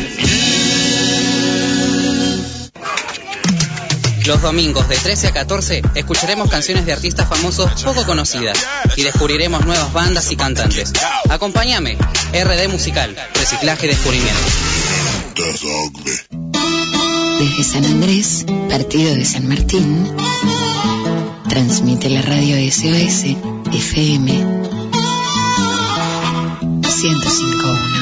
Los 4.27 4.41
domingos 4.41 4.89
de 4.89 4.97
13 4.97 5.29
a 5.29 5.33
14 5.33 5.83
escucharemos 5.95 6.49
canciones 6.49 6.87
de 6.87 6.93
artistas 6.93 7.29
famosos 7.29 7.83
poco 7.83 8.05
conocidas 8.07 8.59
y 8.97 9.03
descubriremos 9.03 9.65
nuevas 9.67 9.93
bandas 9.93 10.31
y 10.31 10.37
cantantes. 10.37 10.93
Acompáñame, 11.29 11.97
RD 12.33 12.69
Musical, 12.69 13.17
Reciclaje 13.35 13.87
y 13.87 13.89
Descubrimiento. 13.89 14.41
Desde 17.39 17.65
San 17.65 17.85
Andrés, 17.85 18.47
partido 18.69 19.15
de 19.15 19.25
San 19.25 19.49
Martín, 19.49 20.15
transmite 21.49 22.09
la 22.11 22.23
radio 22.23 22.57
SOS 22.71 23.25
FM 23.73 24.47
105.1 26.83 28.02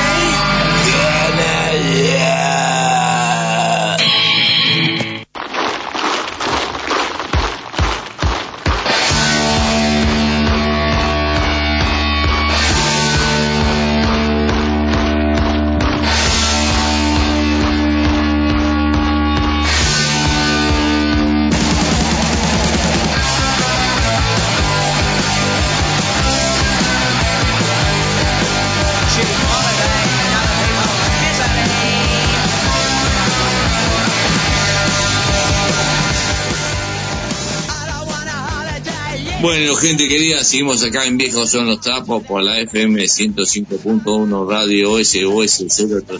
Bueno, 39.51 39.75
gente 39.75 40.07
querida, 40.07 40.41
seguimos 40.45 40.81
acá 40.81 41.03
en 41.05 41.17
Viejos 41.17 41.49
son 41.51 41.67
los 41.67 41.81
trapos 41.81 42.23
por 42.23 42.41
la 42.41 42.57
FM 42.61 43.03
105.1 43.03 44.49
Radio 44.49 44.97
SOS 45.03 45.65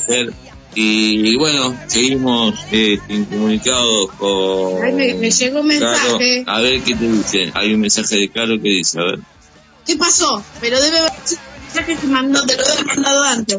030 0.05 0.35
y 0.75 1.37
bueno, 1.37 1.73
seguimos 1.87 2.53
eh, 2.73 2.99
comunicados 3.29 4.11
con 4.17 4.83
Ay, 4.83 4.91
me, 4.91 5.13
me 5.13 5.31
llegó 5.31 5.61
un 5.61 5.69
Caro. 5.69 5.79
mensaje. 5.79 6.43
A 6.45 6.59
ver 6.59 6.81
qué 6.81 6.93
te 6.93 7.07
dice. 7.09 7.51
Hay 7.53 7.73
un 7.73 7.79
mensaje 7.79 8.17
de 8.17 8.29
Caro 8.29 8.61
que 8.61 8.67
dice, 8.67 8.99
a 8.99 9.03
ver. 9.03 9.19
¿Qué 9.85 9.95
pasó? 9.95 10.43
Pero 10.59 10.81
debe 10.81 10.99
haber 10.99 11.13
sido 11.23 11.39
un 11.41 11.63
mensaje 11.63 11.95
que 12.01 12.07
mandó, 12.07 12.45
te 12.45 12.57
lo 12.57 12.63
debe 12.63 12.73
haber 12.79 12.85
mandado 12.85 13.23
antes. 13.23 13.57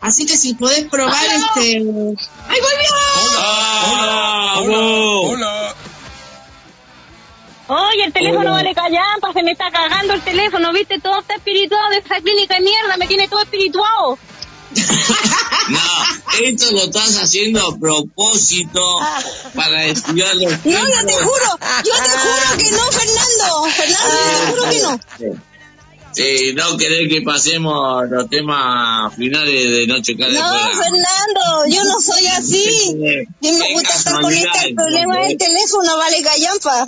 Así 0.00 0.24
que 0.24 0.36
si 0.36 0.54
podés 0.54 0.84
probar 0.84 1.16
este. 1.36 1.78
¡Ay, 1.78 2.58
volvió! 2.60 2.90
¡Hola! 5.32 5.74
Oye, 7.70 8.04
el 8.04 8.12
teléfono 8.12 8.40
Hola. 8.40 8.50
vale 8.50 8.74
callampa, 8.74 9.32
se 9.32 9.44
me 9.44 9.52
está 9.52 9.70
cagando 9.70 10.14
el 10.14 10.22
teléfono, 10.22 10.72
viste, 10.72 10.98
todo 10.98 11.20
está 11.20 11.36
espirituado 11.36 11.90
de 11.90 11.98
esa 11.98 12.16
clínica 12.20 12.56
de 12.56 12.62
mierda, 12.62 12.96
me 12.96 13.06
tiene 13.06 13.28
todo 13.28 13.40
espirituado. 13.40 14.18
No, 15.68 15.78
esto 16.44 16.72
lo 16.72 16.82
estás 16.84 17.16
haciendo 17.22 17.60
a 17.60 17.78
propósito 17.78 18.80
para 19.54 19.86
estudiar 19.86 20.34
los 20.34 20.50
No, 20.64 20.80
yo 20.80 21.06
te 21.06 21.14
juro, 21.14 21.58
yo 21.84 21.94
te 22.02 22.10
juro 22.10 22.58
que 22.58 22.70
no, 22.72 22.82
Fernando, 22.90 23.70
Fernando, 23.76 24.16
yo 24.18 24.40
te 24.40 24.50
juro 24.50 24.70
que 24.70 24.80
no. 24.80 25.40
Sí, 26.12 26.52
no 26.54 26.76
querer 26.76 27.08
que 27.08 27.22
pasemos 27.22 28.02
los 28.10 28.28
temas 28.28 29.14
finales 29.14 29.70
de 29.70 29.86
Noche 29.86 30.16
Cara 30.16 30.32
No. 30.32 30.58
Fernando, 30.72 31.66
yo 31.68 31.84
no 31.84 32.00
soy 32.00 32.26
así. 32.26 32.96
Yo 33.40 33.52
me 33.52 33.72
gusta 33.74 33.94
estar 33.94 34.20
con 34.20 34.32
este 34.32 34.74
problema 34.74 35.18
del 35.18 35.38
teléfono, 35.38 35.96
vale 35.98 36.20
callampa. 36.20 36.86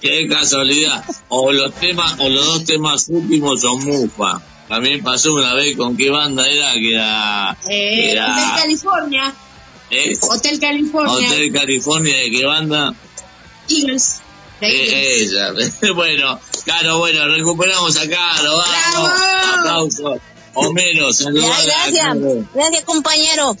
Qué 0.00 0.26
casualidad. 0.28 1.04
O 1.28 1.50
los 1.52 1.74
temas, 1.74 2.14
o 2.20 2.28
los 2.28 2.46
dos 2.46 2.64
temas 2.64 3.06
últimos 3.08 3.60
son 3.60 3.84
mufa. 3.84 4.40
También 4.68 5.02
pasó 5.02 5.32
una 5.34 5.54
vez 5.54 5.76
con 5.76 5.96
qué 5.96 6.10
banda 6.10 6.46
era 6.46 6.72
que 6.74 6.92
era, 6.92 7.56
Eh, 7.68 8.10
era 8.12 8.32
Hotel 8.32 8.62
California. 8.62 9.34
¿eh? 9.90 10.16
Hotel 10.20 10.60
California. 10.60 11.28
Hotel 11.30 11.52
California 11.52 12.16
de 12.16 12.30
qué 12.30 12.44
banda 12.44 12.94
Eagles. 13.68 14.20
De 14.60 14.68
Eh, 14.68 15.22
ella. 15.22 15.52
bueno, 15.94 16.38
claro, 16.64 16.98
bueno, 16.98 17.26
recuperamos 17.28 17.96
a 17.96 18.08
Caro, 18.08 18.58
vamos. 18.58 19.10
Aplausos. 19.58 20.18
Homero, 20.54 21.12
saluda 21.12 21.46
Ya, 21.48 21.64
gracias, 21.64 22.16
gracias 22.54 22.84
compañero. 22.84 23.56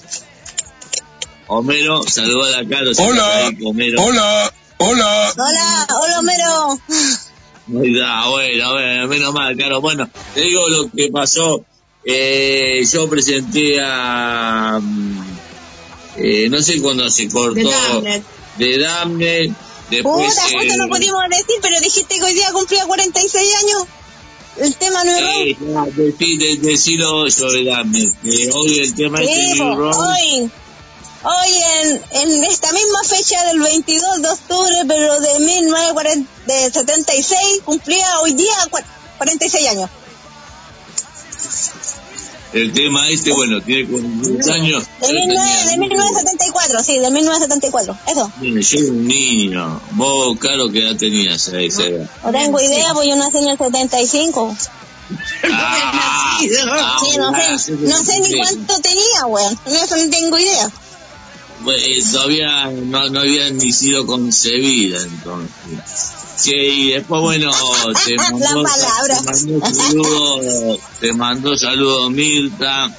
Homero, 1.46 2.02
saluda 2.02 2.58
a 2.58 2.68
Caro. 2.68 2.90
Hola, 2.98 3.50
Homero. 3.64 4.02
hola, 4.02 4.52
hola. 4.78 5.32
Hola, 5.36 5.86
hola 6.02 6.18
Homero. 6.18 6.80
Bueno, 7.66 8.30
bueno, 8.30 8.72
bueno, 8.72 9.08
menos 9.08 9.34
mal, 9.34 9.56
Caro. 9.56 9.80
Bueno, 9.80 10.08
te 10.34 10.40
digo 10.42 10.68
lo 10.68 10.90
que 10.90 11.08
pasó. 11.12 11.64
Eh, 12.04 12.82
yo 12.90 13.08
presenté 13.10 13.78
a. 13.82 14.78
mm, 14.80 15.20
eh, 16.16 16.48
no 16.50 16.62
sé 16.62 16.80
cuándo 16.80 17.08
se 17.10 17.28
cortó. 17.28 17.54
De 17.54 17.64
Damned. 17.64 18.22
De 18.56 18.78
Damned. 18.78 19.50
Después. 19.90 20.28
Puta, 20.34 20.42
justo 20.42 20.58
eh, 20.74 20.76
no 20.78 20.88
pudimos 20.88 21.22
decir, 21.28 21.56
pero 21.62 21.80
dijiste 21.80 22.16
que 22.18 22.24
hoy 22.24 22.34
día 22.34 22.52
cumplía 22.52 22.86
46 22.86 23.48
años. 23.64 23.82
El 24.58 24.74
tema 24.74 25.04
no 25.04 25.12
decí- 25.12 26.38
de- 26.38 26.56
decilo 26.68 27.28
yo 27.28 27.50
de 27.52 27.64
Damned. 27.64 28.08
que 28.24 28.50
hoy 28.54 28.78
el 28.80 28.94
tema 28.94 29.22
es 29.22 29.28
Sí, 29.30 29.54
New 29.60 29.74
Road. 29.76 29.94
hoy, 29.96 30.50
hoy 31.28 31.52
en, 31.82 32.02
en 32.22 32.44
esta 32.44 32.72
misma 32.72 33.02
fecha 33.04 33.44
del 33.44 33.60
22 33.60 34.22
de 34.22 34.28
octubre, 34.28 34.74
pero 34.86 35.20
de 35.20 35.38
1976, 35.40 37.38
cumplía 37.64 38.20
hoy 38.20 38.32
día 38.34 38.54
cua- 38.70 38.84
46 39.18 39.68
años. 39.68 39.90
El 42.54 42.72
tema 42.72 43.10
este, 43.10 43.30
bueno, 43.34 43.60
tiene 43.60 43.86
40 43.90 44.52
años. 44.54 44.82
De, 45.00 45.06
Yo 45.06 45.12
19 45.12 45.26
tenía- 45.26 45.66
de 45.66 45.76
1974, 45.76 46.82
sí, 46.82 46.98
de 46.98 47.10
1974. 47.10 47.98
Eso. 48.06 48.32
Yo 48.40 48.88
un 48.88 49.06
niño. 49.06 49.80
Vos, 49.92 50.38
Caro, 50.38 50.70
¿qué 50.70 50.78
edad 50.82 50.96
tenías 50.96 51.48
a 51.48 51.60
esa 51.60 51.82
edad? 51.84 52.08
No 52.24 52.32
tengo 52.32 52.58
idea, 52.60 52.94
pues 52.94 53.06
yo 53.06 53.16
nací 53.16 53.36
en 53.38 53.48
el 53.48 53.58
75. 53.58 54.56
Ah, 55.52 56.38
Sí, 56.40 57.16
no 57.18 57.32
sé, 57.58 57.72
no 57.72 58.02
sé 58.04 58.20
ni 58.20 58.38
cuánto 58.38 58.80
tenía, 58.80 59.26
weón. 59.26 59.58
No 59.66 59.86
tengo 60.10 60.38
idea. 60.38 60.70
Pues, 61.64 61.82
eh, 61.82 62.02
todavía 62.12 62.66
no, 62.70 63.08
no 63.08 63.20
había 63.20 63.50
ni 63.50 63.72
sido 63.72 64.06
concebida 64.06 65.02
entonces. 65.02 66.12
Sí, 66.36 66.52
y 66.54 66.90
después, 66.92 67.20
bueno, 67.20 67.50
te 68.06 68.16
mandó, 68.16 68.62
palabra. 68.62 69.18
te 69.18 69.24
mandó 69.24 69.74
saludos, 69.74 70.80
te 71.00 71.12
mandó 71.12 71.58
saludos 71.58 72.10
Mirta, 72.12 72.96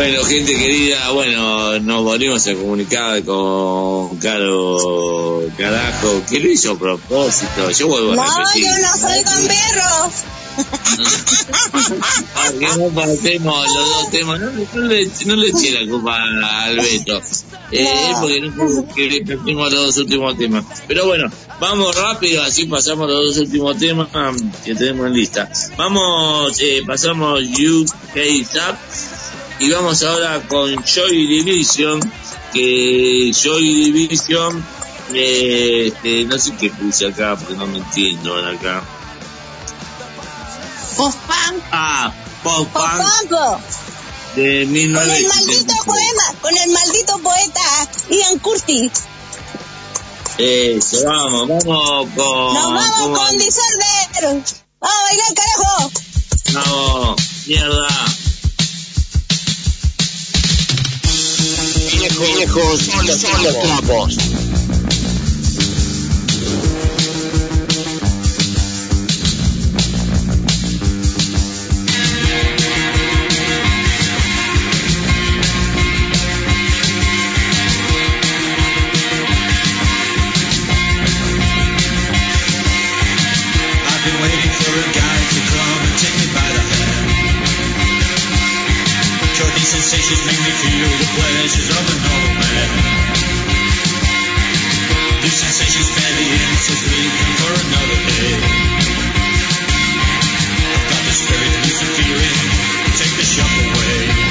Bueno, 0.00 0.24
gente 0.24 0.54
querida, 0.54 1.10
bueno, 1.10 1.78
nos 1.80 2.02
volvimos 2.02 2.46
a 2.46 2.54
comunicar 2.54 3.22
con 3.22 4.16
Caro 4.16 5.42
Carajo, 5.58 6.22
que 6.26 6.40
lo 6.40 6.50
hizo 6.50 6.72
a 6.72 6.78
propósito. 6.78 7.70
Yo 7.70 7.88
vuelvo 7.88 8.12
a 8.12 8.16
No, 8.16 8.22
repetir. 8.38 8.64
yo 8.64 8.78
no 8.78 8.96
soy 8.96 9.22
gamberro. 9.22 10.12
Ah, 12.34 12.50
que 12.58 12.66
no 12.78 12.88
pasemos 12.94 13.66
los 13.66 13.88
dos 13.90 14.10
temas. 14.10 14.40
No, 14.40 14.50
no 14.50 14.80
le, 14.88 15.10
no 15.26 15.36
le 15.36 15.48
eché 15.48 15.70
la 15.84 15.90
culpa 15.90 16.16
al 16.64 16.76
Beto. 16.76 17.20
Eh, 17.70 18.12
porque 18.22 18.40
no 18.40 18.86
que 18.94 19.24
los 19.54 19.70
dos 19.70 19.98
últimos 19.98 20.38
temas. 20.38 20.64
Pero 20.88 21.08
bueno, 21.08 21.30
vamos 21.60 21.94
rápido, 21.94 22.42
así 22.42 22.64
pasamos 22.64 23.06
los 23.06 23.36
dos 23.36 23.36
últimos 23.44 23.76
temas 23.76 24.08
que 24.64 24.74
tenemos 24.74 25.08
en 25.08 25.12
lista. 25.12 25.50
Vamos, 25.76 26.58
eh, 26.58 26.82
pasamos 26.86 27.42
UK 27.42 28.48
Tap 28.50 28.78
y 29.60 29.70
vamos 29.70 30.02
ahora 30.02 30.40
con 30.48 30.74
Joy 30.84 31.26
Division, 31.26 32.00
que 32.52 33.30
Joy 33.34 33.92
Division, 33.92 34.64
eh, 35.14 35.88
este, 35.92 36.24
no 36.24 36.38
sé 36.38 36.52
qué 36.58 36.70
puse 36.70 37.06
acá, 37.06 37.36
porque 37.36 37.54
no 37.54 37.66
me 37.66 37.78
entiendo 37.78 38.34
acá. 38.36 38.82
Post-punk. 40.96 41.62
Ah, 41.72 42.12
Post-punk. 42.42 43.30
de 44.36 44.64
Con 44.64 44.76
el 45.10 45.26
maldito 45.26 45.74
1976. 45.74 45.84
poema, 45.84 46.40
con 46.40 46.56
el 46.56 46.70
maldito 46.70 47.18
poeta 47.18 47.88
Ian 48.10 48.38
Curtis. 48.38 48.92
Eso, 50.38 51.04
vamos, 51.04 51.48
vamos 51.48 51.64
con... 52.16 52.54
Nos 52.54 52.64
vamos 52.74 53.00
con- 53.00 53.14
con 53.14 53.38
Disorder. 53.38 54.44
Vamos 54.80 54.96
a 54.96 55.02
bailar, 55.02 55.34
carajo. 55.34 55.92
Vamos, 56.54 57.20
mierda. 57.46 57.88
Viejos, 62.20 62.80
son 62.80 63.06
los. 63.06 64.49
Faces 89.88 90.26
make 90.26 90.40
me 90.44 90.50
feel 90.50 90.88
the 90.88 91.08
pleasures 91.16 91.68
of 91.72 91.84
a 91.88 91.96
normal 92.04 92.34
man. 92.36 92.68
These 95.22 95.38
sensations 95.40 95.88
the 96.16 96.26
insides 96.36 96.84
leaking 96.84 97.32
for 97.40 97.52
another 97.64 97.98
day. 98.12 98.34
I've 100.68 100.86
got 100.90 101.02
the 101.08 101.14
spirit, 101.16 101.52
a 101.80 101.88
feeling, 101.96 102.36
take 102.92 103.14
the 103.16 103.24
shock 103.24 103.54
away. 103.64 104.29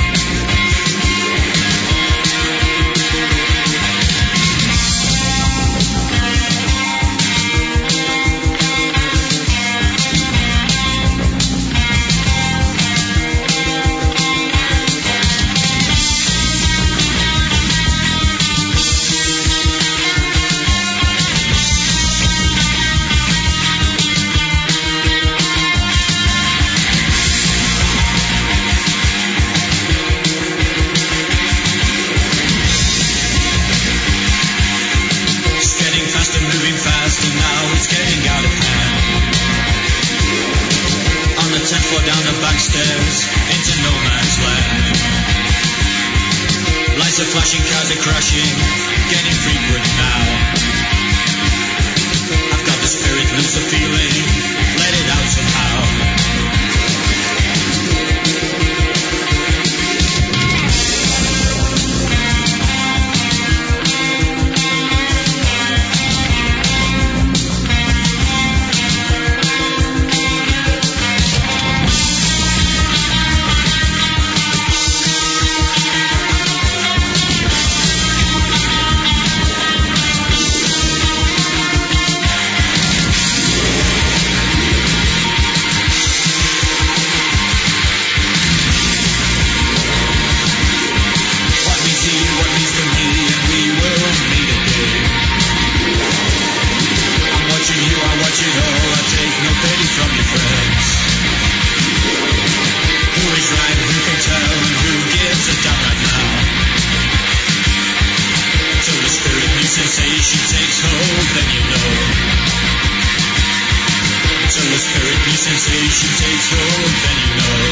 Sensation 115.50 116.10
takes 116.22 116.52
hold, 116.52 116.92
then 117.02 117.18
you 117.26 117.36
know. 117.42 117.64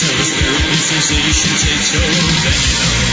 Till 0.00 0.16
the 0.16 0.24
spirit 0.24 0.78
sensation 0.90 1.52
takes 1.54 1.90
hold, 1.94 2.34
then 2.42 2.58
you 2.66 2.74
know. 2.80 3.09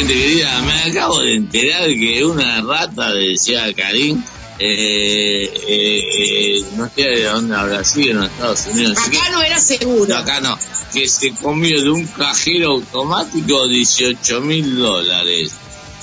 Gente 0.00 0.14
querida, 0.14 0.62
me 0.62 0.72
acabo 0.90 1.20
de 1.20 1.34
enterar 1.34 1.86
que 1.88 2.24
una 2.24 2.62
rata, 2.62 3.12
decía 3.12 3.72
Karim, 3.74 4.22
eh, 4.58 5.52
eh, 5.68 6.58
eh, 6.58 6.64
no 6.76 6.90
sé 6.94 7.02
de 7.02 7.24
dónde 7.24 7.54
habrá 7.56 7.84
sido, 7.84 8.18
en 8.18 8.30
Estados 8.30 8.66
Unidos. 8.66 8.98
Acá 8.98 9.30
no 9.30 9.42
era 9.42 9.58
seguro. 9.58 10.16
Acá 10.16 10.40
no, 10.40 10.58
que 10.92 11.06
se 11.08 11.34
comió 11.34 11.82
de 11.82 11.90
un 11.90 12.06
cajero 12.06 12.72
automático 12.72 13.68
18 13.68 14.40
mil 14.40 14.78
dólares. 14.78 15.52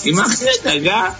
Imagínate 0.05 0.69
acá, 0.69 1.15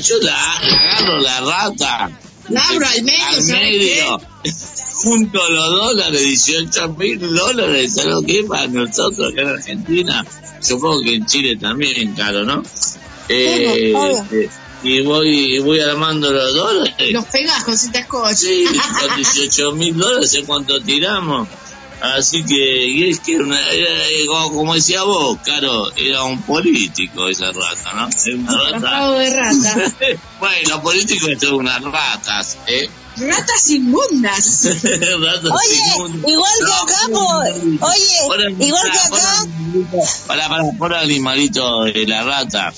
yo 0.00 0.16
la, 0.20 0.56
agarro 0.56 1.18
la 1.18 1.40
rata. 1.40 2.10
La 2.48 2.62
abro 2.62 2.86
al 2.86 3.02
medio, 3.02 3.26
al 3.26 3.42
¿sabes 3.42 3.60
medio, 3.60 4.20
junto 5.06 5.38
los 5.48 5.70
dólares, 5.70 6.20
18 6.20 6.88
mil 6.94 7.20
dólares, 7.20 7.94
¿sabes 7.94 8.10
lo 8.10 8.22
que 8.22 8.40
es 8.40 8.46
para 8.46 8.66
nosotros 8.66 9.32
acá 9.32 9.42
en 9.42 9.48
Argentina? 9.50 10.26
Supongo 10.58 11.00
que 11.02 11.14
en 11.14 11.26
Chile 11.26 11.56
también 11.56 12.12
caro, 12.14 12.44
¿no? 12.44 12.60
Eh, 13.28 13.94
este, 14.10 14.50
y 14.82 15.02
voy, 15.02 15.60
voy 15.60 15.78
armando 15.78 16.32
los 16.32 16.54
dólares. 16.54 17.12
Los 17.12 17.24
pegas 17.26 17.62
con 17.62 17.78
cinta 17.78 18.02
scotch. 18.02 18.34
Sí, 18.34 18.66
con 19.00 19.16
18 19.16 19.72
mil 19.72 19.96
dólares 19.96 20.34
en 20.34 20.44
cuanto 20.44 20.80
tiramos. 20.80 21.46
Así 22.00 22.44
que, 22.44 22.86
y 22.88 23.08
es 23.08 23.20
que 23.20 23.36
una, 23.36 23.60
era, 23.70 24.02
como, 24.26 24.74
decía 24.74 25.04
vos, 25.04 25.38
claro, 25.44 25.88
era 25.94 26.24
un 26.24 26.42
político 26.42 27.28
esa 27.28 27.52
rata, 27.52 27.92
¿no? 27.94 28.08
Era 28.26 28.36
una 28.36 28.78
rata. 28.80 29.12
De 29.12 29.30
rata. 29.30 29.92
bueno, 30.40 30.68
los 30.68 30.80
políticos 30.80 31.30
son 31.40 31.54
unas 31.54 31.80
ratas, 31.82 32.58
¿eh? 32.66 32.90
Ratas 33.16 33.70
inmundas. 33.70 34.64
ratas 34.82 35.50
Oye, 35.50 35.94
inmundas. 35.96 36.30
igual 36.30 36.52
que 36.66 36.72
acá, 36.72 37.00
po, 37.12 37.86
oye, 37.86 38.16
Por 38.26 38.62
igual 38.62 38.90
que 38.90 38.98
acá, 38.98 39.46
Para, 40.26 40.48
para, 40.48 40.64
por 40.78 40.94
animalito 40.94 41.84
de 41.84 42.06
la 42.06 42.22
rata. 42.22 42.72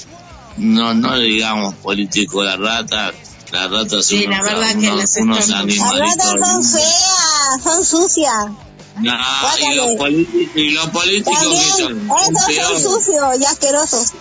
No, 0.56 0.94
no 0.94 1.14
le 1.16 1.24
digamos 1.24 1.74
político 1.76 2.42
la 2.42 2.56
rata. 2.56 3.12
Las 3.52 3.70
ratas 3.70 3.90
son 3.90 4.02
Sí, 4.02 4.26
la 4.26 4.40
unos, 4.40 4.44
verdad 4.44 4.78
que 4.78 4.94
las 4.94 5.16
unos 5.16 5.48
ratas 5.48 6.30
son 6.38 6.64
feas, 6.64 7.62
son 7.64 7.84
sucias. 7.84 8.34
No, 9.00 9.12
y 9.60 9.74
los, 9.76 9.92
políticos, 9.96 10.56
y 10.56 10.70
los 10.70 10.86
políticos 10.88 11.38
que 11.38 11.82
son, 11.82 12.08
son 12.08 12.34
son 12.36 12.80
sucios 12.82 13.40
y 13.40 13.44
asquerosos. 13.44 14.12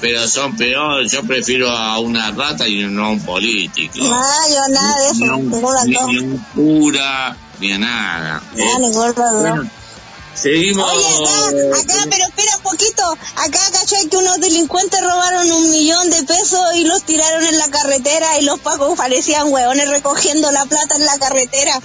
Pero 0.00 0.26
son 0.28 0.56
peores. 0.56 1.10
Yo 1.12 1.22
prefiero 1.22 1.70
a 1.70 1.98
una 1.98 2.30
rata 2.32 2.66
y 2.68 2.84
no 2.84 3.06
a 3.06 3.10
un 3.10 3.20
político. 3.20 3.98
Nada, 3.98 4.48
yo 4.48 4.68
nada 4.72 4.96
de 4.98 5.06
eso, 5.06 5.14
Ni 5.18 5.28
a 5.28 5.34
un- 5.36 5.50
ni, 5.86 6.12
ni 6.12 6.18
un 6.18 6.38
cura, 6.54 7.36
ni 7.60 7.72
a 7.72 7.78
nada. 7.78 8.42
Los 8.54 8.92
dos. 9.14 9.14
Bueno, 9.40 9.70
seguimos. 10.34 10.90
Oye, 10.92 11.06
acá, 11.06 11.80
acá, 11.80 12.06
pero 12.10 12.24
espera 12.28 12.56
un 12.56 12.62
poquito. 12.62 13.02
Acá, 13.36 13.60
¿cachai? 13.72 14.06
Que 14.08 14.16
unos 14.18 14.38
delincuentes 14.40 15.00
robaron 15.00 15.50
un 15.50 15.70
millón 15.70 16.10
de 16.10 16.22
pesos 16.24 16.60
y 16.76 16.84
los 16.84 17.02
tiraron 17.04 17.44
en 17.44 17.58
la 17.58 17.68
carretera 17.68 18.38
y 18.40 18.44
los 18.44 18.58
pacos 18.60 18.96
parecían 18.98 19.48
hueones 19.52 19.88
recogiendo 19.88 20.50
la 20.52 20.64
plata 20.66 20.96
en 20.96 21.06
la 21.06 21.18
carretera. 21.18 21.80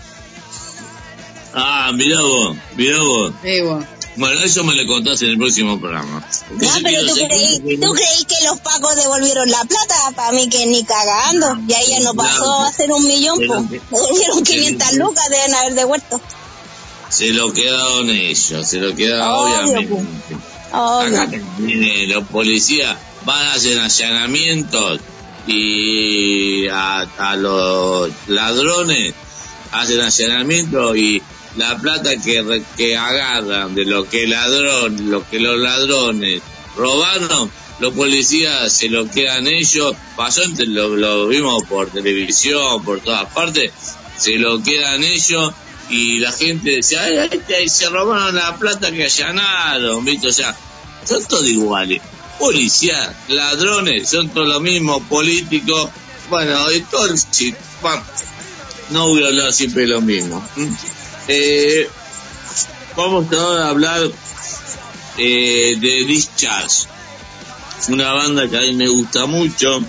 Ah, 1.54 1.92
mirá 1.94 2.22
vos, 2.22 2.56
mirá 2.78 2.98
vos. 3.00 3.34
Eh, 3.44 3.62
vos. 3.64 3.84
Bueno, 4.18 4.42
eso 4.44 4.64
me 4.66 4.76
lo 4.76 4.86
contás 4.88 5.22
en 5.22 5.30
el 5.30 5.38
próximo 5.38 5.80
programa. 5.80 6.22
Yo 6.60 6.68
pero 6.84 7.06
tú 7.08 7.14
creí, 7.28 7.60
tú 7.80 7.94
creí 7.94 8.26
que 8.26 8.46
los 8.46 8.60
pacos 8.60 8.96
devolvieron 8.98 9.50
la 9.50 9.64
plata, 9.64 9.96
para 10.16 10.32
mí 10.34 10.50
que 10.50 10.66
ni 10.66 10.84
cagando. 10.84 11.58
Y 11.68 11.74
ahí 11.74 11.92
ya 11.92 12.00
no 12.02 12.14
pasó 12.14 12.44
Claro. 12.44 12.64
a 12.64 12.74
ser 12.74 12.92
un 12.92 13.08
millón, 13.08 13.38
pues. 13.48 13.82
Devolvieron 13.92 14.44
que- 14.44 14.54
500 14.58 14.94
lucas, 14.96 15.24
deben 15.30 15.54
haber 15.56 15.74
devuelto. 15.76 16.22
se 17.10 17.30
lo 17.30 17.54
quedaron 17.54 18.10
ellos, 18.10 18.68
se 18.68 18.78
lo 18.80 18.94
quedaron 18.96 19.32
obviamente. 19.32 19.96
Acá 20.74 21.30
también, 21.30 21.84
eh, 21.84 22.08
los 22.08 22.26
policías 22.28 22.96
van 23.26 23.48
a 23.48 23.54
hacer 23.54 23.80
allanamientos 23.80 25.00
y 25.48 26.68
a, 26.68 27.02
a 27.18 27.36
los 27.36 28.10
ladrones 28.28 29.14
hacen 29.72 30.00
allanamientos 30.02 30.96
y 30.98 31.22
la 31.58 31.78
plata 31.78 32.16
que, 32.18 32.64
que 32.78 32.96
agarran 32.96 33.76
de 33.76 33.86
lo 33.86 34.08
que 34.08 34.28
ladrón, 34.28 35.10
lo 35.10 35.28
que 35.30 35.40
los 35.40 35.58
ladrones 35.60 36.42
robaron, 36.76 37.52
los 37.80 37.94
policías 37.94 38.72
se 38.72 38.90
lo 38.90 39.10
quedan 39.10 39.48
ellos, 39.48 39.96
pasó 40.16 40.42
lo, 40.68 40.96
lo 40.96 41.28
vimos 41.28 41.64
por 41.64 41.90
televisión, 41.90 42.84
por 42.84 43.02
todas 43.02 43.32
partes, 43.34 43.72
se 44.18 44.38
lo 44.38 44.62
quedan 44.62 45.04
ellos 45.04 45.54
y 45.90 46.20
la 46.20 46.32
gente 46.32 46.72
decía, 46.78 47.04
ay, 47.04 47.18
ay, 47.18 47.68
se 47.68 47.90
robaron 47.90 48.36
la 48.36 48.56
plata 48.56 48.92
que 48.92 49.06
allanaron, 49.06 50.06
¿viste? 50.06 50.28
O 50.28 50.32
sea, 50.32 50.56
son 51.04 51.26
todos 51.26 51.48
iguales. 51.48 52.02
Policías, 52.40 53.14
ladrones, 53.28 54.10
son 54.10 54.30
todos 54.30 54.48
lo 54.48 54.60
mismo, 54.62 55.04
políticos, 55.04 55.90
bueno, 56.30 56.72
y 56.72 56.80
todo 56.82 57.08
el 57.08 57.20
no 58.92 59.08
voy 59.08 59.24
a 59.24 59.28
hablar 59.28 59.54
siempre 59.54 59.88
lo 59.88 60.02
mismo. 60.02 60.44
Eh, 61.28 61.88
vamos 62.96 63.32
ahora 63.34 63.66
a 63.66 63.70
hablar 63.70 64.02
eh, 65.18 65.76
de 65.80 66.06
Discharge, 66.06 66.88
una 67.90 68.14
banda 68.14 68.50
que 68.50 68.58
a 68.58 68.62
mí 68.62 68.74
me 68.74 68.88
gusta 68.88 69.26
mucho, 69.26 69.82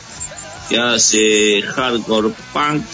que 0.69 0.79
hace 0.79 1.63
hardcore 1.63 2.31
punk 2.53 2.85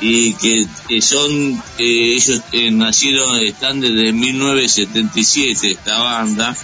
y 0.00 0.34
que, 0.34 0.66
que 0.88 1.00
son, 1.00 1.30
eh, 1.78 2.14
ellos 2.14 2.40
eh, 2.52 2.70
nacieron, 2.70 3.36
están 3.42 3.80
desde 3.80 4.12
1977 4.12 5.70
esta 5.70 5.98
banda 5.98 6.56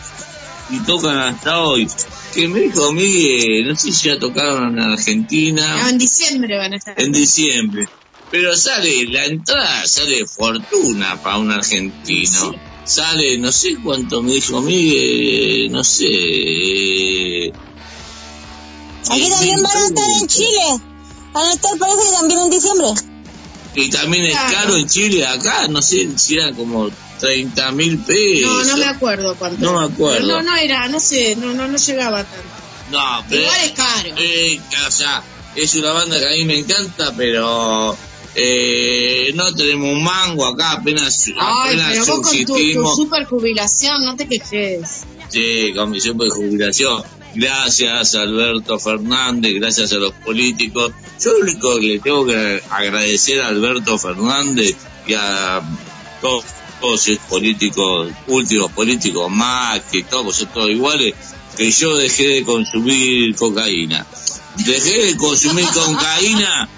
y 0.71 0.79
tocan 0.81 1.19
hasta 1.19 1.61
hoy. 1.61 1.89
Que 2.35 2.47
me 2.47 2.61
dijo 2.61 2.93
Miguel, 2.93 3.69
no 3.69 3.77
sé 3.77 3.91
si 3.93 4.09
ya 4.09 4.19
tocaron 4.19 4.79
en 4.79 4.93
Argentina 4.93 5.83
No, 5.83 5.89
en 5.89 5.99
diciembre 5.99 6.59
van 6.59 6.73
a 6.73 6.77
estar. 6.77 7.01
en 7.03 7.11
diciembre. 7.13 7.89
Pero 8.31 8.57
sale, 8.57 9.07
la 9.09 9.27
entrada 9.27 9.87
sale 9.87 10.25
fortuna 10.27 11.21
para 11.23 11.39
un 11.39 11.51
argentino. 11.51 12.55
Sale, 12.85 13.39
no 13.39 13.51
sé 13.53 13.77
cuánto 13.83 14.23
me 14.23 14.33
dijo 14.35 14.61
Miguel, 14.61 15.71
no 15.73 15.83
sé. 15.85 17.53
Aquí 19.11 19.29
también 19.31 19.63
van 19.63 19.77
a 19.77 19.87
estar 19.87 20.11
en 20.21 20.27
Chile. 20.29 20.81
Van 21.33 21.47
a 21.47 21.53
estar, 21.53 21.79
parece 21.79 22.07
que 22.07 22.13
también 22.17 22.41
en 22.41 22.51
diciembre. 22.51 22.87
Y 23.75 23.89
también 23.91 24.25
es 24.27 24.35
caro 24.35 24.77
en 24.77 24.89
Chile, 24.89 25.27
acá, 25.27 25.69
no 25.69 25.81
sé 25.83 26.09
si 26.19 26.37
eran 26.37 26.55
como 26.55 26.91
30 27.21 27.71
mil 27.73 27.99
pesos. 27.99 28.51
No, 28.51 28.65
no 28.65 28.77
me 28.77 28.85
acuerdo 28.87 29.37
cuánto. 29.37 29.65
No 29.65 29.79
me 29.79 29.93
acuerdo. 29.93 30.27
No, 30.27 30.43
no 30.43 30.57
era, 30.57 30.89
no 30.89 30.99
sé, 30.99 31.37
no, 31.37 31.53
no, 31.53 31.69
no 31.69 31.77
llegaba 31.79 32.25
tanto. 32.25 32.49
No, 32.91 33.25
pero 33.29 33.43
Igual 33.43 33.61
es 33.65 33.73
caro. 33.73 34.09
eh, 34.19 34.61
o 34.87 34.91
sea, 34.91 35.23
es 35.55 35.75
una 35.77 35.93
banda 35.93 36.19
que 36.19 36.27
a 36.27 36.31
mí 36.31 36.45
me 36.45 36.59
encanta, 36.59 37.13
pero 37.17 37.97
eh, 38.35 39.33
no 39.35 39.53
tenemos 39.55 39.89
un 39.93 40.03
mango 40.03 40.47
acá, 40.47 40.73
apenas, 40.73 41.27
Ay, 41.37 41.75
apenas 41.75 41.91
pero 41.91 42.07
vos 42.07 42.29
con 42.29 42.45
tu, 42.45 42.95
super 42.97 43.25
jubilación, 43.25 44.05
no 44.05 44.17
te 44.17 44.29
quejes. 44.29 45.03
Sí, 45.29 45.73
con 45.75 45.91
mi 45.91 46.01
super 46.01 46.29
jubilación. 46.29 47.03
Gracias 47.35 48.15
a 48.15 48.23
Alberto 48.23 48.79
Fernández, 48.79 49.55
gracias 49.55 49.93
a 49.93 49.97
los 49.97 50.13
políticos. 50.13 50.93
Yo 51.23 51.33
lo 51.33 51.41
único 51.41 51.79
que 51.79 51.87
le 51.87 51.99
tengo 52.01 52.27
que 52.27 52.63
agradecer 52.71 53.41
a 53.41 53.49
Alberto 53.49 53.99
Fernández 53.99 54.77
y 55.07 55.15
a 55.15 55.63
todos, 56.21 56.45
todos 56.81 57.09
esos 57.09 57.25
políticos, 57.27 58.13
últimos 58.27 58.73
políticos, 58.73 59.31
más 59.31 59.81
que 59.93 60.03
todos, 60.03 60.37
son 60.37 60.49
todos 60.49 60.71
iguales, 60.71 61.15
que 61.57 61.71
yo 61.71 61.97
dejé 61.97 62.27
de 62.29 62.45
consumir 62.45 63.35
cocaína. 63.37 64.07
Dejé 64.57 65.07
de 65.07 65.17
consumir 65.17 65.67
cocaína 65.75 66.69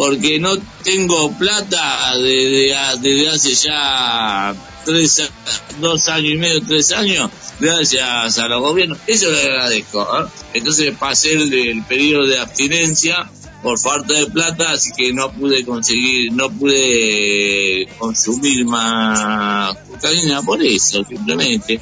porque 0.00 0.38
no 0.38 0.56
tengo 0.82 1.30
plata 1.32 2.16
desde, 2.16 2.74
desde 3.02 3.28
hace 3.28 3.54
ya 3.54 4.54
tres, 4.86 5.30
dos 5.78 6.08
años 6.08 6.32
y 6.32 6.36
medio, 6.38 6.62
tres 6.66 6.92
años, 6.92 7.30
gracias 7.60 8.38
a 8.38 8.48
los 8.48 8.62
gobiernos. 8.62 8.96
Eso 9.06 9.30
le 9.30 9.42
agradezco. 9.42 10.00
¿eh? 10.00 10.26
Entonces 10.54 10.94
pasé 10.98 11.34
el, 11.34 11.84
periodo 11.86 12.26
de 12.26 12.38
abstinencia 12.38 13.30
por 13.62 13.78
falta 13.78 14.18
de 14.18 14.26
plata, 14.28 14.72
así 14.72 14.90
que 14.96 15.12
no 15.12 15.30
pude 15.32 15.66
conseguir, 15.66 16.32
no 16.32 16.50
pude 16.50 17.86
consumir 17.98 18.64
más 18.64 19.76
cocaína 19.86 20.40
por 20.40 20.64
eso, 20.64 21.04
simplemente. 21.04 21.78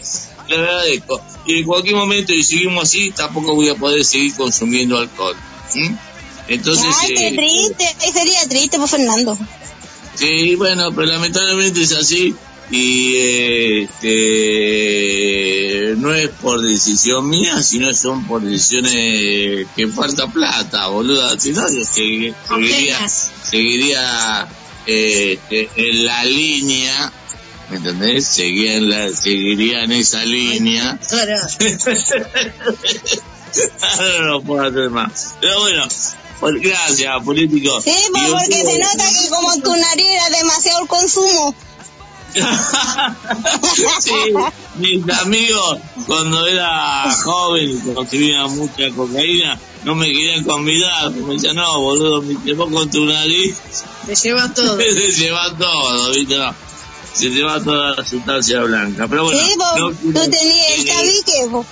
Le 0.49 0.57
agradezco. 0.57 1.23
Y 1.47 1.61
en 1.61 1.65
cualquier 1.65 1.95
momento, 1.95 2.32
y 2.32 2.43
seguimos 2.43 2.82
así, 2.82 3.12
tampoco 3.12 3.55
voy 3.55 3.69
a 3.69 3.77
poder 3.77 4.05
seguir 4.05 4.35
consumiendo 4.35 4.99
alcohol. 4.99 5.36
Entonces, 6.49 6.95
Ay, 7.03 7.15
qué 7.15 7.29
eh, 7.29 7.33
triste. 7.37 7.97
Ay, 8.01 8.12
sería 8.12 8.49
triste 8.49 8.79
por 8.79 8.89
Fernando. 8.89 9.39
Sí, 10.15 10.55
bueno, 10.57 10.91
pero 10.93 11.07
lamentablemente 11.07 11.83
es 11.83 11.93
así 11.93 12.35
y 12.70 13.16
este 13.83 15.95
no 15.97 16.12
es 16.15 16.29
por 16.29 16.61
decisión 16.61 17.29
mía, 17.29 17.62
sino 17.62 17.93
son 17.93 18.27
por 18.27 18.43
decisiones 18.43 19.66
que 19.77 19.89
falta 19.89 20.27
plata, 20.27 20.89
boluda. 20.89 21.39
Si 21.39 21.53
no, 21.53 21.62
yo 21.73 21.81
segui- 21.83 22.35
seguiría, 22.49 23.09
seguiría 23.09 24.49
este, 24.87 25.70
en 25.77 26.05
la 26.07 26.25
línea, 26.25 27.12
¿me 27.70 27.77
entendés? 27.77 28.27
Seguiría 28.27 28.75
en, 28.77 28.91
la, 28.91 29.09
seguiría 29.15 29.85
en 29.85 29.93
esa 29.93 30.25
línea. 30.25 30.99
Ahora 31.12 31.49
no 34.27 34.43
puedo 34.43 34.62
hacer 34.62 34.91
más. 34.91 35.35
Pero 35.41 35.61
bueno, 35.61 35.85
gracias, 36.40 37.23
político. 37.24 37.81
Sí, 37.81 37.93
pues, 38.12 38.31
porque 38.31 38.65
se 38.65 38.78
nota 38.78 39.05
que 39.12 39.28
como 39.28 39.56
tu 39.62 39.77
nariz 39.77 40.09
era 40.09 40.39
demasiado 40.39 40.82
el 40.82 40.89
consumo. 40.89 41.55
sí, 44.01 44.12
mis 44.77 45.19
amigos 45.19 45.78
cuando 46.06 46.47
era 46.47 47.10
joven 47.24 47.94
consumía 47.94 48.47
mucha 48.47 48.90
cocaína 48.94 49.59
no 49.85 49.94
me 49.94 50.06
querían 50.06 50.44
convidar, 50.44 51.10
me 51.10 51.35
decían, 51.35 51.56
no 51.56 51.81
boludo, 51.81 52.23
me 52.23 52.35
llevó 52.44 52.70
con 52.70 52.90
tu 52.90 53.05
nariz, 53.05 53.56
Te 54.06 54.15
llevas 54.15 54.55
todo. 54.55 54.77
se 54.78 55.12
lleva 55.12 55.56
todo, 55.56 56.10
¿viste? 56.12 56.36
No, 56.36 56.55
se 57.12 57.31
te 57.31 57.43
va 57.43 57.62
toda 57.62 57.97
la 57.97 58.05
sustancia 58.05 58.60
blanca, 58.62 59.09
pero 59.09 59.24
bueno, 59.24 59.40
sí, 59.40 59.55
pues, 59.56 60.05
no 60.05 60.20
tú 60.20 60.31
tenías 60.31 60.70
el 60.78 60.89
eh, 60.89 60.93
tabique, 60.93 61.48
pues. 61.51 61.66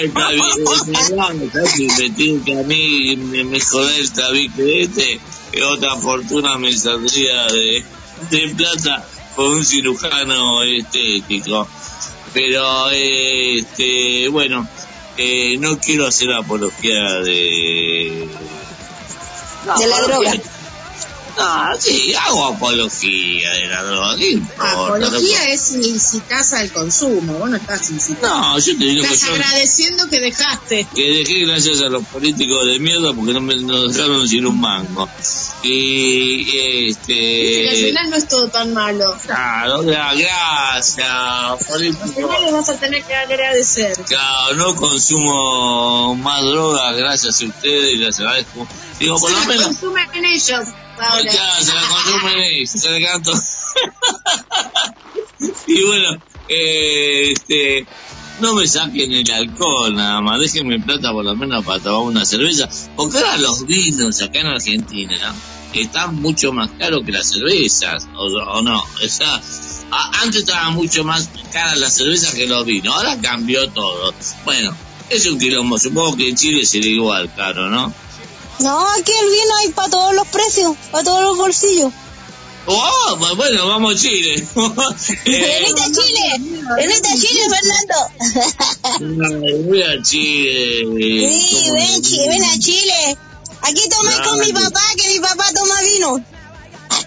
Está 0.00 0.30
bien, 0.30 0.46
es 0.66 0.86
verdad, 0.86 1.34
¿sabes? 1.52 1.70
Si 1.72 1.86
me 1.86 2.10
tiene 2.10 2.44
que 2.44 2.58
a 2.58 2.62
mí 2.62 3.16
me, 3.16 3.44
me 3.44 3.60
jodé 3.60 3.98
el 3.98 4.12
tabique 4.12 4.82
este, 4.82 5.20
que 5.50 5.62
otra 5.62 5.96
fortuna 5.96 6.56
me 6.56 6.72
saldría 6.72 7.46
de, 7.48 7.84
de 8.30 8.54
plata 8.54 9.06
por 9.34 9.46
un 9.46 9.64
cirujano 9.64 10.62
estético. 10.62 11.66
Pero, 12.32 12.90
este, 12.90 14.28
bueno, 14.28 14.66
eh, 15.16 15.56
no 15.58 15.78
quiero 15.78 16.06
hacer 16.06 16.32
apología 16.32 17.20
de... 17.20 18.28
De 19.78 19.86
la 19.86 20.00
droga. 20.02 20.32
No, 21.36 21.80
sí, 21.80 22.14
hago 22.14 22.44
apología 22.48 23.50
de 23.52 23.66
la 23.66 23.82
droga, 23.84 24.16
¿qué 24.16 24.30
importa, 24.32 24.72
Apología 24.84 25.38
loco? 25.40 25.52
es 25.52 25.72
incitas 25.72 26.52
al 26.52 26.70
consumo, 26.72 27.34
vos 27.38 27.48
no 27.50 27.56
estás 27.56 27.90
incitando. 27.90 28.28
No, 28.38 28.58
yo 28.58 28.76
te 28.78 28.84
digo 28.84 29.02
que 29.02 29.14
Estás 29.14 29.30
agradeciendo 29.30 30.08
que 30.08 30.20
dejaste. 30.20 30.86
que 30.94 31.02
dejé 31.02 31.46
gracias 31.46 31.80
a 31.80 31.88
los 31.88 32.04
políticos 32.06 32.66
de 32.66 32.78
mierda 32.78 33.12
porque 33.14 33.32
no 33.32 33.40
me 33.40 33.56
nos 33.56 33.94
dejaron 33.94 34.28
sin 34.28 34.46
un 34.46 34.60
mango. 34.60 35.08
Y 35.62 36.36
Viste 36.84 37.12
que 37.14 37.68
al 37.68 37.74
este 37.76 37.86
final 37.88 38.10
no 38.10 38.16
es 38.16 38.28
todo 38.28 38.48
tan 38.48 38.72
malo. 38.74 39.16
claro, 39.24 39.82
gra- 39.84 40.14
gracias, 40.16 41.08
Al 41.08 41.58
final 42.14 42.42
les 42.42 42.52
vas 42.52 42.68
a 42.68 42.76
tener 42.76 43.02
que 43.04 43.14
agradecer. 43.14 43.96
Claro, 44.06 44.54
no 44.56 44.76
consumo 44.76 46.14
más 46.16 46.42
drogas 46.44 46.96
gracias 46.96 47.40
a 47.42 47.46
ustedes 47.46 47.94
y 47.94 47.96
les 47.96 48.18
agradezco. 48.18 48.66
Digo, 48.98 49.18
por 49.18 49.30
lo 49.32 49.40
menos, 49.46 49.64
consumen 49.66 50.08
ellos 50.24 50.68
ya, 51.24 51.60
se 51.60 51.74
la 51.74 51.82
ellos, 52.36 52.70
se 52.70 52.90
la 52.90 53.06
canto. 53.12 53.32
y 55.66 55.84
bueno, 55.84 56.22
eh, 56.48 57.32
este, 57.32 57.86
no 58.40 58.54
me 58.54 58.66
saquen 58.66 59.12
el 59.12 59.30
alcohol 59.30 59.94
nada 59.94 60.20
más, 60.20 60.40
déjenme 60.40 60.80
plata 60.80 61.12
por 61.12 61.24
lo 61.24 61.34
menos 61.34 61.64
para 61.64 61.82
tomar 61.82 62.00
una 62.00 62.24
cerveza, 62.24 62.68
porque 62.96 63.18
ahora 63.18 63.38
los 63.38 63.66
vinos 63.66 64.20
acá 64.22 64.40
en 64.40 64.46
Argentina 64.48 65.34
están 65.74 66.16
mucho 66.16 66.52
más 66.52 66.70
caros 66.78 67.02
que 67.04 67.12
las 67.12 67.28
cervezas, 67.28 68.06
o, 68.14 68.26
o 68.26 68.62
no, 68.62 68.78
o 68.78 69.08
sea, 69.08 69.40
antes 70.22 70.40
estaban 70.40 70.74
mucho 70.74 71.04
más 71.04 71.30
caras 71.52 71.78
las 71.78 71.94
cervezas 71.94 72.34
que 72.34 72.46
los 72.46 72.64
vinos, 72.64 72.94
ahora 72.94 73.18
cambió 73.20 73.68
todo. 73.70 74.14
Bueno, 74.44 74.74
es 75.08 75.26
un 75.26 75.38
quilombo, 75.38 75.78
supongo 75.78 76.16
que 76.16 76.28
en 76.28 76.36
Chile 76.36 76.64
sería 76.64 76.92
igual 76.92 77.32
caro, 77.34 77.68
¿no? 77.68 77.92
No, 78.62 78.86
aquí 78.98 79.12
el 79.20 79.30
vino 79.30 79.56
hay 79.60 79.68
para 79.70 79.90
todos 79.90 80.14
los 80.14 80.26
precios, 80.28 80.76
para 80.90 81.04
todos 81.04 81.22
los 81.22 81.36
bolsillos. 81.36 81.92
Oh, 82.66 83.16
pues 83.18 83.34
bueno, 83.36 83.66
vamos 83.66 83.94
a 83.94 83.98
Chile. 83.98 84.34
Eh, 85.24 85.64
Venite 85.64 85.82
a 85.82 85.90
Chile, 85.90 86.64
venite 86.76 87.08
a 87.08 87.16
Chile, 87.16 87.40
Fernando. 87.50 89.44
ay, 89.46 89.62
voy 89.64 89.82
a 89.82 90.02
Chile. 90.02 91.32
Sí, 91.32 91.70
ven, 91.72 92.02
Chi- 92.02 92.28
ven 92.28 92.44
a 92.44 92.58
Chile. 92.58 93.18
Aquí 93.62 93.88
tomé 93.88 94.14
con 94.24 94.38
mi 94.40 94.52
papá, 94.52 94.80
que 94.96 95.08
mi 95.10 95.20
papá 95.20 95.44
toma 95.54 95.80
vino. 95.82 96.24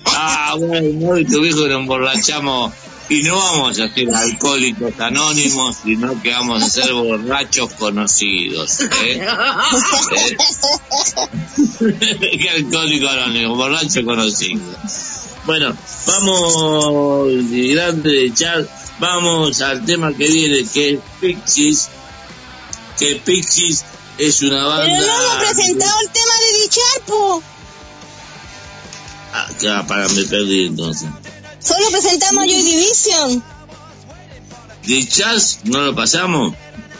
Ah, 0.07 0.55
bueno, 0.57 1.07
no, 1.07 1.17
y 1.17 1.25
tu 1.25 1.43
hijo 1.45 1.67
nos 1.67 1.71
emborrachamos. 1.79 2.73
Y 3.07 3.21
no 3.21 3.35
vamos 3.35 3.79
a 3.79 3.87
ser 3.87 4.13
alcohólicos 4.13 4.99
anónimos, 4.99 5.77
sino 5.83 6.21
que 6.23 6.31
vamos 6.31 6.63
a 6.63 6.69
ser 6.69 6.91
borrachos 6.91 7.73
conocidos. 7.73 8.79
¿eh? 8.81 8.87
¿Eh? 10.17 10.37
¿Qué 12.39 12.49
alcohólico 12.49 13.07
anónimo? 13.07 13.55
Borracho 13.55 14.03
conocido. 14.03 14.61
Bueno, 15.45 15.77
vamos, 16.07 17.27
grande 17.51 18.09
de 18.09 18.33
chat, 18.33 18.67
vamos 18.99 19.61
al 19.61 19.85
tema 19.85 20.11
que 20.11 20.27
viene, 20.27 20.67
que 20.67 20.93
es 20.93 20.99
Pixies. 21.21 21.89
Que 22.97 23.21
Pixies 23.23 23.85
es 24.17 24.41
una 24.41 24.65
banda... 24.65 24.85
Pero 24.85 25.05
no 25.05 25.13
hemos 25.13 25.53
presentado 25.53 25.93
el 26.01 26.09
tema 26.09 26.33
de 26.33 26.61
Dicharpo. 26.63 27.43
Ah, 29.33 29.49
ah, 29.69 29.85
para, 29.87 30.07
me 30.09 30.23
perdí 30.23 30.65
entonces. 30.65 31.09
Solo 31.65 31.89
presentamos 31.91 32.43
Joy 32.45 32.61
Division. 32.61 33.43
¿De 34.85 35.07
Chas 35.07 35.59
no 35.63 35.79
lo 35.81 35.95
pasamos? 35.95 36.53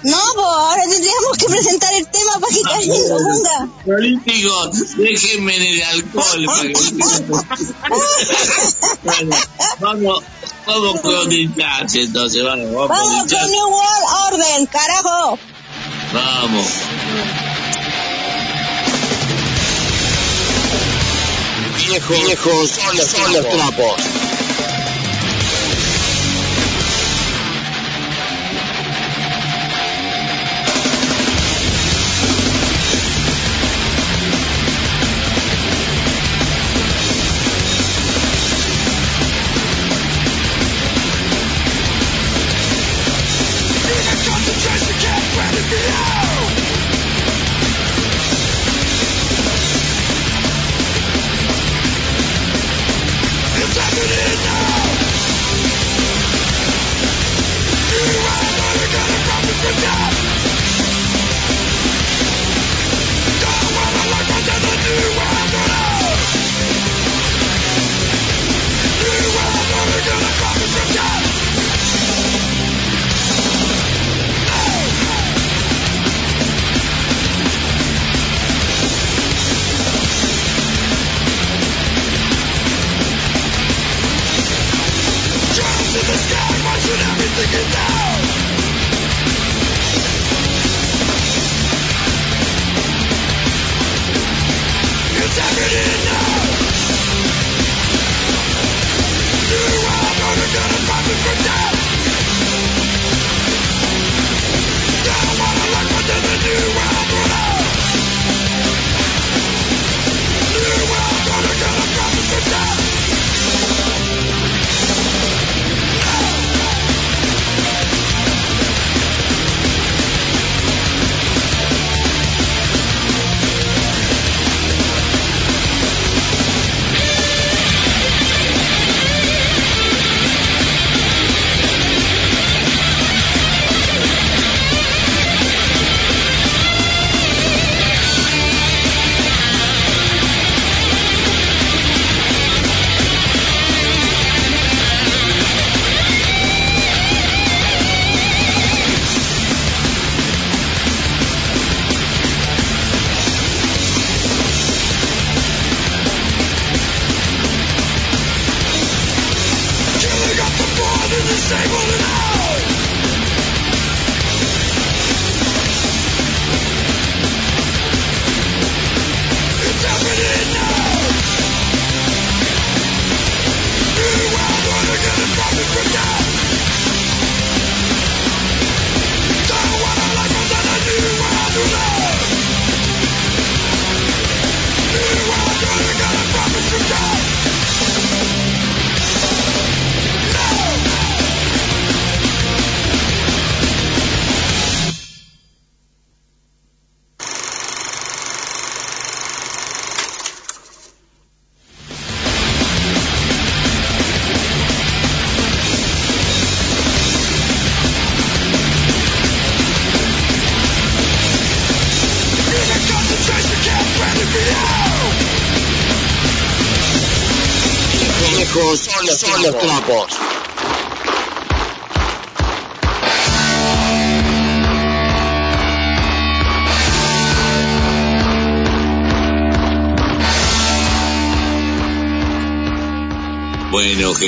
No, 0.04 0.18
pues 0.36 0.46
ahora 0.48 0.82
tendríamos 0.90 1.38
que 1.38 1.46
presentar 1.48 1.94
el 1.96 2.08
tema 2.08 2.40
para 2.40 2.54
que 2.54 2.62
alguien 2.74 3.10
lo 3.10 3.18
ponga. 3.18 3.68
Políticos, 3.86 4.70
déjenme 4.98 5.56
en 5.56 5.62
el 5.62 5.84
alcohol. 5.84 6.46
para 6.48 6.62
que- 6.62 6.74
bueno, 9.04 9.36
vamos, 9.80 10.24
vamos 10.68 11.02
con 11.02 11.32
el 11.32 11.56
Chas 11.56 11.96
entonces, 11.96 12.44
vamos, 12.44 12.72
vamos 12.74 12.88
con 12.88 12.98
Vamos 12.98 13.34
con 13.34 13.52
New 13.52 13.68
World 13.68 14.34
Order, 14.34 14.68
carajo. 14.70 15.40
Vamos. 16.14 16.66
Viejos, 21.78 22.20
viejos 22.26 22.70
son 22.72 22.98
los, 22.98 23.08
son 23.08 23.34
los 23.34 23.50
trapos. 23.50 24.02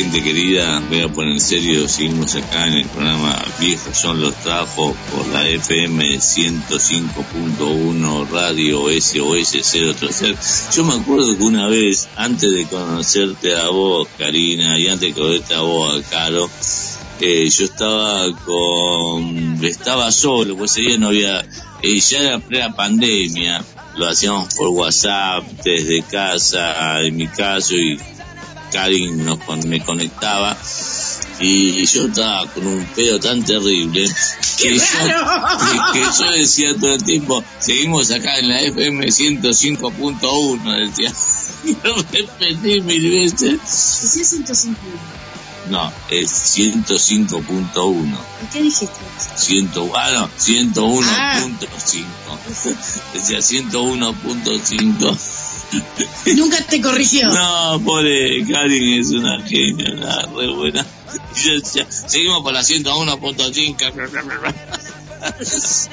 Gente 0.02 0.22
querida, 0.22 0.80
voy 0.90 1.00
a 1.02 1.10
poner 1.10 1.34
en 1.34 1.40
serio, 1.40 1.88
seguimos 1.88 2.36
acá 2.36 2.68
en 2.68 2.74
el 2.74 2.86
programa 2.88 3.42
Viejos 3.60 3.98
son 3.98 4.22
los 4.22 4.36
trapos 4.36 4.96
por 5.12 5.28
la 5.30 5.48
FM 5.48 6.18
105.1 6.18 8.30
Radio 8.30 8.90
SOS 8.90 9.98
030. 9.98 10.40
Yo 10.76 10.84
me 10.84 10.94
acuerdo 10.94 11.36
que 11.36 11.44
una 11.44 11.68
vez, 11.68 12.08
antes 12.16 12.52
de 12.52 12.66
conocerte 12.66 13.56
a 13.56 13.70
vos, 13.70 14.08
Karina, 14.18 14.78
y 14.78 14.88
antes 14.88 15.10
de 15.10 15.16
conocerte 15.20 15.56
a 15.56 15.62
vos, 15.62 15.96
a 15.96 16.02
Caro, 16.10 16.48
eh, 17.20 17.50
yo 17.50 17.66
estaba 17.66 18.32
con, 18.46 19.66
estaba 19.66 20.12
solo, 20.12 20.56
pues 20.56 20.74
ese 20.74 20.82
día 20.82 21.00
no 21.00 21.08
había, 21.08 21.40
eh, 21.82 22.00
ya 22.00 22.20
era 22.20 22.38
plena 22.40 22.76
pandemia, 22.76 23.66
lo 23.96 24.08
hacíamos 24.08 24.54
por 24.54 24.68
WhatsApp, 24.70 25.44
desde 25.64 26.04
casa, 26.04 27.02
en 27.02 27.16
mi 27.16 27.28
caso, 27.28 27.74
y 27.76 28.00
Karin 28.72 29.26
nos, 29.26 29.40
me 29.66 29.80
conectaba 29.84 30.58
y 31.40 31.86
yo 31.86 32.08
estaba 32.08 32.48
con 32.48 32.66
un 32.66 32.86
pedo 32.96 33.20
tan 33.20 33.44
terrible 33.44 34.10
que 34.58 34.76
yo, 34.76 34.84
que, 35.94 36.00
que 36.00 36.06
yo 36.20 36.32
decía 36.32 36.76
todo 36.76 36.94
el 36.96 37.04
tiempo, 37.04 37.44
seguimos 37.60 38.10
acá 38.12 38.40
en 38.40 38.50
la 38.50 38.62
FM 38.62 39.06
105.1, 39.08 40.90
decía, 40.90 41.14
lo 41.84 41.96
repetí 41.96 42.82
mil 42.82 43.12
veces. 43.12 43.60
Sí, 43.66 44.24
105. 44.24 44.80
No, 45.70 45.92
es 46.10 46.32
105.1. 46.58 48.18
¿Y 48.42 48.46
qué 48.54 48.62
dijiste? 48.64 48.96
100, 49.36 49.72
ah, 49.96 50.12
no, 50.14 50.30
101.5. 50.40 52.06
Decía 53.14 53.40
101.5. 53.40 55.18
Nunca 56.36 56.62
te 56.62 56.82
corrigió. 56.82 57.28
No, 57.28 57.82
pobre 57.84 58.46
Karin 58.46 59.00
es 59.00 59.12
una 59.12 59.42
genia, 59.44 59.94
una 59.94 60.22
re 60.24 60.48
buena. 60.48 60.86
Seguimos 62.08 62.42
por 62.44 62.54
la 62.54 62.62
101.5. 62.62 64.54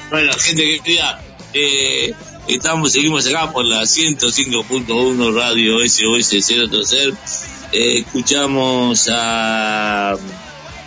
bueno, 0.09 0.33
gente 0.33 0.79
querida, 0.83 1.21
eh, 1.53 2.13
estamos, 2.47 2.91
seguimos 2.91 3.27
acá 3.27 3.51
por 3.51 3.65
la 3.65 3.81
105.1 3.81 5.33
Radio 5.33 5.79
SOS 5.87 6.29
030. 6.29 7.17
Eh, 7.71 7.99
escuchamos 7.99 9.09
a 9.11 10.15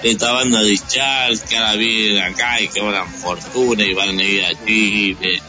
esta 0.02 0.32
banda 0.32 0.62
de 0.62 0.78
Charles 0.78 1.40
que 1.42 1.56
ahora 1.56 1.74
vienen 1.74 2.22
acá 2.22 2.60
y 2.60 2.68
que 2.68 2.80
cobran 2.80 3.12
fortuna 3.12 3.84
y 3.84 3.94
van 3.94 4.18
a 4.18 4.22
ir 4.22 4.44
a 4.44 4.64
Chile. 4.64 5.42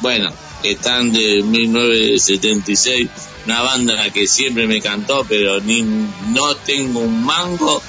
Bueno, 0.00 0.32
están 0.62 1.12
de 1.12 1.42
1976, 1.42 3.08
una 3.46 3.62
banda 3.62 4.10
que 4.10 4.26
siempre 4.26 4.66
me 4.66 4.80
cantó, 4.80 5.24
pero 5.28 5.60
ni 5.60 5.82
no 5.82 6.54
tengo 6.64 7.00
un 7.00 7.24
mango 7.24 7.82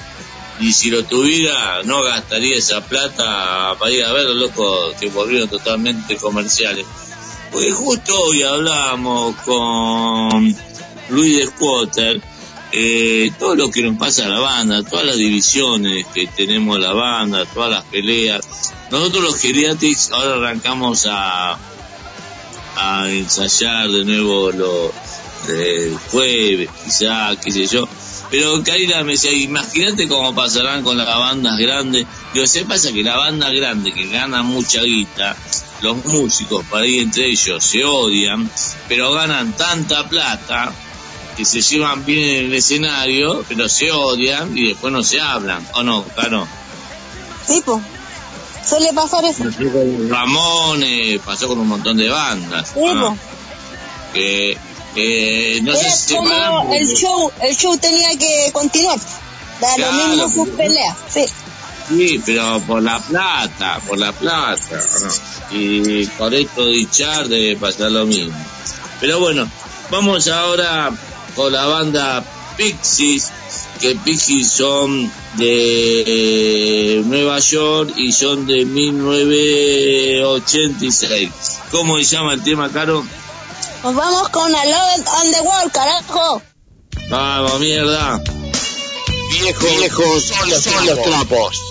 y 0.62 0.72
si 0.74 0.92
lo 0.92 1.04
tuviera 1.04 1.82
no 1.84 2.04
gastaría 2.04 2.56
esa 2.56 2.86
plata 2.86 3.76
para 3.80 3.92
ir 3.92 4.04
a 4.04 4.14
ver 4.14 4.28
loco 4.28 4.94
que 5.00 5.10
volvieron 5.10 5.50
totalmente 5.50 6.16
comerciales. 6.18 6.86
Pues 7.52 7.74
justo 7.74 8.18
hoy 8.18 8.44
hablamos 8.44 9.36
con 9.38 10.56
Luis 11.10 11.48
Squatter, 11.48 12.22
eh, 12.72 13.32
todo 13.38 13.56
lo 13.56 13.70
que 13.70 13.82
nos 13.82 13.98
pasa 13.98 14.26
a 14.26 14.30
la 14.30 14.40
banda, 14.40 14.84
todas 14.84 15.06
las 15.06 15.18
divisiones 15.18 16.06
que 16.14 16.28
tenemos 16.28 16.80
la 16.80 16.94
banda, 16.94 17.44
todas 17.46 17.72
las 17.72 17.84
peleas. 17.86 18.42
Nosotros 18.92 19.24
los 19.24 19.42
geriatrics 19.42 20.12
ahora 20.12 20.36
arrancamos 20.36 21.08
a, 21.10 21.58
a 22.82 23.12
ensayar 23.12 23.90
de 23.90 24.06
nuevo 24.06 24.52
los 24.52 24.92
el 25.50 25.98
jueves, 26.12 26.70
quizá, 26.84 27.36
qué 27.36 27.52
sé 27.52 27.68
yo. 27.68 27.88
Pero 28.30 28.64
Karina 28.64 29.04
me 29.04 29.14
decía, 29.14 29.34
imagínate 29.34 30.08
cómo 30.08 30.34
pasarán 30.34 30.84
con 30.84 30.98
las 30.98 31.08
bandas 31.08 31.58
grandes. 31.58 32.06
Digo, 32.34 32.48
se 32.48 32.64
pasa 32.66 32.92
que 32.92 33.04
la 33.04 33.18
banda 33.18 33.50
grande 33.50 33.92
que 33.92 34.08
gana 34.08 34.42
mucha 34.42 34.82
guita, 34.84 35.36
los 35.82 36.06
músicos 36.06 36.66
para 36.70 36.86
ir 36.86 37.02
entre 37.02 37.26
ellos 37.28 37.64
se 37.64 37.84
odian, 37.84 38.50
pero 38.88 39.12
ganan 39.12 39.54
tanta 39.54 40.08
plata 40.08 40.72
que 41.36 41.44
se 41.44 41.62
llevan 41.62 42.06
bien 42.06 42.20
en 42.24 42.46
el 42.46 42.54
escenario, 42.54 43.44
pero 43.48 43.68
se 43.68 43.92
odian 43.92 44.58
y 44.58 44.68
después 44.70 44.94
no 44.94 45.04
se 45.04 45.20
hablan. 45.20 45.66
¿O 45.74 45.84
no, 45.84 46.06
Caro? 46.16 46.48
Tipo, 47.48 47.82
suele 48.68 48.94
pasar 48.94 49.26
eso. 49.26 49.44
Pasó 49.44 49.72
con 49.72 50.10
Ramones, 50.10 51.20
pasó 51.20 51.48
con 51.48 51.60
un 51.60 51.68
montón 51.68 51.98
de 51.98 52.10
bandas. 52.10 52.76
¿no? 52.76 53.18
Que, 54.14 54.58
que 54.94 55.60
no 55.64 55.74
Era 55.74 55.92
se 55.92 56.16
como 56.16 56.74
el 56.74 56.88
show, 56.88 57.32
el 57.42 57.56
show 57.56 57.78
tenía 57.78 58.10
que 58.18 58.52
continuar. 58.52 59.00
Da 59.62 59.76
Claro, 59.76 59.92
lo 59.98 60.08
mismo 60.08 60.30
sus 60.30 60.50
peleas, 60.56 60.98
sí. 61.10 61.26
Sí, 61.88 62.22
pero 62.26 62.60
por 62.62 62.82
la 62.82 63.00
plata, 63.00 63.80
por 63.88 64.00
la 64.00 64.12
plata, 64.12 64.60
¿o 64.96 65.00
¿no? 65.00 65.12
Y 65.52 66.06
por 66.06 66.34
esto 66.34 66.66
dichar 66.68 67.28
debe 67.28 67.58
pasar 67.58 67.92
lo 67.92 68.06
mismo. 68.06 68.34
Pero 69.00 69.20
bueno, 69.20 69.50
vamos 69.90 70.28
ahora 70.28 70.92
con 71.36 71.52
la 71.52 71.66
banda 71.66 72.24
Pixies, 72.62 73.32
que 73.80 73.96
Pixies 73.96 74.52
son 74.52 75.12
de 75.38 77.02
Nueva 77.06 77.40
York 77.40 77.92
y 77.98 78.12
son 78.12 78.46
de 78.46 78.66
1986. 78.66 81.32
¿Cómo 81.72 81.98
se 81.98 82.04
llama 82.04 82.36
el 82.36 82.44
tema, 82.44 82.72
Caro? 82.72 83.04
Nos 83.84 83.96
vamos 83.96 84.30
con 84.30 84.56
a 84.56 84.66
Love 84.66 85.08
on 85.08 85.32
the 85.32 85.42
World, 85.42 85.72
carajo. 85.72 86.44
Vamos, 87.10 87.60
mierda. 87.60 88.22
Viejos, 89.32 89.78
viejos 89.78 90.24
son 90.24 90.48
los, 90.52 90.62
son 90.62 90.86
los 90.86 91.02
trapos. 91.02 91.71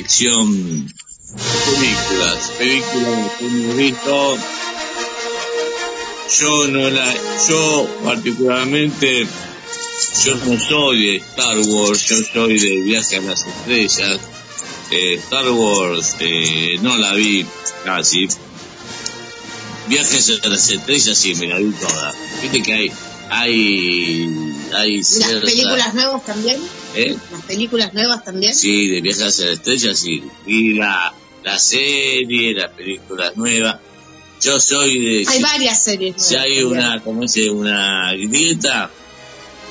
Sección 0.00 0.92
películas. 1.64 2.50
Películas 2.58 3.32
que 3.38 3.46
hemos 3.46 3.76
visto. 3.76 4.38
Yo 6.40 6.68
no 6.68 6.90
la, 6.90 7.14
yo 7.48 7.88
particularmente, 8.04 9.26
yo 10.24 10.34
no 10.34 10.60
soy 10.60 11.06
de 11.06 11.16
Star 11.16 11.58
Wars, 11.60 12.02
yo 12.08 12.16
soy 12.32 12.58
de 12.58 12.80
Viaje 12.82 13.16
a 13.16 13.20
las 13.22 13.46
Estrellas. 13.46 14.20
Eh, 14.90 15.14
Star 15.14 15.48
Wars 15.50 16.16
eh, 16.20 16.78
no 16.82 16.96
la 16.98 17.14
vi 17.14 17.46
casi. 17.84 18.28
Viajes 19.88 20.40
a 20.44 20.48
las 20.48 20.68
Estrellas 20.70 21.16
sí 21.16 21.34
me 21.36 21.46
la 21.46 21.58
vi 21.58 21.70
toda. 21.72 22.12
Viste 22.42 22.62
que 22.62 22.72
hay, 22.74 22.92
hay, 23.30 24.28
hay 24.74 24.96
¿Las 24.98 25.06
cierta- 25.08 25.46
películas 25.46 25.94
nuevas 25.94 26.24
también? 26.26 26.60
¿Eh? 26.96 27.16
¿Las 27.32 27.42
películas 27.42 27.94
nuevas 27.94 28.24
también? 28.24 28.54
Sí, 28.54 28.88
de 28.88 29.00
Viajes 29.00 29.22
hacia 29.24 29.46
la 29.46 29.52
Estrella, 29.52 29.94
sí. 29.94 30.22
Y 30.46 30.74
la, 30.74 31.14
la 31.44 31.58
serie, 31.58 32.54
las 32.54 32.70
películas 32.72 33.36
nuevas. 33.36 33.78
Yo 34.42 34.58
soy 34.60 34.98
de... 34.98 35.18
Hay 35.28 35.36
si- 35.38 35.42
varias 35.42 35.82
series. 35.82 36.14
Si 36.22 36.34
hay 36.36 36.60
también. 36.62 36.66
una, 36.66 37.00
como 37.02 37.22
dice, 37.22 37.50
una 37.50 38.12
grieta 38.12 38.90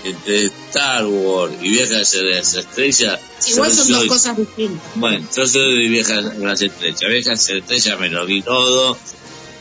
entre 0.03 0.45
Star 0.45 1.05
Wars 1.05 1.53
y 1.61 1.69
Viajes 1.69 2.01
hacia 2.01 2.21
las 2.23 2.53
Estrellas. 2.53 3.19
Igual 3.47 3.71
son 3.73 3.87
dos 3.91 4.05
cosas 4.05 4.37
distintas. 4.37 4.81
Bueno, 4.95 5.27
yo 5.35 5.47
soy 5.47 5.83
de 5.83 5.89
Viajes 5.89 6.11
a 6.17 6.21
las 6.21 6.61
Estrellas. 6.61 6.99
Viajes 6.99 7.29
hacia 7.29 7.55
las 7.55 7.63
Estrellas 7.63 7.99
me 7.99 8.09
lo 8.09 8.25
vi 8.25 8.41
todo. 8.41 8.97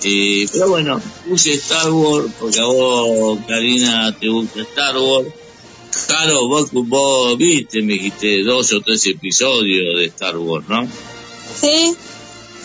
Eh, 0.06 0.46
pero 0.52 0.68
bueno, 0.68 1.00
puse 1.26 1.54
Star 1.54 1.90
Wars 1.90 2.26
porque 2.38 2.60
a 2.60 2.64
vos, 2.64 3.38
Karina, 3.48 4.14
te 4.18 4.28
gusta 4.28 4.60
Star 4.62 4.98
Wars. 4.98 5.28
Claro, 6.06 6.48
vos, 6.48 6.70
vos 6.72 7.36
viste, 7.38 7.82
me 7.82 7.94
dijiste 7.94 8.42
dos 8.42 8.72
o 8.72 8.80
tres 8.80 9.06
episodios 9.06 9.96
de 9.96 10.06
Star 10.06 10.36
Wars, 10.36 10.68
¿no? 10.68 10.86
Sí, 11.60 11.94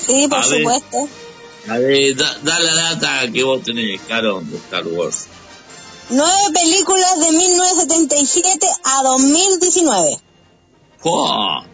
sí, 0.05 0.27
por 0.27 0.39
A 0.39 0.47
ver. 0.47 0.57
supuesto. 0.59 1.09
A 1.67 1.77
ver, 1.77 2.15
da, 2.15 2.37
da 2.41 2.59
la 2.59 2.73
data 2.73 3.31
que 3.31 3.43
vos 3.43 3.61
tenés, 3.63 4.01
Caro, 4.07 4.41
de 4.41 4.57
Star 4.57 4.87
Wars. 4.87 5.27
Nueve 6.09 6.33
películas 6.53 7.19
de 7.19 7.31
1977 7.31 8.67
a 8.83 9.03
2019. 9.03 10.17
¡Fua! 10.97 11.65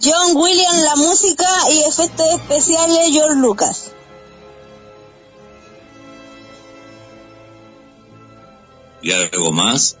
John 0.00 0.36
Williams 0.36 0.82
la 0.82 0.94
música 0.96 1.44
y 1.72 1.80
efectos 1.80 2.26
especiales 2.34 3.10
George 3.10 3.40
Lucas. 3.40 3.92
¿Y 9.02 9.12
algo 9.12 9.52
más? 9.52 9.96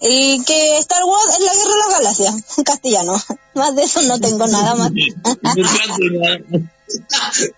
Y 0.00 0.42
que 0.44 0.78
Star 0.78 1.04
Wars 1.04 1.34
es 1.34 1.40
la 1.40 1.52
guerra 1.54 1.70
de 1.70 1.78
las 1.78 1.88
galaxias, 2.00 2.34
en 2.58 2.64
castellano. 2.64 3.22
Más 3.54 3.76
de 3.76 3.84
eso 3.84 4.02
no 4.02 4.18
tengo 4.18 4.46
nada 4.48 4.74
más. 4.74 4.90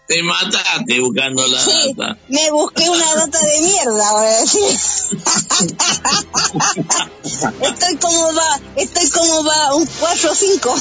Te 0.07 0.23
mataste 0.23 1.01
buscando 1.01 1.45
la 1.49 1.59
Sí, 1.61 1.93
data. 1.97 2.17
me 2.29 2.51
busqué 2.53 2.89
una 2.91 3.15
data 3.17 3.39
de 3.41 3.61
mierda, 3.63 4.13
voy 4.13 4.27
a 4.27 4.41
decir. 4.41 4.61
Estoy 7.63 7.97
como 7.97 8.33
va, 8.35 8.61
estoy 8.77 9.09
como 9.11 9.43
va 9.45 9.75
un 9.75 9.87
4 9.87 10.31
o 10.31 10.35
5. 10.35 10.75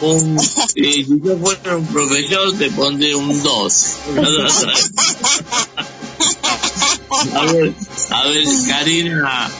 Un, 0.00 0.38
eh, 0.38 1.04
si 1.04 1.06
yo 1.22 1.36
fuera 1.38 1.76
un 1.76 1.86
profesor 1.86 2.56
te 2.56 2.70
pondré 2.70 3.14
un 3.16 3.42
2. 3.42 3.94
A 7.34 7.42
ver, 7.52 7.74
a 8.10 8.28
ver, 8.28 8.44
Karina, 8.68 9.50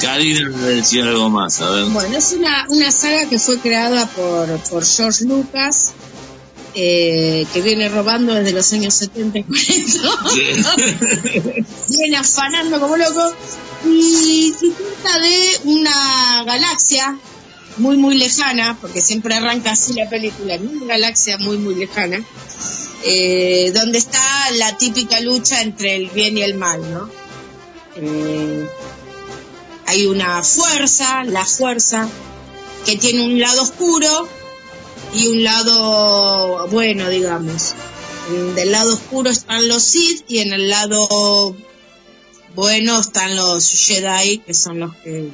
Karina 0.00 0.50
me 0.50 0.68
decía 0.68 1.04
algo 1.04 1.30
más, 1.30 1.60
a 1.60 1.70
ver. 1.70 1.84
Bueno, 1.86 2.16
es 2.16 2.32
una, 2.32 2.66
una 2.68 2.90
saga 2.90 3.28
que 3.28 3.38
fue 3.38 3.58
creada 3.60 4.06
por, 4.06 4.48
por 4.68 4.84
George 4.84 5.24
Lucas, 5.26 5.92
eh, 6.74 7.46
que 7.52 7.60
viene 7.62 7.88
robando 7.88 8.34
desde 8.34 8.52
los 8.52 8.72
años 8.72 8.94
70 8.94 9.38
y 9.38 9.44
40. 9.44 9.64
viene 11.88 12.16
afanando 12.16 12.80
como 12.80 12.96
loco. 12.96 13.32
Y, 13.84 14.54
y 14.60 14.70
trata 15.02 15.20
de 15.20 15.60
una 15.64 16.44
galaxia 16.44 17.16
muy, 17.78 17.96
muy 17.96 18.16
lejana, 18.16 18.76
porque 18.80 19.00
siempre 19.00 19.34
arranca 19.34 19.72
así 19.72 19.92
la 19.94 20.08
película, 20.08 20.54
en 20.54 20.68
una 20.68 20.86
galaxia 20.86 21.38
muy, 21.38 21.58
muy 21.58 21.74
lejana, 21.74 22.24
eh, 23.04 23.72
donde 23.74 23.98
está 23.98 24.50
la 24.52 24.76
típica 24.76 25.20
lucha 25.20 25.62
entre 25.62 25.96
el 25.96 26.08
bien 26.10 26.38
y 26.38 26.42
el 26.42 26.54
mal, 26.54 26.80
¿no? 26.92 27.10
Eh, 27.96 28.66
hay 29.86 30.06
una 30.06 30.42
fuerza, 30.42 31.24
la 31.24 31.44
fuerza, 31.44 32.08
que 32.84 32.96
tiene 32.96 33.24
un 33.24 33.38
lado 33.40 33.62
oscuro 33.62 34.28
y 35.14 35.26
un 35.28 35.44
lado 35.44 36.68
bueno, 36.68 37.08
digamos. 37.08 37.74
Del 38.56 38.72
lado 38.72 38.94
oscuro 38.94 39.30
están 39.30 39.68
los 39.68 39.82
Sith 39.82 40.24
y 40.28 40.38
en 40.38 40.52
el 40.52 40.68
lado 40.68 41.54
bueno 42.54 42.98
están 42.98 43.36
los 43.36 43.68
Jedi, 43.70 44.38
que 44.38 44.52
son 44.52 44.80
los 44.80 44.94
que 44.96 45.30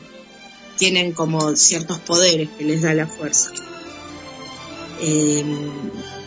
tienen 0.83 1.13
como 1.13 1.55
ciertos 1.55 2.01
poderes 2.01 2.49
que 2.59 2.65
les 2.65 2.83
da 2.83 2.93
la 2.93 3.07
fuerza. 3.07 3.53
Eh, 5.01 5.45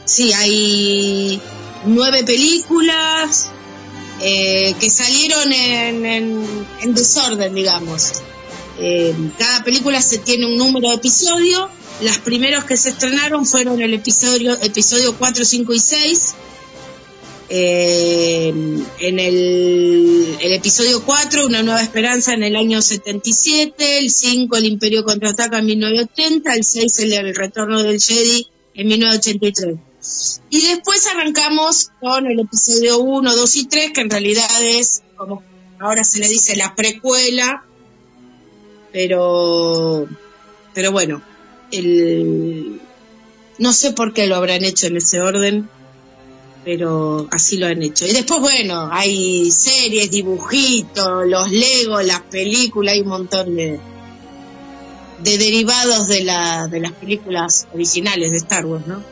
sí, 0.05 0.31
hay 0.31 1.41
nueve 1.85 2.23
películas 2.23 3.47
eh, 4.21 4.73
que 4.79 4.89
salieron 4.89 5.51
en, 5.51 6.05
en- 6.05 6.67
en 6.83 6.93
desorden, 6.93 7.53
digamos. 7.53 8.13
Eh, 8.79 9.13
cada 9.37 9.61
película 9.65 10.01
se 10.01 10.19
tiene 10.19 10.45
un 10.45 10.55
número 10.57 10.87
de 10.87 10.95
episodio. 10.95 11.69
Las 12.01 12.19
primeros 12.19 12.63
que 12.63 12.77
se 12.77 12.89
estrenaron 12.91 13.45
fueron 13.45 13.81
el 13.81 13.93
episodio, 13.93 14.53
episodio 14.61 15.17
4, 15.17 15.43
5 15.43 15.73
y 15.73 15.79
6. 15.79 16.33
Eh, 17.57 18.49
en 18.49 19.19
el, 19.19 20.37
el 20.41 20.53
episodio 20.53 21.01
4, 21.05 21.45
Una 21.45 21.63
Nueva 21.63 21.81
Esperanza 21.81 22.33
en 22.33 22.43
el 22.43 22.57
año 22.57 22.81
77, 22.81 23.99
el 23.99 24.11
5, 24.11 24.57
El 24.57 24.65
Imperio 24.65 25.05
Contraataca 25.05 25.59
en 25.59 25.67
1980, 25.67 26.53
el 26.53 26.65
6, 26.65 26.99
El, 26.99 27.33
Retorno 27.33 27.81
del 27.81 28.01
Jedi 28.01 28.49
en 28.73 28.87
1983. 28.87 30.41
Y 30.49 30.67
después 30.67 31.07
arrancamos 31.07 31.91
con 32.01 32.27
el 32.27 32.41
episodio 32.41 32.99
1, 32.99 33.35
2 33.37 33.55
y 33.55 33.65
3, 33.67 33.91
que 33.93 34.01
en 34.01 34.09
realidad 34.09 34.49
es, 34.61 35.03
como 35.15 35.41
ahora 35.79 36.03
se 36.03 36.19
le 36.19 36.27
dice, 36.27 36.57
la 36.57 36.75
precuela, 36.75 37.63
pero, 38.91 40.09
pero 40.73 40.91
bueno, 40.91 41.21
el, 41.71 42.81
no 43.59 43.71
sé 43.71 43.93
por 43.93 44.13
qué 44.13 44.27
lo 44.27 44.35
habrán 44.35 44.65
hecho 44.65 44.87
en 44.87 44.97
ese 44.97 45.21
orden, 45.21 45.69
pero 46.65 47.27
así 47.31 47.57
lo 47.57 47.67
han 47.67 47.83
hecho. 47.83 48.07
Y 48.07 48.11
después, 48.11 48.41
bueno, 48.41 48.89
hay 48.91 49.51
series, 49.51 50.09
dibujitos, 50.09 51.27
los 51.27 51.51
Legos, 51.51 52.03
las 52.03 52.21
películas, 52.21 52.95
hay 52.95 53.01
un 53.01 53.07
montón 53.07 53.55
de, 53.55 53.79
de 55.23 55.37
derivados 55.37 56.07
de, 56.07 56.23
la, 56.23 56.67
de 56.67 56.79
las 56.79 56.91
películas 56.93 57.67
originales 57.71 58.31
de 58.31 58.37
Star 58.37 58.65
Wars, 58.65 58.87
¿no? 58.87 59.03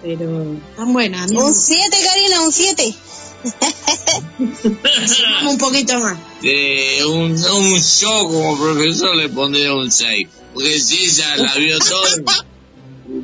Pero 0.00 0.54
están 0.70 0.92
buenas. 0.92 1.32
Un 1.32 1.38
gustan. 1.38 1.78
7, 1.90 1.96
Karina, 2.04 2.42
un 2.42 2.52
7. 2.52 2.94
un 5.48 5.58
poquito 5.58 5.98
más. 5.98 6.16
De 6.42 7.04
un, 7.06 7.32
un 7.32 7.82
yo 8.00 8.28
como 8.28 8.56
profesor 8.56 9.16
le 9.16 9.28
pondría 9.28 9.74
un 9.74 9.90
6. 9.90 10.28
porque 10.54 10.78
si 10.78 11.04
ella 11.04 11.36
la 11.38 11.56
vio 11.56 11.76
todo, 11.80 12.04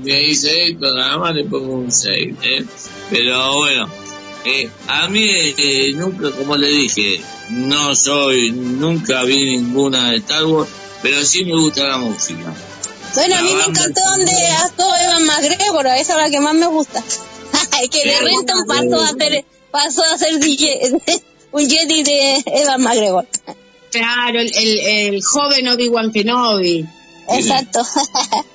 me 0.03 0.19
dice 0.21 0.69
esto, 0.69 0.93
nada 0.95 1.19
más 1.19 1.35
le 1.35 1.45
pongo 1.45 1.75
un 1.75 1.91
6, 1.91 2.35
¿eh? 2.43 2.65
Pero 3.11 3.57
bueno, 3.57 3.89
eh, 4.45 4.69
a 4.89 5.09
mí 5.09 5.27
eh, 5.29 5.93
nunca, 5.95 6.31
como 6.33 6.57
le 6.57 6.69
dije, 6.69 7.21
no 7.51 7.95
soy, 7.95 8.53
nunca 8.53 9.25
vi 9.25 9.37
ninguna 9.37 10.11
de 10.11 10.19
Star 10.19 10.45
Wars, 10.45 10.71
pero 11.03 11.25
sí 11.25 11.45
me 11.45 11.53
gusta 11.53 11.85
la 11.85 11.99
música. 11.99 12.53
Bueno, 13.15 13.37
a 13.37 13.43
mí 13.43 13.55
me 13.55 13.65
encantó 13.65 14.01
donde 14.17 14.33
actuó 14.65 14.97
Evan 14.97 15.25
McGregor, 15.27 15.87
esa 15.87 16.15
es 16.15 16.19
la 16.19 16.31
que 16.31 16.41
más 16.41 16.55
me 16.55 16.67
gusta. 16.67 17.03
que 17.91 18.05
de 18.05 18.21
Renton 18.21 18.67
pasó 18.67 19.03
a 19.03 19.09
ser, 19.09 19.45
pasó 19.71 20.03
a 20.05 20.19
ser 20.19 20.39
DJ, 20.41 20.93
un 21.53 21.69
Jedi 21.69 22.03
de 22.03 22.43
Evan 22.47 22.83
McGregor. 22.83 23.27
Claro, 23.91 24.41
el, 24.41 24.53
el, 24.57 24.79
el 24.81 25.23
joven 25.23 25.69
Obi-Wan 25.69 26.11
Kenobi, 26.11 26.85
Exacto. 27.29 27.83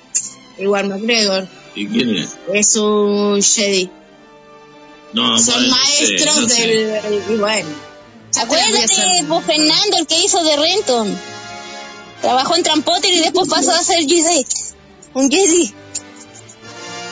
Ewan 0.60 0.88
McGregor, 0.88 1.48
¿Y 1.74 1.86
quién 1.88 2.16
es? 2.16 2.30
es 2.52 2.76
un 2.76 3.42
Jedi. 3.42 3.90
No, 5.12 5.38
Son 5.38 5.60
sé, 5.64 5.68
maestros 5.68 6.36
no 6.42 6.48
sé. 6.48 6.66
del... 6.66 7.22
Y 7.30 7.36
bueno. 7.36 7.68
Acuérdate, 8.36 9.24
pues 9.28 9.44
Fernando, 9.46 9.96
el 9.98 10.06
que 10.06 10.18
hizo 10.24 10.42
de 10.44 10.56
Renton. 10.56 11.18
Trabajó 12.20 12.54
en 12.54 12.62
Trampotter 12.62 13.12
y 13.12 13.20
después 13.20 13.48
pasó 13.48 13.72
a 13.72 13.82
ser 13.82 14.04
Jedi. 14.06 14.46
Un 15.14 15.30
Jedi. 15.30 15.74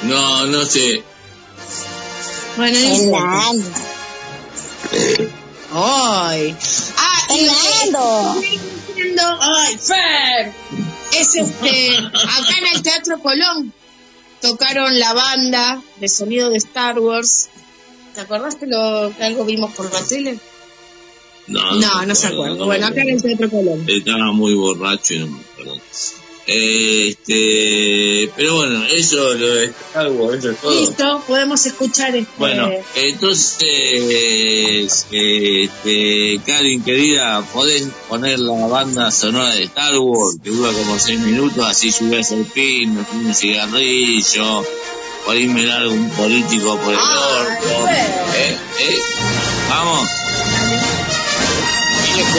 No, 0.04 0.46
no 0.46 0.64
sé. 0.64 1.02
Bueno. 2.56 2.78
Fernando. 2.78 3.64
Ay. 5.72 6.56
Ah, 6.96 7.26
Fernando. 7.28 8.42
ay, 9.40 9.78
Fer, 9.78 10.52
es 11.12 11.34
este, 11.36 11.96
acá 11.98 12.54
en 12.58 12.76
el 12.76 12.82
Teatro 12.82 13.18
Colón 13.20 13.72
tocaron 14.40 14.98
la 14.98 15.12
banda 15.14 15.82
de 16.00 16.08
sonido 16.08 16.50
de 16.50 16.58
Star 16.58 16.98
Wars. 16.98 17.48
¿Te 18.14 18.20
acordás 18.22 18.56
que, 18.56 18.66
lo, 18.66 19.12
que 19.16 19.24
algo 19.24 19.44
vimos 19.44 19.72
por 19.74 19.92
la 19.92 20.02
tele? 20.04 20.38
No, 21.46 21.72
No, 21.80 22.04
no 22.06 22.14
se 22.14 22.26
acuerdo, 22.26 22.54
acuerda. 22.54 22.58
no 22.58 22.66
Bueno, 22.66 22.86
acá 22.86 23.02
en 23.02 23.08
el 23.10 23.22
Teatro 23.22 23.50
Colón. 23.50 23.84
Estaba 23.88 24.32
muy 24.32 24.54
borracho 24.54 25.14
y 25.14 25.18
no 25.20 25.26
me 25.28 25.40
acuerdo. 25.40 25.80
Este, 26.50 28.32
pero 28.34 28.56
bueno, 28.56 28.82
eso 28.86 29.34
lo 29.34 29.54
de 29.54 29.66
Star 29.66 30.10
Wars, 30.12 30.38
eso 30.38 30.52
es 30.52 30.56
todo. 30.56 30.80
Listo, 30.80 31.22
podemos 31.26 31.66
escuchar 31.66 32.16
este. 32.16 32.32
Bueno, 32.38 32.70
entonces, 32.94 33.58
este, 35.10 36.40
Karin 36.46 36.82
querida, 36.82 37.42
podés 37.52 37.88
poner 38.08 38.40
la 38.40 38.66
banda 38.66 39.10
sonora 39.10 39.50
de 39.50 39.64
Star 39.64 39.98
Wars, 39.98 40.38
que 40.42 40.48
dura 40.48 40.72
como 40.72 40.98
seis 40.98 41.20
minutos, 41.20 41.62
así 41.68 41.92
subes 41.92 42.32
el 42.32 42.46
pin, 42.46 42.96
me 42.96 43.04
fumo 43.04 43.28
un 43.28 43.34
cigarrillo, 43.34 44.64
por 45.26 45.36
ahí 45.36 45.48
me 45.48 45.64
largo 45.64 45.92
un 45.92 46.08
político 46.12 46.78
por 46.78 46.94
el 46.94 46.98
orto. 46.98 47.88
¿Eh? 47.90 48.56
¿Eh? 48.80 48.98
Vamos. 49.68 50.08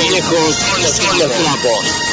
Viejos, 0.09 0.55
los. 0.81 2.08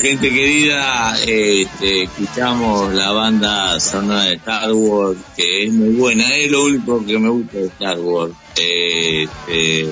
Gente 0.00 0.30
querida, 0.30 1.14
este, 1.26 2.04
escuchamos 2.04 2.94
la 2.94 3.10
banda 3.12 3.78
sonora 3.78 4.24
de 4.24 4.34
Star 4.36 4.72
Wars, 4.72 5.18
que 5.36 5.64
es 5.64 5.72
muy 5.72 5.90
buena, 5.90 6.34
es 6.36 6.50
lo 6.50 6.64
único 6.64 7.04
que 7.04 7.18
me 7.18 7.28
gusta 7.28 7.58
de 7.58 7.66
Star 7.66 7.98
Wars. 8.00 8.32
Este, 8.56 9.88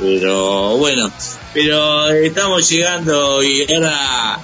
pero 0.00 0.76
bueno, 0.78 1.10
pero 1.54 2.10
estamos 2.10 2.68
llegando 2.68 3.44
y 3.44 3.72
ahora, 3.72 4.40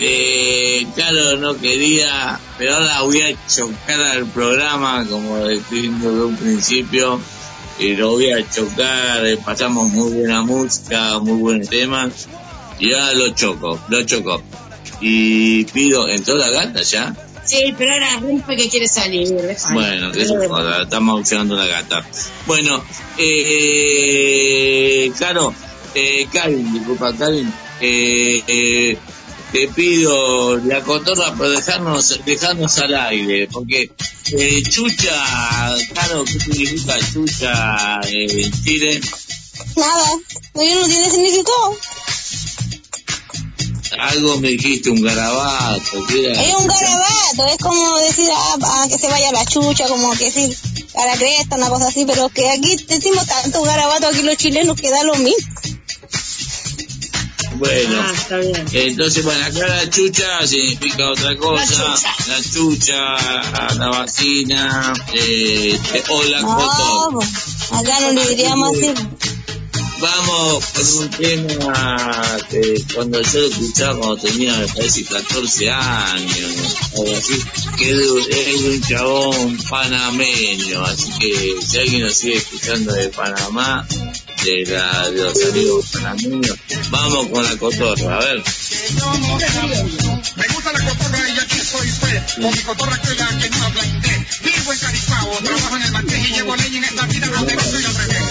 eh, 0.00 0.86
claro, 0.96 1.36
no 1.36 1.56
quería, 1.56 2.40
pero 2.58 2.74
ahora 2.74 3.02
voy 3.02 3.22
a 3.22 3.36
chocar 3.46 4.00
al 4.00 4.26
programa, 4.26 5.06
como 5.08 5.46
diciendo 5.46 6.12
de 6.12 6.24
un 6.24 6.36
principio, 6.36 7.20
y 7.78 7.94
lo 7.94 8.12
voy 8.12 8.32
a 8.32 8.50
chocar, 8.50 9.24
eh, 9.24 9.38
pasamos 9.44 9.88
muy 9.90 10.10
buena 10.10 10.42
música, 10.42 11.20
muy 11.20 11.38
buenos 11.38 11.68
temas, 11.68 12.26
y 12.78 12.92
ahora 12.92 13.12
lo 13.14 13.34
choco, 13.34 13.78
lo 13.88 14.02
choco. 14.04 14.42
Y 15.00 15.64
pido, 15.66 16.08
¿entró 16.08 16.36
la 16.36 16.50
gata 16.50 16.82
ya? 16.82 17.14
Sí, 17.44 17.74
pero 17.78 17.92
ahora 17.92 18.18
Rumpe 18.20 18.56
que 18.56 18.68
quiere 18.68 18.88
salir. 18.88 19.28
Bueno, 19.72 20.10
que 20.10 20.24
se 20.24 20.48
joda, 20.48 20.82
estamos 20.82 21.18
auxiliando 21.18 21.54
la 21.54 21.66
gata. 21.66 22.04
Bueno, 22.46 22.82
eh, 23.18 25.12
claro, 25.16 25.54
eh, 25.94 26.26
Karin, 26.32 26.72
disculpa, 26.72 27.12
Karin, 27.16 27.52
eh, 27.80 28.42
eh, 28.46 28.98
te 29.52 29.68
pido 29.68 30.58
la 30.58 30.80
cotorra, 30.82 31.34
pero 31.38 31.50
dejarnos, 31.50 32.20
dejarnos 32.26 32.78
al 32.78 32.94
aire, 32.96 33.48
porque 33.52 33.92
eh, 34.32 34.62
chucha, 34.68 35.14
claro, 35.92 36.24
¿qué 36.24 36.40
significa 36.40 36.98
chucha 37.12 38.00
eh, 38.08 38.42
en 38.42 38.64
Chile? 38.64 39.00
Nada, 39.76 40.10
no 40.54 40.60
tiene 40.88 41.10
significado. 41.10 41.78
Algo 43.98 44.38
me 44.40 44.48
dijiste, 44.48 44.90
un 44.90 45.00
garabato, 45.02 46.06
¿qué 46.08 46.30
era? 46.30 46.42
Es 46.42 46.54
un 46.54 46.66
garabato, 46.66 47.46
es 47.52 47.58
como 47.58 47.98
decir 48.00 48.28
ah, 48.32 48.56
ah, 48.62 48.86
que 48.88 48.98
se 48.98 49.08
vaya 49.08 49.32
la 49.32 49.44
chucha, 49.44 49.86
como 49.88 50.12
que 50.12 50.24
decir 50.26 50.56
a 50.96 51.06
la 51.06 51.16
cresta, 51.16 51.56
una 51.56 51.68
cosa 51.68 51.88
así, 51.88 52.04
pero 52.06 52.28
que 52.28 52.48
aquí 52.50 52.76
decimos 52.88 53.26
tanto 53.26 53.62
garabato, 53.62 54.08
aquí 54.08 54.22
los 54.22 54.36
chilenos 54.36 54.80
que 54.80 54.90
da 54.90 55.02
lo 55.04 55.14
mismo. 55.16 55.46
Bueno, 57.58 58.02
Ah, 58.02 58.12
está 58.14 58.36
bien. 58.36 58.66
entonces, 58.70 59.24
bueno, 59.24 59.42
acá 59.46 59.66
la 59.66 59.88
chucha 59.88 60.46
significa 60.46 61.10
otra 61.10 61.36
cosa. 61.36 61.94
La 62.28 62.42
chucha, 62.42 63.72
la, 63.78 63.88
vacina, 63.88 64.92
eh, 65.14 65.80
o 66.10 66.22
la 66.24 66.40
No, 66.42 66.58
po, 67.12 67.22
acá 67.78 68.00
no 68.00 68.12
le 68.12 68.28
diríamos 68.28 68.76
así. 68.76 68.92
Vamos 69.98 70.64
con 70.74 70.98
un 71.04 71.10
tema 71.10 72.38
que 72.50 72.74
cuando 72.94 73.20
yo 73.22 73.40
lo 73.40 73.46
escuchaba 73.46 73.96
cuando 73.98 74.16
tenía, 74.18 74.54
me 74.56 74.66
parece, 74.68 75.04
14 75.04 75.70
años, 75.70 76.76
o 76.92 77.16
así, 77.16 77.42
que 77.78 77.90
es 77.90 77.96
de- 77.96 78.68
un 78.68 78.80
chabón 78.82 79.56
panameño, 79.70 80.84
así 80.84 81.10
que 81.18 81.54
si 81.66 81.78
alguien 81.78 82.02
nos 82.02 82.14
sigue 82.14 82.36
escuchando 82.36 82.92
de 82.92 83.08
Panamá, 83.08 83.86
de, 84.44 84.64
la, 84.66 85.10
de 85.10 85.22
los 85.24 85.44
amigos 85.44 85.86
panameños, 85.92 86.56
vamos 86.90 87.28
con 87.28 87.42
la 87.44 87.56
cotorra, 87.56 88.16
a 88.16 88.20
ver. 88.20 88.42
Me 90.36 90.46
gusta 90.48 90.72
la 90.72 90.84
cotorra 90.88 91.28
y 91.28 91.38
aquí 91.38 91.58
soy 91.58 91.88
pues, 92.00 92.32
con 92.34 92.50
mi 92.50 92.58
cotorra 92.62 93.00
que 93.00 93.12
es 93.12 93.18
la 93.18 93.38
que 93.38 93.48
no 93.50 93.64
habla 93.64 93.86
inglés. 93.86 94.26
Vivo 94.42 94.72
en 94.72 94.78
Caripao, 94.78 95.38
trabajo 95.42 95.76
en 95.76 95.82
el 95.82 95.92
marqués 95.92 96.28
y 96.28 96.32
llevo 96.34 96.54
ley 96.56 96.76
en 96.76 96.84
esta 96.84 97.06
vida, 97.06 97.26
no 97.28 97.44
debo 97.44 97.62
soy 97.62 97.84
al 97.84 97.94
revés. 97.94 98.22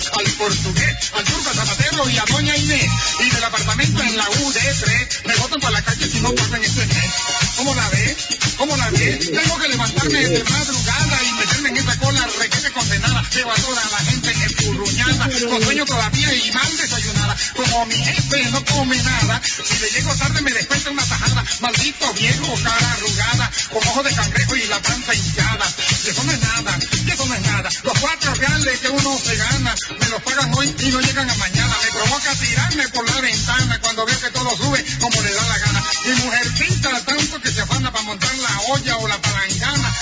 Al 0.00 0.24
portugués, 0.32 1.12
al 1.14 1.24
turco, 1.24 1.52
zapatero 1.52 2.08
y 2.08 2.16
a 2.16 2.24
doña 2.24 2.56
Inés. 2.56 2.90
Y 3.20 3.30
del 3.30 3.44
apartamento 3.44 4.02
en 4.02 4.16
la 4.16 4.24
UD3, 4.24 5.26
me 5.26 5.36
botan 5.36 5.60
para 5.60 5.72
la 5.72 5.82
calle 5.82 6.08
si 6.08 6.20
no 6.20 6.34
pasan 6.34 6.64
este 6.64 6.86
mes. 6.86 7.12
¿Cómo 7.56 7.74
la 7.74 7.88
ves? 7.90 8.16
¿Cómo 8.56 8.76
la 8.76 8.90
ves? 8.90 9.30
Tengo 9.30 9.58
que 9.58 9.68
levantarme 9.68 10.20
de 10.20 10.44
madrugada 10.44 11.22
y 11.22 11.39
en 11.68 11.76
esa 11.76 11.98
cola 11.98 12.26
requete 12.38 12.70
condenada. 12.72 13.22
Lleva 13.34 13.54
toda 13.54 13.82
la 13.90 13.98
gente 13.98 14.30
empurruñada, 14.30 15.28
con 15.48 15.62
sueño 15.62 15.84
todavía 15.84 16.34
y 16.34 16.50
mal 16.52 16.76
desayunada. 16.76 17.36
Como 17.54 17.86
mi 17.86 17.94
jefe 17.94 18.44
no 18.50 18.64
come 18.64 18.96
nada, 19.02 19.40
si 19.44 19.78
le 19.78 19.90
llego 19.90 20.14
tarde 20.14 20.40
me 20.42 20.52
descuenta 20.52 20.90
una 20.90 21.04
tajada. 21.04 21.44
Maldito 21.60 22.12
viejo, 22.14 22.54
cara 22.62 22.92
arrugada, 22.92 23.50
con 23.72 23.88
ojos 23.88 24.04
de 24.04 24.14
cangrejo 24.14 24.56
y 24.56 24.66
la 24.68 24.80
panza 24.80 25.14
hinchada. 25.14 25.66
Y 26.04 26.08
eso 26.08 26.24
no 26.24 26.32
es 26.32 26.40
nada, 26.40 26.78
y 27.06 27.10
eso 27.10 27.26
no 27.26 27.34
es 27.34 27.42
nada. 27.42 27.68
Los 27.84 27.98
cuatro 27.98 28.34
reales 28.34 28.78
que 28.80 28.88
uno 28.88 29.18
se 29.18 29.36
gana, 29.36 29.74
me 30.00 30.08
los 30.08 30.22
pagan 30.22 30.54
hoy 30.54 30.74
y 30.78 30.88
no 30.90 31.00
llegan 31.00 31.30
a 31.30 31.34
mañana. 31.34 31.76
Me 31.82 31.90
provoca 31.90 32.34
tirarme 32.36 32.88
por 32.88 33.08
la 33.08 33.20
ventana 33.20 33.80
cuando 33.80 34.06
veo 34.06 34.20
que 34.20 34.30
todo 34.30 34.50
sube 34.56 34.84
como 35.00 35.22
le 35.22 35.32
da 35.32 35.48
la 35.48 35.58
gana. 35.58 35.84
Mi 36.06 36.14
mujer 36.22 36.54
pinta 36.58 37.04
tanto 37.04 37.40
que 37.40 37.52
se 37.52 37.60
afana 37.60 37.92
para 37.92 38.04
montar 38.04 38.34
la 38.36 38.60
olla 38.72 38.96
o 38.96 39.08
la 39.08 39.18
palangana. 39.20 39.94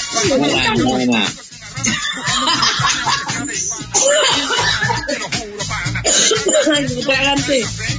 Ay. 6.74 6.86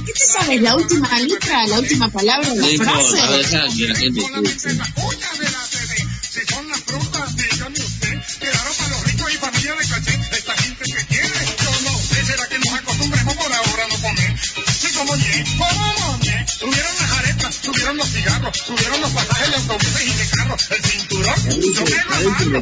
¿Qué 0.06 0.12
te 0.12 0.20
sabes? 0.32 0.60
¿La 0.62 0.76
última 0.76 1.18
letra? 1.18 1.66
¿La 1.66 1.78
última 1.80 2.08
palabra? 2.08 2.48
No 2.54 2.62
¿La 2.62 2.70
importa, 2.70 2.92
frase? 2.92 3.16
deja 3.16 3.76
que 3.76 3.88
la 3.88 3.94
gente 3.96 4.20
escuche. 4.20 4.74
No 4.74 4.82
no 4.82 4.90
como 15.00 15.99
subieron 17.80 17.96
los 17.96 18.08
cigarros, 18.10 18.56
subieron 18.58 19.00
los 19.00 19.10
pasajes 19.10 19.50
de 19.50 19.56
autobuses 19.56 20.06
y 20.06 20.12
de 20.12 20.28
carros, 20.36 20.70
el 20.70 20.84
cinturón, 20.84 21.50
yo 21.72 21.84
me 21.84 22.58
lo 22.58 22.60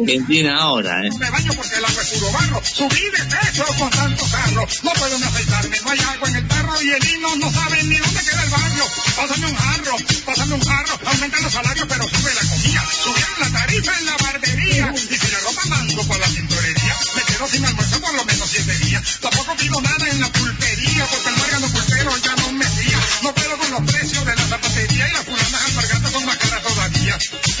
Argentina 0.00 0.56
ahora, 0.58 1.06
¿eh? 1.06 1.10
me 1.18 1.30
baño 1.30 1.52
porque 1.54 1.76
el 1.76 1.84
agua 1.84 2.02
es 2.02 2.08
puro 2.08 2.32
barro. 2.32 2.62
Subí 2.64 3.00
de 3.00 3.24
peso 3.24 3.64
con 3.78 3.90
tanto 3.90 4.26
carro. 4.26 4.66
No 4.82 4.90
puedo 4.92 5.18
ni 5.18 5.24
afeitarme, 5.24 5.76
no 5.84 5.90
hay 5.90 6.00
agua 6.00 6.28
en 6.28 6.36
el 6.36 6.48
tarro 6.48 6.82
y 6.82 6.90
el 6.90 7.08
hino 7.10 7.36
no 7.36 7.52
sabe 7.52 7.82
ni 7.84 7.96
dónde 7.96 8.20
queda 8.20 8.42
el 8.42 8.50
barrio. 8.50 8.84
Pásame 9.16 9.46
un 9.46 9.54
jarro, 9.54 9.96
pásame 10.26 10.54
un 10.54 10.62
jarro. 10.62 10.98
Aumentan 11.06 11.42
los 11.42 11.52
salarios 11.52 11.86
pero 11.88 12.08
sube 12.08 12.34
la 12.34 12.48
comida. 12.50 12.84
Subieron 12.90 13.40
la 13.40 13.58
tarifa 13.60 13.92
en 13.98 14.06
la 14.06 14.16
barbería. 14.16 14.94
Y 14.96 15.16
si 15.16 15.30
la 15.30 15.38
ropa 15.40 15.62
mando 15.68 16.02
por 16.04 16.18
la 16.18 16.26
tintorería, 16.26 16.96
me 17.14 17.22
quedo 17.22 17.46
sin 17.46 17.64
almuerzo 17.64 18.00
por 18.00 18.14
lo 18.14 18.24
menos 18.24 18.50
siete 18.50 18.78
días. 18.78 19.20
Tampoco 19.20 19.56
pido 19.56 19.80
nada 19.80 20.08
en 20.08 20.20
la 20.20 20.32
pulpería 20.32 21.06
porque 21.06 21.28
el 21.28 21.39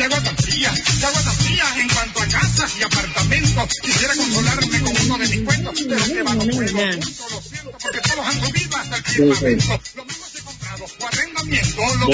¿Qué 0.00 0.04
agua 0.04 0.22
tan 0.22 0.36
fría? 0.36 0.72
¿Qué 0.74 1.06
agua 1.06 1.22
tan 1.22 1.34
fría? 1.34 1.64
En 1.78 1.88
cuanto 1.88 2.20
a 2.20 2.26
casas 2.26 2.72
y 2.78 2.82
apartamentos, 2.82 3.80
quisiera 3.82 4.14
consolarme 4.16 4.80
con 4.80 4.96
uno 5.04 5.18
de 5.18 5.28
mis 5.28 5.40
cuentos, 5.42 5.74
pero 5.88 6.04
que 6.06 6.22
va 6.22 6.34
no 6.34 6.44
puedo. 6.44 6.60
Lo 6.60 6.68
siento, 6.68 7.78
porque 7.82 8.00
todos 8.00 8.26
han 8.26 8.40
subido 8.40 8.76
hasta 8.76 8.96
el 8.96 9.04
firmamento. 9.04 9.80
Lo 9.96 10.04
mismo 10.04 10.26
se 10.32 10.42
comprado, 10.42 10.84
o 10.84 11.06
arrendamiento, 11.06 11.82
lo 11.98 12.06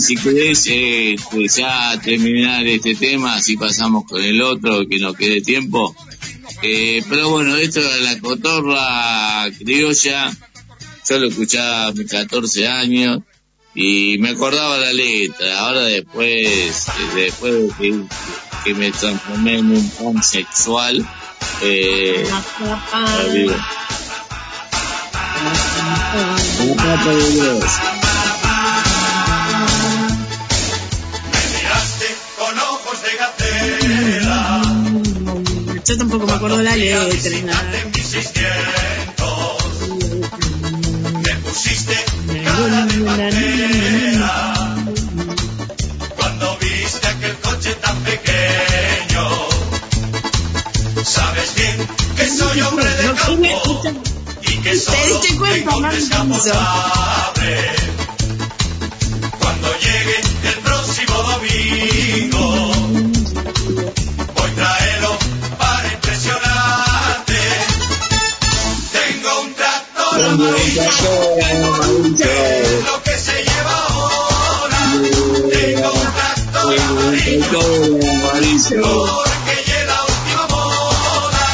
si 0.00 0.16
querés 0.16 0.66
eh, 0.68 1.16
pues 1.30 1.56
ya 1.56 1.98
terminar 2.02 2.66
este 2.66 2.94
tema, 2.94 3.36
así 3.36 3.56
pasamos 3.56 4.04
con 4.04 4.22
el 4.22 4.42
otro, 4.42 4.86
que 4.86 4.98
nos 4.98 5.16
quede 5.16 5.40
tiempo. 5.40 5.94
Eh, 6.62 7.02
pero 7.08 7.30
bueno, 7.30 7.56
esto 7.56 7.80
de 7.80 8.00
la 8.00 8.18
cotorra 8.18 9.50
criolla, 9.58 10.30
yo 11.08 11.18
lo 11.18 11.28
escuchaba 11.28 11.86
a 11.86 11.92
mis 11.92 12.10
14 12.10 12.68
años 12.68 13.22
y 13.74 14.18
me 14.18 14.30
acordaba 14.30 14.76
la 14.78 14.92
letra. 14.92 15.60
Ahora 15.60 15.82
después, 15.82 16.86
después 17.14 17.52
de 17.52 17.68
que, 17.78 18.00
que 18.64 18.74
me 18.74 18.90
transformé 18.92 19.58
en 19.58 19.70
un 19.70 19.90
pansexual, 19.90 21.06
Eh, 21.62 22.24
gatera. 33.14 34.62
Yo 35.84 35.98
tampoco 35.98 36.26
me 36.26 36.32
acuerdo 36.32 36.62
la 36.62 36.76
letra 36.76 37.30
ni 37.30 37.42
nada. 37.42 37.62
Me 37.62 37.78
pusiste 37.90 38.40
cara 38.40 38.72
de 41.84 41.84
bandera. 41.84 42.09
Cuando 46.16 46.58
viste 46.58 47.06
aquel 47.06 47.34
coche 47.38 47.74
tan 47.76 47.96
pequeño. 48.02 49.24
Sabes 51.02 51.54
bien 51.54 51.88
que 52.16 52.28
soy 52.28 52.60
hombre 52.60 52.84
de 52.84 53.14
campo. 53.14 53.82
Y 54.42 54.58
que 54.58 54.76
solo 54.76 55.20
tengo 55.20 55.46
Manso? 55.80 55.96
descapotable. 55.96 57.56
Cuando 59.38 59.68
llegue 59.78 60.20
el 60.52 60.58
próximo 60.58 61.14
domingo. 61.30 62.44
Voy 64.36 64.50
traerlo 64.50 65.18
para 65.58 65.92
impresionarte. 65.94 67.38
Tengo 68.92 69.40
un 69.44 69.54
tractor 69.54 70.24
amarillo. 70.24 72.49
Amarillo. 77.58 78.80
Porque 78.80 79.54
llega 79.66 79.84
la 79.86 80.00
última 80.04 80.44
moda. 80.48 81.46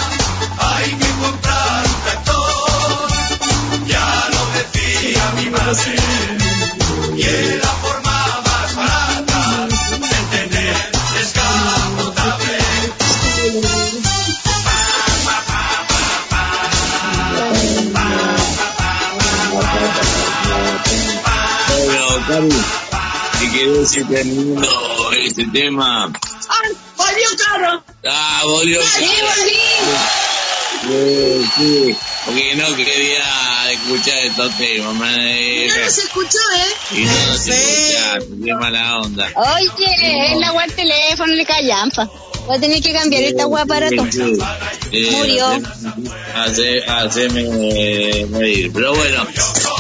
Hay 0.59 0.91
que 0.93 1.11
comprar 1.23 1.85
un 1.87 1.99
tractor. 2.05 3.09
Ya 3.87 4.09
lo 4.33 4.43
decía 4.57 5.25
mi 5.37 5.47
madre. 5.51 5.97
Y 7.17 7.19
es 7.23 7.57
la 7.63 7.73
forma 7.83 8.17
más 8.45 8.71
barata 8.77 9.43
de 10.01 10.19
tener 10.37 10.77
descapotable. 11.15 12.57
Bueno, 21.69 22.27
Cari, 22.29 22.49
este 25.37 25.51
tema. 25.53 26.13
¡Ay, 26.49 26.73
volvió 26.97 27.29
caro! 27.45 27.85
Ah, 28.09 28.43
volvió. 28.45 28.81
¡Sí, 28.83 29.05
volví! 29.23 29.53
Sí, 30.83 31.49
sí, 31.57 31.97
porque 32.27 32.55
no 32.57 32.77
quería 32.77 33.73
escuchar 33.73 34.19
estos 34.25 34.57
temas, 34.59 34.95
man. 34.95 35.15
eh, 35.21 35.67
No 35.69 35.79
nos 35.85 35.99
escuchó, 35.99 36.39
¿eh? 36.57 36.97
Y 36.99 37.05
no 37.05 37.13
nos 37.13 37.49
escuchaste, 37.49 38.27
qué 38.45 38.55
mala 38.55 38.99
onda. 38.99 39.29
Oye, 39.35 40.31
es 40.33 40.37
la 40.39 40.49
agua 40.49 40.65
el 40.65 40.73
teléfono 40.75 41.33
le 41.33 41.45
callampa. 41.47 42.09
Voy 42.47 42.57
a 42.57 42.61
tener 42.61 42.81
que 42.81 42.93
cambiar 42.93 43.23
esta 43.25 43.43
agua 43.45 43.63
aparato. 43.63 44.07
Eh, 44.93 45.11
Murió. 45.11 45.61
Hace, 46.37 46.85
haceme 46.87 47.43
reír. 48.39 48.71
Pero 48.73 48.95
bueno, 48.95 49.27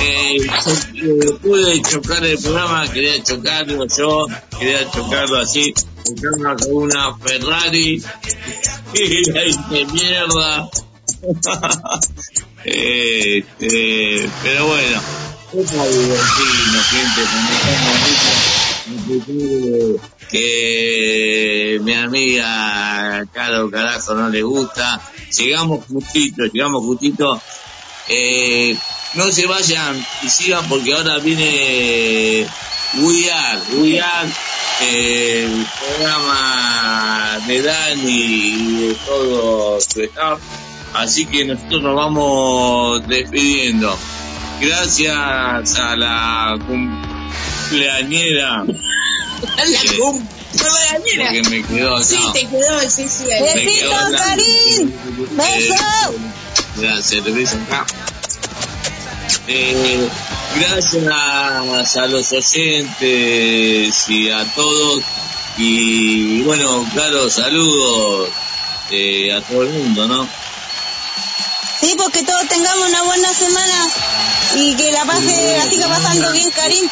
eh, 0.02 0.36
eh, 0.36 1.38
pude 1.42 1.82
chocar 1.82 2.24
el 2.24 2.38
programa, 2.38 2.88
quería 2.92 3.22
chocarlo 3.22 3.86
yo, 3.86 4.26
quería 4.58 4.90
chocarlo 4.90 5.38
así, 5.38 5.72
chocarlo 6.04 6.56
con 6.56 6.74
una 6.84 7.16
Ferrari 7.16 8.02
y 8.94 9.30
la 9.30 9.44
hice 9.44 9.84
mierda. 9.92 10.68
este, 12.64 14.30
pero 14.42 14.66
bueno, 14.66 15.02
divertirnos, 15.52 16.86
gente, 16.90 17.20
como 17.32 17.50
estamos 17.52 18.16
que 20.30 21.80
mi 21.82 21.94
amiga 21.94 23.26
Caro 23.32 23.70
Carajo 23.70 24.14
no 24.14 24.28
le 24.28 24.42
gusta. 24.42 25.00
Llegamos 25.36 25.86
justito, 25.86 26.44
llegamos 26.44 26.84
justito. 26.84 27.40
Eh, 28.08 28.76
no 29.16 29.32
se 29.32 29.46
vayan 29.46 30.06
y 30.22 30.28
sigan 30.28 30.68
porque 30.68 30.92
ahora 30.92 31.18
viene 31.18 32.46
We 32.94 33.30
Are, 33.32 33.60
We 33.78 34.00
Are, 34.00 34.30
el 34.82 35.66
programa 35.80 37.38
de 37.46 37.62
Dani 37.62 38.10
y 38.10 38.88
de 38.88 38.94
todo 39.06 39.80
su 39.80 40.02
staff. 40.02 40.38
Así 40.94 41.26
que 41.26 41.44
nosotros 41.46 41.82
nos 41.82 41.96
vamos 41.96 43.06
despidiendo. 43.08 43.98
Gracias 44.60 45.76
a 45.78 45.96
la 45.96 46.56
cumpleañera. 46.66 48.64
La 49.36 49.80
cumpleañera. 49.98 51.30
Que 51.30 51.42
me 51.50 51.62
quedó. 51.62 52.02
Sí, 52.02 52.18
te 52.32 52.46
quedó, 52.46 52.80
sí, 52.88 53.06
sí. 53.08 53.24
quedó 53.26 53.94
acá. 53.94 54.34
Eh, 54.34 54.88
Gracias, 56.76 57.24
te 57.24 57.30
beso 57.30 57.58
acá. 57.66 57.84
Eh, 59.48 60.08
gracias 60.56 61.06
a 61.96 62.06
los 62.06 62.32
oyentes 62.32 64.08
y 64.08 64.30
a 64.30 64.44
todos. 64.54 65.04
Y 65.56 66.42
bueno, 66.42 66.84
claro, 66.92 67.30
saludos 67.30 68.28
eh, 68.90 69.32
a 69.32 69.40
todo 69.40 69.62
el 69.62 69.70
mundo, 69.70 70.06
¿no? 70.06 70.28
Sí, 71.80 71.94
porque 71.96 72.22
todos 72.22 72.48
tengamos 72.48 72.88
una 72.88 73.02
buena 73.02 73.32
semana 73.32 73.86
y 74.56 74.74
que 74.74 74.90
la 74.90 75.04
pase, 75.04 75.56
la 75.56 75.66
siga 75.66 75.88
pasando 75.88 76.32
bien, 76.32 76.50
Karim. 76.50 76.88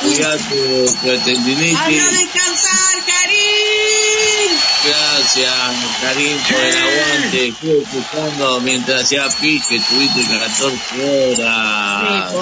Cuídate, 0.00 0.86
tendinitis. 1.24 1.78
¡Anda 1.78 2.04
a 2.04 2.10
descansar, 2.10 3.04
Karim! 3.06 4.58
Gracias, 4.82 5.74
Karim, 6.00 6.38
por 6.38 6.60
el 6.64 6.76
aguante. 6.78 7.48
Estuve 7.48 7.82
escuchando 7.82 8.60
mientras 8.60 9.02
hacía 9.02 9.28
pique, 9.28 9.76
estuviste 9.76 10.22
14 10.26 11.36
horas, 11.38 12.32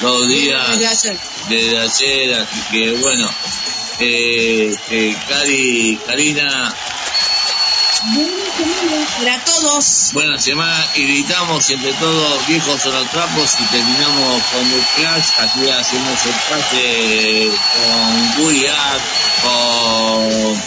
dos 0.00 0.26
días 0.28 0.78
Desde 0.78 0.88
ayer. 0.88 1.18
desde 1.50 1.78
ayer, 1.78 2.34
así 2.34 2.60
que 2.70 2.92
bueno, 3.02 3.30
eh, 4.00 4.74
eh, 4.90 5.16
Cari, 5.28 6.00
Karina, 6.06 6.74
Para 9.18 9.42
todos. 9.44 10.10
buena 10.12 10.38
semana 10.38 10.86
y 10.94 11.04
gritamos 11.04 11.70
entre 11.70 11.92
todos 11.94 12.46
viejos 12.46 12.82
son 12.82 12.92
los 12.92 13.10
trapos 13.10 13.56
y 13.58 13.64
terminamos 13.64 14.42
con 14.52 14.72
el 14.72 14.82
flash, 14.82 15.28
aquí 15.38 15.70
hacemos 15.70 16.26
el 16.26 16.34
pase 16.50 17.50
con 17.74 18.44
Guriat, 18.44 19.00
con 19.42 20.62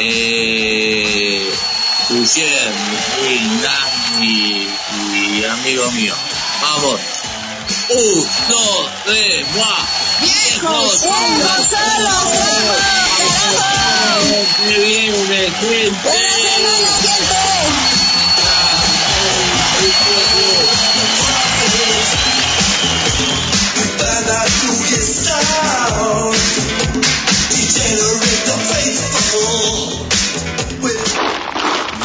eh, 0.00 1.50
Uller, 2.10 2.72
Dani 3.62 4.68
y 5.14 5.44
amigo 5.44 5.90
mío. 5.92 6.14
Vamos. 6.60 7.00
Un, 7.88 8.28
dos, 8.48 8.90
tres, 9.04 9.54
¡buah! 9.54 9.86
¡Viejos! 10.20 10.60
¡Viejos 10.60 11.00
son 11.00 11.38
los 11.38 11.68
trapos. 11.68 12.99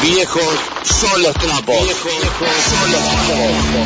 Viejos 0.02 0.42
son 0.84 1.22
los 1.22 1.34
trapos. 1.34 1.76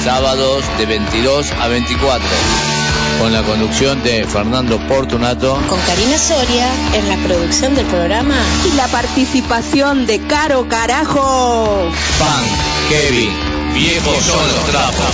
Sábados 0.04 0.64
de 0.78 0.86
22 0.86 1.50
a 1.52 1.68
24 1.68 2.79
con 3.18 3.32
la 3.32 3.42
conducción 3.42 4.02
de 4.02 4.24
Fernando 4.26 4.78
Portunato. 4.88 5.60
Con 5.68 5.80
Karina 5.80 6.18
Soria 6.18 6.68
en 6.94 7.08
la 7.08 7.16
producción 7.26 7.74
del 7.74 7.86
programa. 7.86 8.36
Y 8.70 8.76
la 8.76 8.86
participación 8.88 10.06
de 10.06 10.20
Caro 10.20 10.68
Carajo. 10.68 11.90
Pan, 12.18 12.44
Kevin, 12.88 13.30
viejos 13.74 14.24
son 14.24 14.46
los 14.46 14.64
trapos. 14.70 15.04